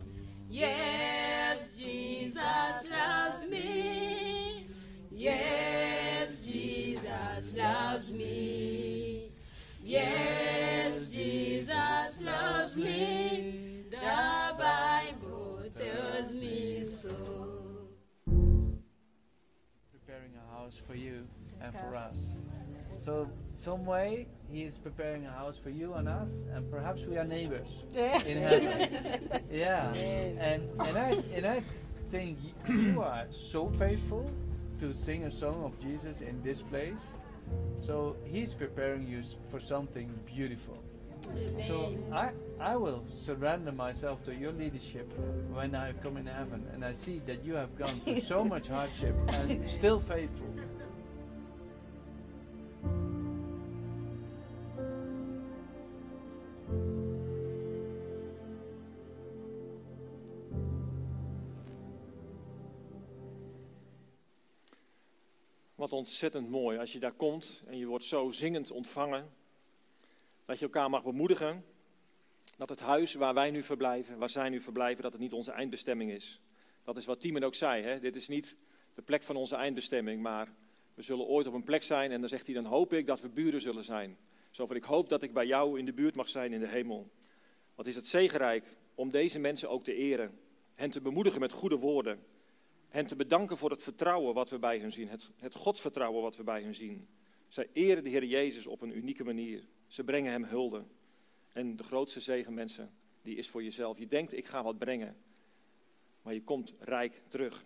Yes, 0.48 1.74
Jesus 1.76 2.82
loves 2.88 3.48
me. 3.48 4.66
Yes, 5.10 6.44
Jesus 6.44 7.52
loves 7.54 8.10
me. 8.10 9.30
Yes, 9.82 10.61
preparing 20.12 20.32
a 20.36 20.54
house 20.54 20.74
for 20.86 20.94
you 20.94 21.26
and 21.62 21.74
for 21.74 21.96
us. 21.96 22.38
So, 22.98 23.30
some 23.58 23.86
way 23.86 24.26
he 24.50 24.62
is 24.62 24.78
preparing 24.78 25.26
a 25.26 25.30
house 25.30 25.56
for 25.56 25.70
you 25.70 25.94
and 25.94 26.08
us, 26.08 26.44
and 26.54 26.70
perhaps 26.70 27.02
we 27.02 27.16
are 27.16 27.24
neighbors 27.24 27.84
in 27.94 28.36
heaven. 28.38 29.40
yeah, 29.50 29.92
and 29.94 30.68
and 30.80 30.98
I 30.98 31.22
and 31.34 31.46
I 31.46 31.62
think 32.10 32.38
you 32.68 33.00
are 33.02 33.24
so 33.30 33.70
faithful 33.70 34.30
to 34.80 34.94
sing 34.94 35.24
a 35.24 35.30
song 35.30 35.64
of 35.64 35.80
Jesus 35.80 36.20
in 36.20 36.42
this 36.42 36.62
place. 36.62 37.14
So 37.80 38.16
he's 38.24 38.54
preparing 38.54 39.06
you 39.06 39.22
for 39.50 39.60
something 39.60 40.12
beautiful. 40.26 40.78
So 41.66 41.94
I 42.12 42.30
I 42.60 42.76
will 42.76 43.02
surrender 43.08 43.72
myself 43.72 44.24
to 44.24 44.34
your 44.34 44.52
leadership 44.52 45.12
when 45.52 45.74
I 45.74 45.92
come 46.02 46.16
in 46.16 46.26
heaven 46.26 46.64
and 46.72 46.84
I 46.84 46.94
see 46.94 47.20
that 47.26 47.44
you 47.44 47.54
have 47.54 47.76
gone 47.76 47.94
through 48.04 48.20
so 48.20 48.44
much 48.54 48.68
hardship 48.68 49.14
and 49.28 49.70
still 49.70 50.00
faithful. 50.00 50.46
Wat 65.74 65.92
ontzettend 65.92 66.50
mooi 66.50 66.78
als 66.78 66.92
je 66.92 66.98
daar 66.98 67.12
komt 67.12 67.62
en 67.66 67.78
je 67.78 67.86
wordt 67.86 68.04
zo 68.04 68.30
zingend 68.30 68.70
ontvangen. 68.70 69.41
Dat 70.44 70.58
je 70.58 70.64
elkaar 70.64 70.90
mag 70.90 71.02
bemoedigen. 71.02 71.64
Dat 72.56 72.68
het 72.68 72.80
huis 72.80 73.14
waar 73.14 73.34
wij 73.34 73.50
nu 73.50 73.62
verblijven, 73.62 74.18
waar 74.18 74.28
zij 74.28 74.48
nu 74.48 74.60
verblijven, 74.60 75.02
dat 75.02 75.12
het 75.12 75.20
niet 75.20 75.32
onze 75.32 75.52
eindbestemming 75.52 76.10
is. 76.10 76.40
Dat 76.84 76.96
is 76.96 77.04
wat 77.04 77.20
Timon 77.20 77.44
ook 77.44 77.54
zei. 77.54 77.82
Hè? 77.82 78.00
Dit 78.00 78.16
is 78.16 78.28
niet 78.28 78.56
de 78.94 79.02
plek 79.02 79.22
van 79.22 79.36
onze 79.36 79.56
eindbestemming, 79.56 80.22
maar 80.22 80.54
we 80.94 81.02
zullen 81.02 81.26
ooit 81.26 81.46
op 81.46 81.54
een 81.54 81.64
plek 81.64 81.82
zijn. 81.82 82.10
En 82.10 82.20
dan 82.20 82.28
zegt 82.28 82.46
hij, 82.46 82.54
dan 82.54 82.64
hoop 82.64 82.92
ik 82.92 83.06
dat 83.06 83.20
we 83.20 83.28
buren 83.28 83.60
zullen 83.60 83.84
zijn. 83.84 84.18
Zo 84.50 84.66
ik 84.74 84.84
hoop 84.84 85.08
dat 85.08 85.22
ik 85.22 85.32
bij 85.32 85.46
jou 85.46 85.78
in 85.78 85.84
de 85.84 85.92
buurt 85.92 86.16
mag 86.16 86.28
zijn 86.28 86.52
in 86.52 86.60
de 86.60 86.68
hemel. 86.68 87.10
Wat 87.74 87.86
is 87.86 87.94
het 87.94 88.06
zegenrijk 88.06 88.76
om 88.94 89.10
deze 89.10 89.38
mensen 89.38 89.70
ook 89.70 89.84
te 89.84 89.94
eren. 89.94 90.38
Hen 90.74 90.90
te 90.90 91.00
bemoedigen 91.00 91.40
met 91.40 91.52
goede 91.52 91.76
woorden. 91.76 92.24
Hen 92.88 93.06
te 93.06 93.16
bedanken 93.16 93.56
voor 93.56 93.70
het 93.70 93.82
vertrouwen 93.82 94.34
wat 94.34 94.50
we 94.50 94.58
bij 94.58 94.78
hen 94.78 94.92
zien. 94.92 95.08
Het, 95.08 95.30
het 95.36 95.54
godsvertrouwen 95.54 96.22
wat 96.22 96.36
we 96.36 96.42
bij 96.42 96.62
hen 96.62 96.74
zien. 96.74 97.08
Zij 97.48 97.68
eren 97.72 98.04
de 98.04 98.10
Heer 98.10 98.24
Jezus 98.24 98.66
op 98.66 98.80
een 98.80 98.96
unieke 98.96 99.24
manier. 99.24 99.64
Ze 99.92 100.04
brengen 100.04 100.32
hem 100.32 100.44
hulde. 100.44 100.84
En 101.52 101.76
de 101.76 101.82
grootste 101.82 102.20
zegen, 102.20 102.54
mensen, 102.54 102.94
die 103.22 103.36
is 103.36 103.48
voor 103.48 103.62
jezelf. 103.62 103.98
Je 103.98 104.06
denkt, 104.06 104.36
ik 104.36 104.46
ga 104.46 104.62
wat 104.62 104.78
brengen. 104.78 105.16
Maar 106.22 106.34
je 106.34 106.42
komt 106.42 106.74
rijk 106.78 107.22
terug. 107.28 107.64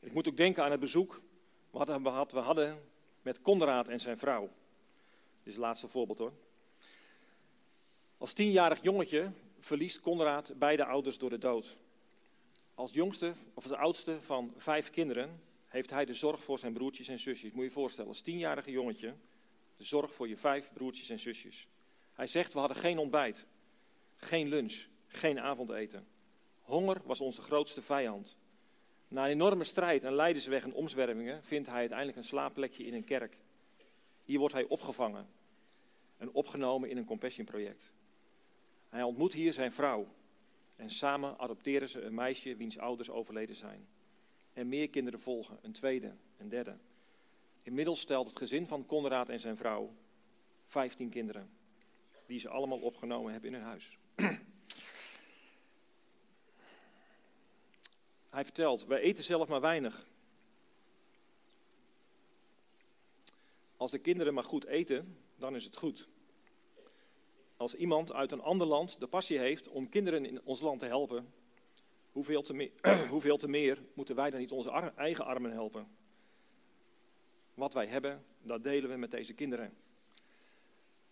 Ik 0.00 0.12
moet 0.12 0.28
ook 0.28 0.36
denken 0.36 0.64
aan 0.64 0.70
het 0.70 0.80
bezoek 0.80 1.22
wat 1.70 1.88
we 1.88 2.08
had- 2.08 2.32
we 2.32 2.38
hadden 2.38 2.82
met 3.22 3.40
Konrad 3.40 3.88
en 3.88 4.00
zijn 4.00 4.18
vrouw. 4.18 4.42
Dit 4.42 5.46
is 5.46 5.52
het 5.52 5.62
laatste 5.62 5.88
voorbeeld 5.88 6.18
hoor. 6.18 6.32
Als 8.18 8.32
tienjarig 8.32 8.82
jongetje 8.82 9.30
verliest 9.60 10.00
Konrad 10.00 10.54
beide 10.56 10.84
ouders 10.84 11.18
door 11.18 11.30
de 11.30 11.38
dood. 11.38 11.78
Als 12.74 12.92
jongste, 12.92 13.34
of 13.54 13.64
als 13.64 13.72
oudste 13.72 14.20
van 14.20 14.54
vijf 14.56 14.90
kinderen, 14.90 15.42
heeft 15.66 15.90
hij 15.90 16.04
de 16.04 16.14
zorg 16.14 16.44
voor 16.44 16.58
zijn 16.58 16.72
broertjes 16.72 17.08
en 17.08 17.18
zusjes. 17.18 17.50
Moet 17.50 17.60
je 17.60 17.68
je 17.68 17.70
voorstellen, 17.70 18.10
als 18.10 18.20
tienjarige 18.20 18.70
jongetje, 18.70 19.14
zorg 19.84 20.14
voor 20.14 20.28
je 20.28 20.36
vijf 20.36 20.72
broertjes 20.72 21.08
en 21.08 21.18
zusjes. 21.18 21.68
Hij 22.12 22.26
zegt, 22.26 22.52
we 22.52 22.58
hadden 22.58 22.76
geen 22.76 22.98
ontbijt, 22.98 23.46
geen 24.16 24.48
lunch, 24.48 24.84
geen 25.06 25.40
avondeten. 25.40 26.06
Honger 26.60 27.00
was 27.04 27.20
onze 27.20 27.42
grootste 27.42 27.82
vijand. 27.82 28.36
Na 29.08 29.24
een 29.24 29.30
enorme 29.30 29.64
strijd 29.64 30.04
en 30.04 30.14
lijdensweg 30.14 30.64
en 30.64 30.72
omzwervingen 30.72 31.44
vindt 31.44 31.68
hij 31.68 31.78
uiteindelijk 31.78 32.18
een 32.18 32.24
slaapplekje 32.24 32.84
in 32.84 32.94
een 32.94 33.04
kerk. 33.04 33.38
Hier 34.24 34.38
wordt 34.38 34.54
hij 34.54 34.64
opgevangen 34.68 35.28
en 36.18 36.32
opgenomen 36.32 36.90
in 36.90 36.96
een 36.96 37.04
compassionproject. 37.04 37.92
Hij 38.88 39.02
ontmoet 39.02 39.32
hier 39.32 39.52
zijn 39.52 39.72
vrouw 39.72 40.06
en 40.76 40.90
samen 40.90 41.38
adopteren 41.38 41.88
ze 41.88 42.00
een 42.00 42.14
meisje 42.14 42.56
wiens 42.56 42.78
ouders 42.78 43.10
overleden 43.10 43.56
zijn. 43.56 43.86
En 44.52 44.68
meer 44.68 44.88
kinderen 44.88 45.20
volgen, 45.20 45.58
een 45.62 45.72
tweede, 45.72 46.14
een 46.38 46.48
derde. 46.48 46.76
Inmiddels 47.62 48.00
stelt 48.00 48.26
het 48.26 48.36
gezin 48.36 48.66
van 48.66 48.86
Konrad 48.86 49.28
en 49.28 49.40
zijn 49.40 49.56
vrouw 49.56 49.94
15 50.66 51.08
kinderen, 51.08 51.50
die 52.26 52.38
ze 52.38 52.48
allemaal 52.48 52.78
opgenomen 52.78 53.32
hebben 53.32 53.50
in 53.50 53.56
hun 53.56 53.66
huis. 53.66 53.98
Hij 58.30 58.44
vertelt, 58.44 58.84
wij 58.86 59.00
eten 59.00 59.24
zelf 59.24 59.48
maar 59.48 59.60
weinig. 59.60 60.06
Als 63.76 63.90
de 63.90 63.98
kinderen 63.98 64.34
maar 64.34 64.44
goed 64.44 64.66
eten, 64.66 65.16
dan 65.36 65.54
is 65.54 65.64
het 65.64 65.76
goed. 65.76 66.08
Als 67.56 67.74
iemand 67.74 68.12
uit 68.12 68.32
een 68.32 68.42
ander 68.42 68.66
land 68.66 69.00
de 69.00 69.06
passie 69.06 69.38
heeft 69.38 69.68
om 69.68 69.88
kinderen 69.88 70.26
in 70.26 70.42
ons 70.44 70.60
land 70.60 70.78
te 70.78 70.86
helpen, 70.86 71.32
hoeveel 72.12 72.42
te 72.42 72.54
meer, 72.54 72.70
hoeveel 73.10 73.36
te 73.36 73.48
meer 73.48 73.82
moeten 73.94 74.14
wij 74.14 74.30
dan 74.30 74.40
niet 74.40 74.52
onze 74.52 74.92
eigen 74.96 75.24
armen 75.24 75.52
helpen? 75.52 76.01
Wat 77.54 77.72
wij 77.72 77.86
hebben, 77.86 78.24
dat 78.42 78.62
delen 78.62 78.90
we 78.90 78.96
met 78.96 79.10
deze 79.10 79.32
kinderen. 79.32 79.76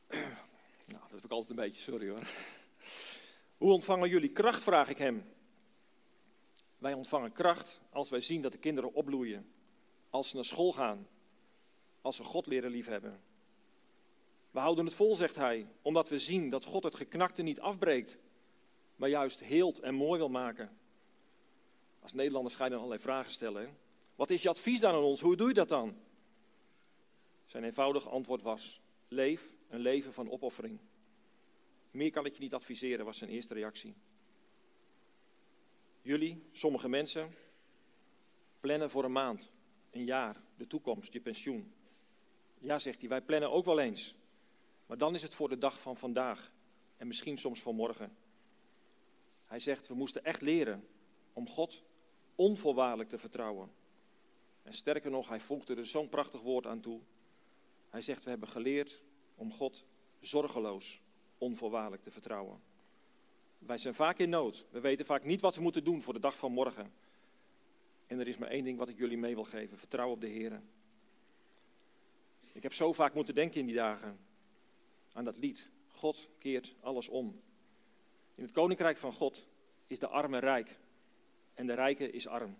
Nou, 0.87 1.03
dat 1.03 1.11
heb 1.11 1.25
ik 1.25 1.31
altijd 1.31 1.51
een 1.51 1.65
beetje, 1.65 1.83
sorry 1.83 2.09
hoor. 2.09 2.19
Hoe 3.59 3.73
ontvangen 3.73 4.09
jullie 4.09 4.31
kracht, 4.31 4.63
vraag 4.63 4.89
ik 4.89 4.99
hem. 4.99 5.25
Wij 6.79 6.93
ontvangen 6.93 7.33
kracht 7.33 7.81
als 7.91 8.11
wij 8.11 8.21
zien 8.21 8.41
dat 8.41 8.53
de 8.53 8.59
kinderen 8.59 8.95
opbloeien, 8.95 9.53
als 10.11 10.29
ze 10.29 10.35
naar 10.35 10.45
school 10.45 10.73
gaan, 10.73 11.09
als 12.01 12.17
ze 12.17 12.25
God 12.25 12.47
leren 12.47 12.71
liefhebben. 12.71 13.21
We 14.51 14.59
houden 14.59 14.85
het 14.85 14.95
vol, 14.95 15.17
zegt 15.17 15.37
hij, 15.37 15.67
omdat 15.83 16.09
we 16.09 16.19
zien 16.19 16.51
dat 16.51 16.65
God 16.65 16.83
het 16.85 16.95
geknakte 16.95 17.43
niet 17.43 17.61
afbreekt, 17.61 18.19
maar 18.97 19.09
juist 19.09 19.41
heelt 19.41 19.79
en 19.79 19.95
mooi 19.95 20.19
wil 20.19 20.29
maken. 20.29 20.79
Als 22.01 22.13
Nederlanders 22.13 22.55
ga 22.55 22.65
je 22.65 22.71
dan 22.71 22.79
allerlei 22.79 23.03
vragen 23.03 23.31
stellen. 23.31 23.63
hè? 23.63 23.69
Wat 24.15 24.31
is 24.31 24.43
je 24.43 24.49
advies 24.49 24.81
dan 24.81 24.95
aan 24.95 25.03
ons? 25.03 25.21
Hoe 25.21 25.37
doe 25.37 25.49
je 25.49 25.55
dat 25.55 25.69
dan? 25.69 25.97
Zijn 27.51 27.65
eenvoudige 27.65 28.09
antwoord 28.09 28.43
was: 28.43 28.81
leef 29.09 29.55
een 29.69 29.81
leven 29.81 30.13
van 30.13 30.31
opoffering. 30.31 30.79
Meer 31.91 32.11
kan 32.11 32.27
ik 32.27 32.35
je 32.35 32.41
niet 32.41 32.55
adviseren, 32.55 33.05
was 33.05 33.19
zijn 33.19 33.31
eerste 33.31 33.55
reactie. 33.55 33.95
Jullie, 36.03 36.43
sommige 36.53 36.89
mensen, 36.89 37.35
plannen 38.61 38.91
voor 38.91 39.05
een 39.05 39.13
maand, 39.13 39.53
een 39.91 40.05
jaar, 40.05 40.43
de 40.57 40.67
toekomst, 40.67 41.13
je 41.13 41.21
pensioen. 41.21 41.73
Ja, 42.59 42.79
zegt 42.79 43.01
hij, 43.01 43.09
wij 43.09 43.23
plannen 43.23 43.51
ook 43.51 43.65
wel 43.65 43.81
eens. 43.81 44.15
Maar 44.87 44.99
dan 44.99 45.15
is 45.15 45.23
het 45.23 45.35
voor 45.35 45.49
de 45.49 45.59
dag 45.59 45.81
van 45.81 45.97
vandaag 45.97 46.53
en 46.97 47.07
misschien 47.07 47.39
soms 47.39 47.63
van 47.63 47.75
morgen. 47.75 48.17
Hij 49.45 49.59
zegt, 49.59 49.87
we 49.87 49.95
moesten 49.95 50.25
echt 50.25 50.41
leren 50.41 50.89
om 51.33 51.49
God 51.49 51.83
onvoorwaardelijk 52.35 53.09
te 53.09 53.19
vertrouwen. 53.19 53.73
En 54.63 54.73
sterker 54.73 55.11
nog, 55.11 55.29
hij 55.29 55.41
voegde 55.41 55.75
er 55.75 55.87
zo'n 55.87 56.09
prachtig 56.09 56.41
woord 56.41 56.67
aan 56.67 56.81
toe. 56.81 57.01
Hij 57.91 58.01
zegt, 58.01 58.25
we 58.25 58.31
hebben 58.31 58.49
geleerd 58.49 59.03
om 59.35 59.53
God 59.53 59.85
zorgeloos 60.21 61.03
onvoorwaardelijk 61.39 62.03
te 62.03 62.11
vertrouwen. 62.11 62.61
Wij 63.59 63.79
zijn 63.79 63.95
vaak 63.95 64.19
in 64.19 64.29
nood. 64.29 64.67
We 64.71 64.81
weten 64.81 65.07
vaak 65.07 65.25
niet 65.25 65.41
wat 65.41 65.55
we 65.55 65.63
moeten 65.63 65.85
doen 65.85 66.03
voor 66.03 66.13
de 66.13 66.21
dag 66.21 66.39
van 66.39 66.53
morgen. 66.53 66.93
En 68.07 68.21
er 68.21 68.29
is 68.29 68.37
maar 68.37 68.49
één 68.49 68.65
ding 68.65 68.79
wat 68.79 68.89
ik 68.89 68.99
jullie 68.99 69.19
mee 69.19 69.35
wil 69.35 69.45
geven. 69.45 69.79
Vertrouw 69.79 70.11
op 70.11 70.21
de 70.21 70.27
Heer. 70.27 70.63
Ik 72.53 72.63
heb 72.63 72.73
zo 72.73 72.93
vaak 72.93 73.15
moeten 73.15 73.35
denken 73.35 73.61
in 73.61 73.67
die 73.67 73.75
dagen 73.75 74.19
aan 75.13 75.25
dat 75.25 75.39
lied. 75.39 75.71
God 75.87 76.29
keert 76.39 76.75
alles 76.81 77.09
om. 77.09 77.41
In 78.35 78.43
het 78.43 78.53
koninkrijk 78.53 78.97
van 78.97 79.13
God 79.13 79.49
is 79.87 79.99
de 79.99 80.09
arme 80.09 80.39
rijk 80.39 80.79
en 81.55 81.67
de 81.67 81.75
rijke 81.75 82.11
is 82.11 82.27
arm. 82.27 82.57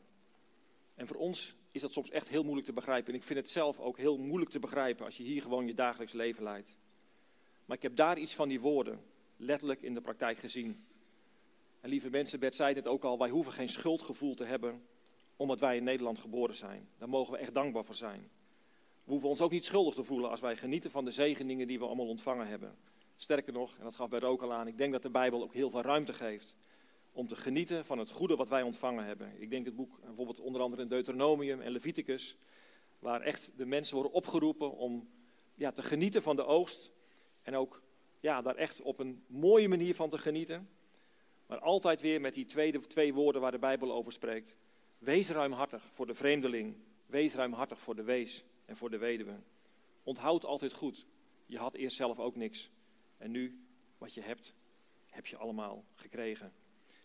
En 0.95 1.07
voor 1.07 1.17
ons 1.17 1.57
is 1.71 1.81
dat 1.81 1.93
soms 1.93 2.11
echt 2.11 2.29
heel 2.29 2.43
moeilijk 2.43 2.67
te 2.67 2.73
begrijpen. 2.73 3.13
En 3.13 3.19
ik 3.19 3.27
vind 3.27 3.39
het 3.39 3.51
zelf 3.51 3.81
ook 3.81 3.97
heel 3.97 4.19
moeilijk 4.19 4.51
te 4.51 4.59
begrijpen 4.59 5.05
als 5.05 5.17
je 5.17 5.23
hier 5.23 5.43
gewoon 5.43 5.67
je 5.67 5.75
dagelijks 5.75 6.13
leven 6.13 6.43
leidt. 6.43 6.77
Maar 7.65 7.77
ik 7.77 7.83
heb 7.83 7.97
daar 7.97 8.19
iets 8.19 8.35
van 8.35 8.49
die 8.49 8.61
woorden 8.61 9.01
letterlijk 9.37 9.83
in 9.83 9.95
de 9.95 10.01
praktijk 10.01 10.39
gezien. 10.39 10.85
En 11.81 11.89
lieve 11.89 12.11
mensen, 12.11 12.41
Bert 12.41 12.55
zei 12.55 12.75
het 12.75 12.87
ook 12.87 13.05
al, 13.05 13.19
wij 13.19 13.29
hoeven 13.29 13.53
geen 13.53 13.69
schuldgevoel 13.69 14.35
te 14.35 14.45
hebben 14.45 14.83
omdat 15.37 15.61
wij 15.61 15.77
in 15.77 15.85
Nederland 15.85 16.19
geboren 16.19 16.55
zijn. 16.55 16.89
Daar 16.99 17.09
mogen 17.09 17.33
we 17.33 17.39
echt 17.39 17.55
dankbaar 17.55 17.85
voor 17.85 17.95
zijn. 17.95 18.31
We 19.05 19.11
hoeven 19.11 19.29
ons 19.29 19.41
ook 19.41 19.51
niet 19.51 19.65
schuldig 19.65 19.95
te 19.95 20.05
voelen 20.05 20.31
als 20.31 20.41
wij 20.41 20.57
genieten 20.57 20.91
van 20.91 21.05
de 21.05 21.11
zegeningen 21.11 21.67
die 21.67 21.79
we 21.79 21.87
allemaal 21.87 22.09
ontvangen 22.09 22.47
hebben. 22.47 22.77
Sterker 23.17 23.53
nog, 23.53 23.77
en 23.77 23.85
dat 23.85 23.95
gaf 23.95 24.09
Bert 24.09 24.25
ook 24.25 24.43
al 24.43 24.53
aan, 24.53 24.67
ik 24.67 24.79
denk 24.79 24.93
dat 24.93 25.03
de 25.03 25.11
Bijbel 25.11 25.43
ook 25.43 25.53
heel 25.53 25.71
veel 25.71 25.83
ruimte 25.83 26.13
geeft 26.13 26.57
om 27.13 27.29
te 27.29 27.37
genieten 27.37 27.85
van 27.85 27.99
het 27.99 28.11
goede 28.11 28.37
wat 28.37 28.49
wij 28.49 28.63
ontvangen 28.63 29.05
hebben. 29.05 29.33
Ik 29.41 29.51
denk 29.51 29.65
het 29.65 29.77
boek 29.77 30.01
bijvoorbeeld 30.01 30.41
onder 30.41 30.63
andere 30.63 30.83
in 30.83 30.89
Deuteronomium 30.89 31.61
en 31.61 31.73
Leviticus, 31.73 32.37
waar 32.99 33.21
echt 33.21 33.53
de 33.57 33.67
mensen 33.67 33.95
worden 33.95 34.13
opgeroepen 34.13 34.77
om 34.77 35.09
ja, 35.55 35.73
te 35.73 35.83
genieten 35.83 36.23
van 36.23 36.37
de 36.37 36.45
oogst 36.45 36.91
en 37.43 37.55
ook 37.55 37.83
ja, 38.21 38.43
daar 38.43 38.57
echt 38.57 38.81
op 38.81 38.99
een 38.99 39.25
mooie 39.27 39.69
manier 39.69 39.95
van 39.95 40.09
te 40.09 40.19
genieten. 40.19 40.69
Maar 41.47 41.59
altijd 41.59 42.01
weer 42.01 42.21
met 42.21 42.35
die 42.35 42.45
tweede, 42.45 42.81
twee 42.81 43.15
woorden 43.15 43.41
waar 43.41 43.51
de 43.51 43.59
Bijbel 43.59 43.93
over 43.93 44.13
spreekt. 44.13 44.57
Wees 44.99 45.31
ruimhartig 45.31 45.85
voor 45.93 46.07
de 46.07 46.15
vreemdeling. 46.15 46.77
Wees 47.07 47.35
ruimhartig 47.35 47.81
voor 47.81 47.95
de 47.95 48.03
wees 48.03 48.45
en 48.65 48.77
voor 48.77 48.91
de 48.91 48.99
weduwe. 48.99 49.41
Onthoud 50.03 50.45
altijd 50.45 50.73
goed. 50.73 51.07
Je 51.47 51.59
had 51.59 51.75
eerst 51.75 51.97
zelf 51.97 52.19
ook 52.19 52.37
niks. 52.37 52.71
En 53.17 53.31
nu, 53.31 53.65
wat 53.99 54.15
je 54.15 54.21
hebt, 54.21 54.55
heb 55.07 55.27
je 55.27 55.37
allemaal 55.37 55.85
gekregen. 55.95 56.53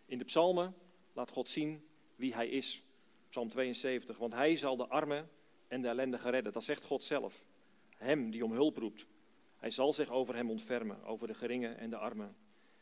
In 0.06 0.18
de 0.18 0.24
psalmen 0.24 0.76
laat 1.14 1.30
God 1.30 1.50
zien 1.50 1.88
wie 2.16 2.34
hij 2.34 2.48
is. 2.48 2.84
Psalm 3.30 3.50
72. 3.50 4.18
Want 4.18 4.34
hij 4.34 4.56
zal 4.56 4.76
de 4.76 4.88
armen 4.88 5.30
en 5.68 5.82
de 5.82 5.88
ellendigen 5.88 6.32
redden. 6.32 6.54
Dat 6.54 6.64
zegt 6.64 6.84
God 6.84 7.04
zelf. 7.04 7.46
Hem 7.98 8.32
die 8.32 8.44
om 8.44 8.52
hulp 8.52 8.78
roept. 8.78 9.06
Hij 9.58 9.70
zal 9.70 9.94
zich 9.94 10.10
over 10.10 10.36
hem 10.36 10.50
ontfermen, 10.50 11.04
over 11.04 11.28
de 11.28 11.34
geringen 11.34 11.78
en 11.78 11.90
de 11.90 11.98
armen. 11.98 12.36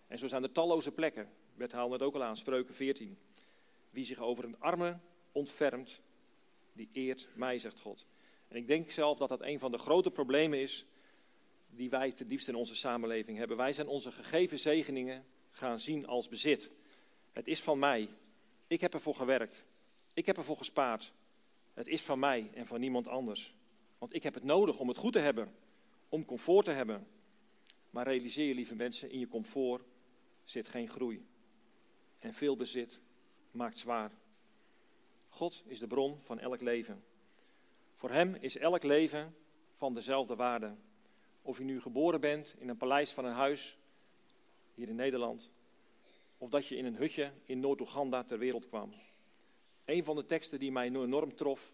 En 0.08 0.18
zo 0.18 0.28
zijn 0.28 0.44
er 0.44 0.52
talloze 0.52 0.92
plekken. 0.92 1.30
Bert 1.56 1.72
haalde 1.72 1.94
het 1.94 2.04
ook 2.04 2.16
al 2.16 2.24
aan, 2.24 2.38
Spreuken 2.38 2.76
14. 2.76 3.18
Wie 3.90 4.06
zich 4.06 4.20
over 4.20 4.44
een 4.44 4.60
arme 4.60 5.00
ontfermt, 5.32 6.02
die 6.74 6.90
eert 6.92 7.30
mij, 7.36 7.58
zegt 7.58 7.80
God. 7.80 8.06
En 8.48 8.56
ik 8.56 8.68
denk 8.68 8.92
zelf 8.92 9.18
dat 9.18 9.30
dat 9.30 9.42
een 9.42 9.60
van 9.60 9.72
de 9.72 9.78
grote 9.78 10.12
problemen 10.12 10.60
is 10.60 10.86
die 11.70 11.90
wij 11.90 12.12
ten 12.12 12.28
diepste 12.28 12.52
in 12.52 12.58
onze 12.58 12.76
samenleving 12.76 13.38
hebben. 13.38 13.58
Wij 13.58 13.74
zijn 13.74 13.88
onze 13.88 14.12
gegeven 14.12 14.60
zegeningen 14.60 15.26
gaan 15.50 15.80
zien 15.80 16.08
als 16.08 16.30
bezit. 16.30 16.72
Het 17.34 17.48
is 17.48 17.62
van 17.62 17.80
mij. 17.80 18.10
Ik 18.68 18.82
heb 18.82 18.94
ervoor 18.94 19.16
gewerkt. 19.16 19.66
Ik 20.14 20.26
heb 20.26 20.38
ervoor 20.38 20.58
gespaard. 20.58 21.14
Het 21.74 21.88
is 21.88 22.02
van 22.02 22.20
mij 22.20 22.50
en 22.54 22.66
van 22.66 22.80
niemand 22.80 23.08
anders. 23.08 23.56
Want 23.98 24.14
ik 24.14 24.24
heb 24.24 24.34
het 24.34 24.44
nodig 24.44 24.80
om 24.80 24.88
het 24.88 24.98
goed 24.98 25.14
te 25.14 25.20
hebben, 25.20 25.56
om 26.10 26.26
comfort 26.26 26.66
te 26.66 26.72
hebben. 26.72 27.08
Maar 27.90 28.08
realiseer 28.08 28.48
je, 28.48 28.54
lieve 28.54 28.76
mensen, 28.76 29.12
in 29.12 29.20
je 29.20 29.28
comfort 29.28 29.84
zit 30.44 30.68
geen 30.68 30.90
groei. 30.90 31.26
En 32.20 32.34
veel 32.34 32.56
bezit 32.56 33.02
maakt 33.52 33.78
zwaar. 33.78 34.12
God 35.30 35.64
is 35.66 35.80
de 35.80 35.88
bron 35.88 36.20
van 36.20 36.40
elk 36.40 36.62
leven. 36.62 37.04
Voor 37.96 38.12
Hem 38.12 38.36
is 38.40 38.58
elk 38.58 38.84
leven 38.84 39.36
van 39.76 39.94
dezelfde 39.94 40.36
waarde. 40.36 40.76
Of 41.42 41.58
je 41.58 41.64
nu 41.64 41.82
geboren 41.82 42.20
bent 42.20 42.56
in 42.58 42.70
een 42.70 42.78
paleis 42.78 43.12
van 43.12 43.26
een 43.26 43.34
huis, 43.34 43.78
hier 44.76 44.90
in 44.90 44.96
Nederland, 44.96 45.52
of 46.44 46.50
dat 46.50 46.68
je 46.68 46.76
in 46.76 46.86
een 46.86 46.96
hutje 46.96 47.32
in 47.46 47.60
Noord-Oeganda 47.60 48.24
ter 48.24 48.38
wereld 48.38 48.68
kwam. 48.68 48.94
Een 49.86 50.04
van 50.04 50.16
de 50.16 50.26
teksten 50.26 50.60
die 50.60 50.72
mij 50.72 50.86
enorm 50.86 51.36
trof 51.36 51.74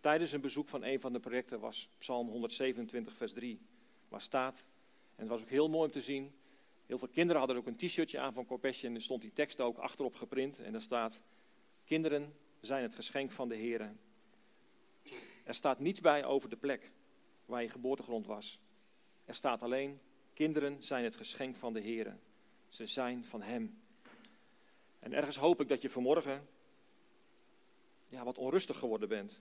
tijdens 0.00 0.32
een 0.32 0.40
bezoek 0.40 0.68
van 0.68 0.84
een 0.84 1.00
van 1.00 1.12
de 1.12 1.20
projecten 1.20 1.60
was 1.60 1.88
Psalm 1.98 2.28
127, 2.28 3.16
vers 3.16 3.32
3, 3.32 3.60
waar 4.08 4.20
staat, 4.20 4.64
en 5.14 5.20
het 5.20 5.28
was 5.28 5.40
ook 5.40 5.48
heel 5.48 5.68
mooi 5.68 5.84
om 5.84 5.90
te 5.90 6.00
zien, 6.00 6.32
heel 6.86 6.98
veel 6.98 7.08
kinderen 7.08 7.38
hadden 7.38 7.56
ook 7.56 7.66
een 7.66 7.76
t-shirtje 7.76 8.18
aan 8.18 8.32
van 8.32 8.46
Compassion 8.46 8.90
en 8.90 8.96
er 8.96 9.02
stond 9.02 9.22
die 9.22 9.32
tekst 9.32 9.60
ook 9.60 9.78
achterop 9.78 10.14
geprint 10.14 10.58
en 10.58 10.72
daar 10.72 10.80
staat, 10.80 11.22
kinderen 11.84 12.34
zijn 12.60 12.82
het 12.82 12.94
geschenk 12.94 13.30
van 13.30 13.48
de 13.48 13.56
Heer. 13.56 13.94
Er 15.44 15.54
staat 15.54 15.78
niets 15.78 16.00
bij 16.00 16.24
over 16.24 16.48
de 16.48 16.56
plek 16.56 16.92
waar 17.46 17.62
je 17.62 17.70
geboortegrond 17.70 18.26
was. 18.26 18.60
Er 19.24 19.34
staat 19.34 19.62
alleen, 19.62 20.00
kinderen 20.34 20.82
zijn 20.82 21.04
het 21.04 21.16
geschenk 21.16 21.56
van 21.56 21.72
de 21.72 21.80
Heer. 21.80 22.18
Ze 22.68 22.86
zijn 22.86 23.24
van 23.24 23.42
Hem. 23.42 23.82
En 25.04 25.12
ergens 25.12 25.36
hoop 25.36 25.60
ik 25.60 25.68
dat 25.68 25.82
je 25.82 25.90
vanmorgen 25.90 26.48
ja, 28.08 28.24
wat 28.24 28.38
onrustig 28.38 28.78
geworden 28.78 29.08
bent. 29.08 29.40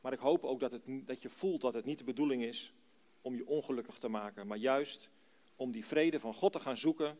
Maar 0.00 0.12
ik 0.12 0.18
hoop 0.18 0.44
ook 0.44 0.60
dat, 0.60 0.72
het, 0.72 0.88
dat 1.06 1.22
je 1.22 1.28
voelt 1.28 1.60
dat 1.60 1.74
het 1.74 1.84
niet 1.84 1.98
de 1.98 2.04
bedoeling 2.04 2.42
is 2.42 2.72
om 3.20 3.34
je 3.34 3.46
ongelukkig 3.46 3.98
te 3.98 4.08
maken, 4.08 4.46
maar 4.46 4.58
juist 4.58 5.08
om 5.56 5.70
die 5.70 5.86
vrede 5.86 6.20
van 6.20 6.34
God 6.34 6.52
te 6.52 6.60
gaan 6.60 6.76
zoeken, 6.76 7.18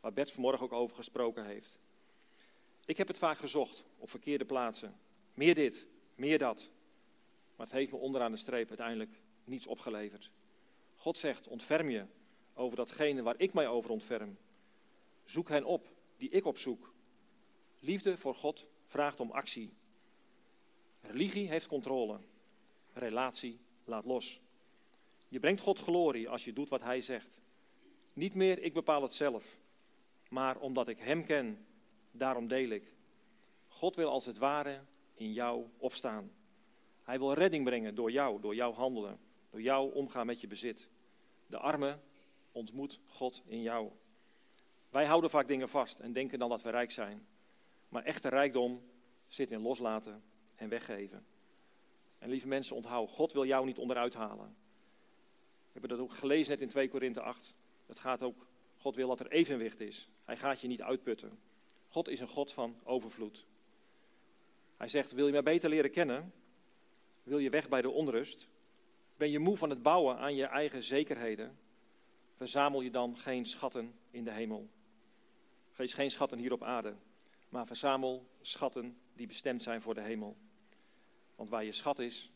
waar 0.00 0.12
Bert 0.12 0.32
vanmorgen 0.32 0.64
ook 0.64 0.72
over 0.72 0.96
gesproken 0.96 1.44
heeft. 1.44 1.78
Ik 2.84 2.96
heb 2.96 3.08
het 3.08 3.18
vaak 3.18 3.38
gezocht 3.38 3.84
op 3.98 4.10
verkeerde 4.10 4.44
plaatsen. 4.44 4.96
Meer 5.34 5.54
dit, 5.54 5.86
meer 6.14 6.38
dat. 6.38 6.70
Maar 7.56 7.66
het 7.66 7.74
heeft 7.74 7.92
me 7.92 7.98
onderaan 7.98 8.30
de 8.30 8.36
streep 8.36 8.68
uiteindelijk 8.68 9.20
niets 9.44 9.66
opgeleverd. 9.66 10.30
God 10.96 11.18
zegt, 11.18 11.48
ontferm 11.48 11.90
je 11.90 12.04
over 12.54 12.76
datgene 12.76 13.22
waar 13.22 13.38
ik 13.38 13.54
mij 13.54 13.68
over 13.68 13.90
ontferm. 13.90 14.36
Zoek 15.24 15.48
hen 15.48 15.64
op 15.64 15.93
die 16.16 16.28
ik 16.28 16.44
opzoek. 16.44 16.92
Liefde 17.78 18.16
voor 18.16 18.34
God 18.34 18.66
vraagt 18.86 19.20
om 19.20 19.30
actie. 19.30 19.72
Religie 21.00 21.48
heeft 21.48 21.66
controle. 21.66 22.18
Relatie 22.92 23.60
laat 23.84 24.04
los. 24.04 24.40
Je 25.28 25.40
brengt 25.40 25.60
God 25.60 25.78
glorie 25.78 26.28
als 26.28 26.44
je 26.44 26.52
doet 26.52 26.68
wat 26.68 26.82
Hij 26.82 27.00
zegt. 27.00 27.40
Niet 28.12 28.34
meer 28.34 28.58
ik 28.62 28.72
bepaal 28.72 29.02
het 29.02 29.12
zelf, 29.12 29.58
maar 30.28 30.58
omdat 30.58 30.88
ik 30.88 30.98
Hem 30.98 31.24
ken, 31.24 31.66
daarom 32.10 32.48
deel 32.48 32.68
ik. 32.68 32.94
God 33.68 33.96
wil 33.96 34.10
als 34.10 34.26
het 34.26 34.38
ware 34.38 34.80
in 35.14 35.32
jou 35.32 35.66
opstaan. 35.76 36.32
Hij 37.02 37.18
wil 37.18 37.32
redding 37.32 37.64
brengen 37.64 37.94
door 37.94 38.10
jou, 38.10 38.40
door 38.40 38.54
jouw 38.54 38.72
handelen, 38.72 39.20
door 39.50 39.62
jouw 39.62 39.86
omgaan 39.86 40.26
met 40.26 40.40
je 40.40 40.46
bezit. 40.46 40.88
De 41.46 41.58
arme 41.58 41.98
ontmoet 42.52 43.00
God 43.06 43.42
in 43.46 43.62
jou. 43.62 43.90
Wij 44.94 45.06
houden 45.06 45.30
vaak 45.30 45.48
dingen 45.48 45.68
vast 45.68 46.00
en 46.00 46.12
denken 46.12 46.38
dan 46.38 46.48
dat 46.48 46.62
we 46.62 46.70
rijk 46.70 46.90
zijn. 46.90 47.26
Maar 47.88 48.02
echte 48.02 48.28
rijkdom 48.28 48.82
zit 49.26 49.50
in 49.50 49.60
loslaten 49.60 50.22
en 50.54 50.68
weggeven. 50.68 51.26
En 52.18 52.28
lieve 52.28 52.48
mensen, 52.48 52.76
onthoud, 52.76 53.10
God 53.10 53.32
wil 53.32 53.44
jou 53.44 53.66
niet 53.66 53.78
onderuit 53.78 54.14
halen. 54.14 54.56
We 55.64 55.70
hebben 55.72 55.90
dat 55.90 55.98
ook 55.98 56.12
gelezen 56.12 56.50
net 56.50 56.60
in 56.60 56.68
2 56.68 56.88
Korinthe 56.88 57.20
8. 57.20 57.54
Het 57.86 57.98
gaat 57.98 58.22
ook, 58.22 58.46
God 58.76 58.94
wil 58.94 59.08
dat 59.08 59.20
er 59.20 59.30
evenwicht 59.30 59.80
is. 59.80 60.08
Hij 60.24 60.36
gaat 60.36 60.60
je 60.60 60.68
niet 60.68 60.82
uitputten. 60.82 61.38
God 61.88 62.08
is 62.08 62.20
een 62.20 62.28
God 62.28 62.52
van 62.52 62.76
overvloed. 62.84 63.46
Hij 64.76 64.88
zegt, 64.88 65.12
wil 65.12 65.26
je 65.26 65.32
mij 65.32 65.42
beter 65.42 65.70
leren 65.70 65.90
kennen? 65.90 66.32
Wil 67.22 67.38
je 67.38 67.50
weg 67.50 67.68
bij 67.68 67.82
de 67.82 67.90
onrust? 67.90 68.48
Ben 69.16 69.30
je 69.30 69.38
moe 69.38 69.56
van 69.56 69.70
het 69.70 69.82
bouwen 69.82 70.18
aan 70.18 70.34
je 70.34 70.44
eigen 70.44 70.82
zekerheden? 70.82 71.58
Verzamel 72.34 72.80
je 72.80 72.90
dan 72.90 73.18
geen 73.18 73.44
schatten 73.44 73.94
in 74.10 74.24
de 74.24 74.30
hemel. 74.30 74.68
Geef 75.74 75.94
geen 75.94 76.10
schatten 76.10 76.38
hier 76.38 76.52
op 76.52 76.62
aarde, 76.62 76.96
maar 77.48 77.66
verzamel 77.66 78.26
schatten 78.40 78.98
die 79.14 79.26
bestemd 79.26 79.62
zijn 79.62 79.82
voor 79.82 79.94
de 79.94 80.00
hemel. 80.00 80.36
Want 81.34 81.48
waar 81.48 81.64
je 81.64 81.72
schat 81.72 81.98
is, 81.98 82.30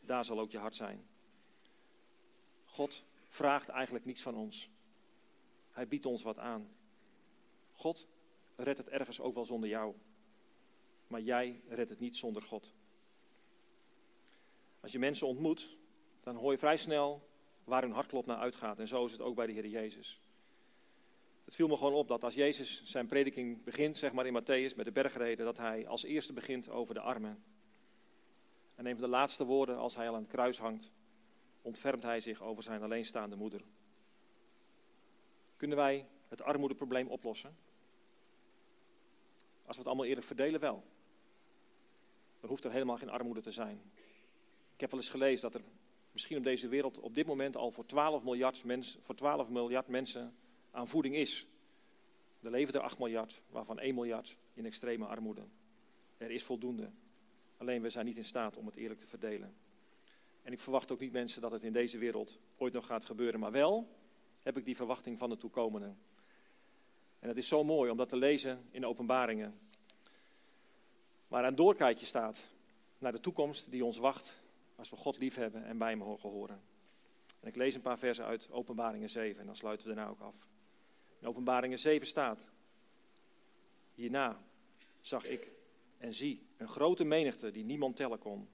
daar 0.00 0.24
zal 0.24 0.40
ook 0.40 0.50
je 0.50 0.58
hart 0.58 0.74
zijn. 0.74 1.06
God 2.64 3.04
vraagt 3.28 3.68
eigenlijk 3.68 4.04
niets 4.04 4.22
van 4.22 4.34
ons. 4.34 4.70
Hij 5.70 5.88
biedt 5.88 6.06
ons 6.06 6.22
wat 6.22 6.38
aan. 6.38 6.68
God 7.72 8.08
redt 8.56 8.78
het 8.78 8.88
ergens 8.88 9.20
ook 9.20 9.34
wel 9.34 9.44
zonder 9.44 9.68
jou. 9.68 9.94
Maar 11.06 11.20
jij 11.20 11.62
redt 11.68 11.90
het 11.90 12.00
niet 12.00 12.16
zonder 12.16 12.42
God. 12.42 12.74
Als 14.80 14.92
je 14.92 14.98
mensen 14.98 15.26
ontmoet, 15.26 15.76
dan 16.20 16.36
hoor 16.36 16.52
je 16.52 16.58
vrij 16.58 16.76
snel 16.76 17.28
waar 17.64 17.82
hun 17.82 17.92
hartklop 17.92 18.26
naar 18.26 18.36
uitgaat. 18.36 18.78
En 18.78 18.88
zo 18.88 19.04
is 19.04 19.12
het 19.12 19.20
ook 19.20 19.34
bij 19.34 19.46
de 19.46 19.52
Heer 19.52 19.66
Jezus. 19.66 20.20
Het 21.44 21.54
viel 21.54 21.68
me 21.68 21.76
gewoon 21.76 21.92
op 21.94 22.08
dat 22.08 22.24
als 22.24 22.34
Jezus 22.34 22.84
zijn 22.84 23.06
prediking 23.06 23.64
begint, 23.64 23.96
zeg 23.96 24.12
maar 24.12 24.26
in 24.26 24.42
Matthäus 24.42 24.76
met 24.76 24.84
de 24.84 24.92
bergreden, 24.92 25.44
dat 25.44 25.58
hij 25.58 25.86
als 25.88 26.02
eerste 26.02 26.32
begint 26.32 26.68
over 26.68 26.94
de 26.94 27.00
armen. 27.00 27.44
En 28.74 28.86
een 28.86 28.96
van 28.96 29.04
de 29.04 29.10
laatste 29.10 29.44
woorden, 29.44 29.76
als 29.76 29.96
hij 29.96 30.08
al 30.08 30.14
aan 30.14 30.22
het 30.22 30.30
kruis 30.30 30.58
hangt, 30.58 30.92
ontfermt 31.62 32.02
hij 32.02 32.20
zich 32.20 32.42
over 32.42 32.62
zijn 32.62 32.82
alleenstaande 32.82 33.36
moeder. 33.36 33.60
Kunnen 35.56 35.76
wij 35.76 36.06
het 36.28 36.42
armoedeprobleem 36.42 37.08
oplossen? 37.08 37.56
Als 39.66 39.76
we 39.76 39.78
het 39.78 39.86
allemaal 39.86 40.06
eerlijk 40.06 40.26
verdelen, 40.26 40.60
wel. 40.60 40.84
Dan 42.40 42.50
hoeft 42.50 42.64
er 42.64 42.72
helemaal 42.72 42.96
geen 42.96 43.10
armoede 43.10 43.40
te 43.40 43.50
zijn. 43.50 43.82
Ik 44.74 44.80
heb 44.80 44.90
wel 44.90 45.00
eens 45.00 45.08
gelezen 45.08 45.50
dat 45.50 45.60
er 45.60 45.68
misschien 46.12 46.36
op 46.36 46.44
deze 46.44 46.68
wereld 46.68 47.00
op 47.00 47.14
dit 47.14 47.26
moment 47.26 47.56
al 47.56 47.70
voor 47.70 47.86
12 47.86 48.22
miljard, 48.22 48.64
mens, 48.64 48.98
voor 49.00 49.14
12 49.14 49.48
miljard 49.48 49.88
mensen 49.88 50.34
aan 50.74 50.88
voeding 50.88 51.14
is. 51.14 51.46
Er 52.42 52.50
leven 52.50 52.74
er 52.74 52.80
8 52.80 52.98
miljard, 52.98 53.42
waarvan 53.50 53.78
1 53.78 53.94
miljard 53.94 54.36
in 54.54 54.66
extreme 54.66 55.06
armoede. 55.06 55.44
Er 56.16 56.30
is 56.30 56.42
voldoende. 56.42 56.90
Alleen 57.56 57.82
we 57.82 57.90
zijn 57.90 58.06
niet 58.06 58.16
in 58.16 58.24
staat 58.24 58.56
om 58.56 58.66
het 58.66 58.76
eerlijk 58.76 59.00
te 59.00 59.06
verdelen. 59.06 59.54
En 60.42 60.52
ik 60.52 60.60
verwacht 60.60 60.90
ook 60.90 61.00
niet 61.00 61.12
mensen 61.12 61.40
dat 61.40 61.52
het 61.52 61.62
in 61.62 61.72
deze 61.72 61.98
wereld 61.98 62.38
ooit 62.56 62.72
nog 62.72 62.86
gaat 62.86 63.04
gebeuren, 63.04 63.40
maar 63.40 63.52
wel 63.52 63.88
heb 64.42 64.56
ik 64.56 64.64
die 64.64 64.76
verwachting 64.76 65.18
van 65.18 65.30
de 65.30 65.36
toekomende. 65.36 65.94
En 67.18 67.28
het 67.28 67.36
is 67.36 67.48
zo 67.48 67.64
mooi 67.64 67.90
om 67.90 67.96
dat 67.96 68.08
te 68.08 68.16
lezen 68.16 68.64
in 68.70 68.80
de 68.80 68.86
openbaringen. 68.86 69.58
Waar 71.28 71.44
een 71.44 71.54
doorkijkje 71.54 72.06
staat 72.06 72.52
naar 72.98 73.12
de 73.12 73.20
toekomst 73.20 73.70
die 73.70 73.84
ons 73.84 73.98
wacht 73.98 74.42
als 74.76 74.90
we 74.90 74.96
God 74.96 75.18
lief 75.18 75.34
hebben 75.34 75.64
en 75.64 75.78
bij 75.78 75.88
hem 75.88 75.98
mogen 75.98 76.30
horen. 76.30 76.62
En 77.40 77.48
ik 77.48 77.56
lees 77.56 77.74
een 77.74 77.80
paar 77.80 77.98
versen 77.98 78.24
uit 78.24 78.50
Openbaringen 78.50 79.10
7 79.10 79.40
en 79.40 79.46
dan 79.46 79.56
sluiten 79.56 79.88
we 79.88 79.94
daarna 79.94 80.10
ook 80.10 80.20
af. 80.20 80.48
In 81.24 81.30
Openbaringen 81.30 81.78
7 81.78 82.06
staat, 82.06 82.50
hierna 83.94 84.44
zag 85.00 85.24
ik 85.24 85.50
en 85.98 86.14
zie 86.14 86.46
een 86.56 86.68
grote 86.68 87.04
menigte 87.04 87.50
die 87.50 87.64
niemand 87.64 87.96
tellen 87.96 88.18
kon, 88.18 88.48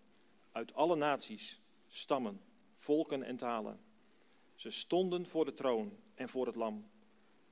uit 0.52 0.74
alle 0.74 0.96
naties, 0.96 1.60
stammen, 1.88 2.40
volken 2.74 3.22
en 3.22 3.36
talen. 3.36 3.80
Ze 4.54 4.70
stonden 4.70 5.26
voor 5.26 5.44
de 5.44 5.54
troon 5.54 5.96
en 6.14 6.28
voor 6.28 6.46
het 6.46 6.54
lam, 6.54 6.90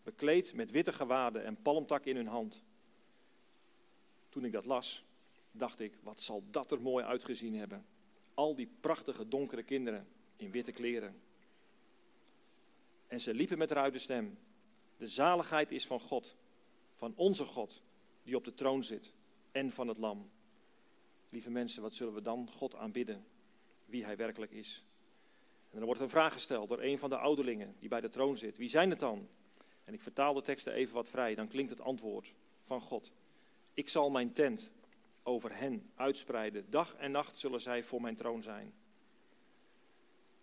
bekleed 0.03 0.55
met 0.55 0.71
witte 0.71 0.93
gewaden 0.93 1.45
en 1.45 1.63
palmtak 1.63 2.05
in 2.05 2.17
hun 2.17 2.27
hand. 2.27 2.65
Toen 4.29 4.45
ik 4.45 4.53
dat 4.53 4.65
las, 4.65 5.05
dacht 5.51 5.81
ik, 5.81 5.99
wat 6.03 6.21
zal 6.21 6.43
dat 6.51 6.71
er 6.71 6.81
mooi 6.81 7.05
uitgezien 7.05 7.55
hebben. 7.55 7.87
Al 8.35 8.55
die 8.55 8.71
prachtige 8.81 9.29
donkere 9.29 9.63
kinderen 9.63 10.09
in 10.37 10.51
witte 10.51 10.73
kleren. 10.73 11.21
En 13.07 13.21
ze 13.21 13.35
liepen 13.35 13.59
met 13.59 13.71
ruide 13.71 13.99
stem. 13.99 14.39
De 14.99 15.07
zaligheid 15.07 15.73
is 15.73 15.87
van 15.87 16.01
God, 16.01 16.37
van 16.95 17.13
onze 17.17 17.45
God, 17.45 17.83
die 18.23 18.37
op 18.37 18.45
de 18.45 18.55
troon 18.55 18.85
zit, 18.85 19.13
en 19.53 19.71
van 19.71 19.89
het 19.89 19.99
lam. 19.99 20.31
Lieve 21.29 21.51
mensen, 21.51 21.83
wat 21.83 21.95
zullen 21.95 22.15
we 22.15 22.21
dan 22.21 22.51
God 22.51 22.75
aanbidden, 22.75 23.27
wie 23.85 24.05
hij 24.05 24.17
werkelijk 24.17 24.53
is? 24.53 24.85
En 25.71 25.77
dan 25.77 25.85
wordt 25.85 26.01
een 26.01 26.09
vraag 26.09 26.33
gesteld 26.33 26.69
door 26.69 26.83
een 26.83 26.99
van 26.99 27.11
de 27.11 27.19
ouderlingen 27.19 27.77
die 27.79 27.89
bij 27.89 28.01
de 28.01 28.09
troon 28.09 28.37
zit. 28.37 28.57
Wie 28.57 28.69
zijn 28.69 28.91
het 28.91 29.01
dan? 29.01 29.29
En 29.85 29.95
ik 29.95 30.01
vertaal 30.01 30.35
de 30.35 30.43
teksten 30.43 30.73
even 30.73 30.95
wat 30.95 31.09
vrij, 31.09 31.35
dan 31.35 31.49
klinkt 31.49 31.71
het 31.71 31.81
antwoord 31.81 32.35
van 32.63 32.81
God. 32.81 33.13
Ik 33.75 33.89
zal 33.89 34.11
mijn 34.11 34.33
tent 34.33 34.73
over 35.23 35.57
hen 35.57 35.91
uitspreiden. 35.95 36.71
Dag 36.71 36.95
en 36.95 37.11
nacht 37.11 37.37
zullen 37.37 37.61
zij 37.61 37.83
voor 37.83 38.01
mijn 38.01 38.17
troon 38.17 38.43
zijn. 38.43 38.75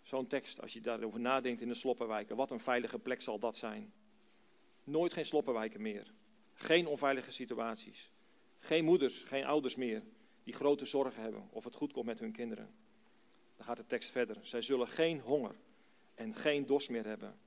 Zo'n 0.02 0.28
tekst, 0.28 0.62
als 0.62 0.74
je 0.74 0.82
daarover 0.82 1.20
nadenkt 1.20 1.62
in 1.62 1.68
de 1.68 1.74
sloppenwijken, 1.74 2.36
wat 2.36 2.52
een 2.52 2.60
veilige 2.60 3.00
plek 3.00 3.22
zal 3.22 3.40
dat 3.40 3.58
zijn. 3.58 3.94
Nooit 4.86 5.14
geen 5.14 5.26
sloppenwijken 5.26 5.82
meer. 5.82 6.14
Geen 6.54 6.88
onveilige 6.88 7.32
situaties. 7.32 8.12
Geen 8.60 8.84
moeders, 8.84 9.24
geen 9.24 9.46
ouders 9.46 9.76
meer 9.76 10.04
die 10.44 10.54
grote 10.54 10.86
zorgen 10.86 11.22
hebben 11.22 11.48
of 11.52 11.64
het 11.64 11.76
goed 11.76 11.94
komt 11.94 12.06
met 12.06 12.20
hun 12.20 12.32
kinderen. 12.32 12.74
Dan 13.56 13.66
gaat 13.66 13.78
de 13.78 13.86
tekst 13.86 14.10
verder. 14.10 14.38
Zij 14.42 14.62
zullen 14.62 14.88
geen 14.88 15.20
honger 15.20 15.56
en 16.16 16.34
geen 16.34 16.66
dorst 16.66 16.90
meer 16.90 17.06
hebben. 17.06 17.40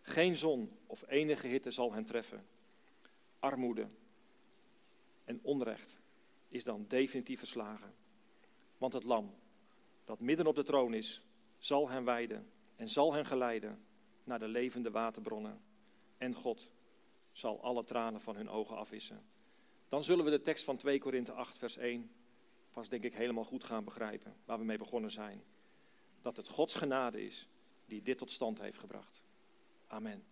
Geen 0.00 0.36
zon 0.36 0.78
of 0.86 1.04
enige 1.08 1.46
hitte 1.46 1.70
zal 1.70 1.92
hen 1.92 2.04
treffen. 2.04 2.46
Armoede 3.38 3.88
en 5.24 5.40
onrecht 5.42 6.00
is 6.48 6.64
dan 6.64 6.84
definitief 6.88 7.38
verslagen. 7.38 7.94
Want 8.78 8.92
het 8.92 9.04
lam, 9.04 9.34
dat 10.04 10.20
midden 10.20 10.46
op 10.46 10.54
de 10.54 10.62
troon 10.62 10.94
is, 10.94 11.24
zal 11.58 11.88
hen 11.88 12.04
wijden 12.04 12.50
en 12.76 12.88
zal 12.88 13.12
hen 13.12 13.24
geleiden 13.24 13.84
naar 14.24 14.38
de 14.38 14.48
levende 14.48 14.90
waterbronnen. 14.90 15.60
En 16.18 16.34
God 16.34 16.70
zal 17.34 17.62
alle 17.62 17.84
tranen 17.84 18.20
van 18.20 18.36
hun 18.36 18.48
ogen 18.48 18.76
afwissen. 18.76 19.24
Dan 19.88 20.04
zullen 20.04 20.24
we 20.24 20.30
de 20.30 20.42
tekst 20.42 20.64
van 20.64 20.76
2 20.76 20.98
Korinthe 20.98 21.32
8, 21.32 21.58
vers 21.58 21.76
1 21.76 22.10
pas 22.70 22.88
denk 22.88 23.02
ik 23.02 23.14
helemaal 23.14 23.44
goed 23.44 23.64
gaan 23.64 23.84
begrijpen, 23.84 24.36
waar 24.44 24.58
we 24.58 24.64
mee 24.64 24.78
begonnen 24.78 25.10
zijn. 25.10 25.42
Dat 26.22 26.36
het 26.36 26.48
Gods 26.48 26.74
genade 26.74 27.24
is 27.24 27.48
die 27.86 28.02
dit 28.02 28.18
tot 28.18 28.30
stand 28.30 28.60
heeft 28.60 28.78
gebracht. 28.78 29.22
Amen. 29.86 30.24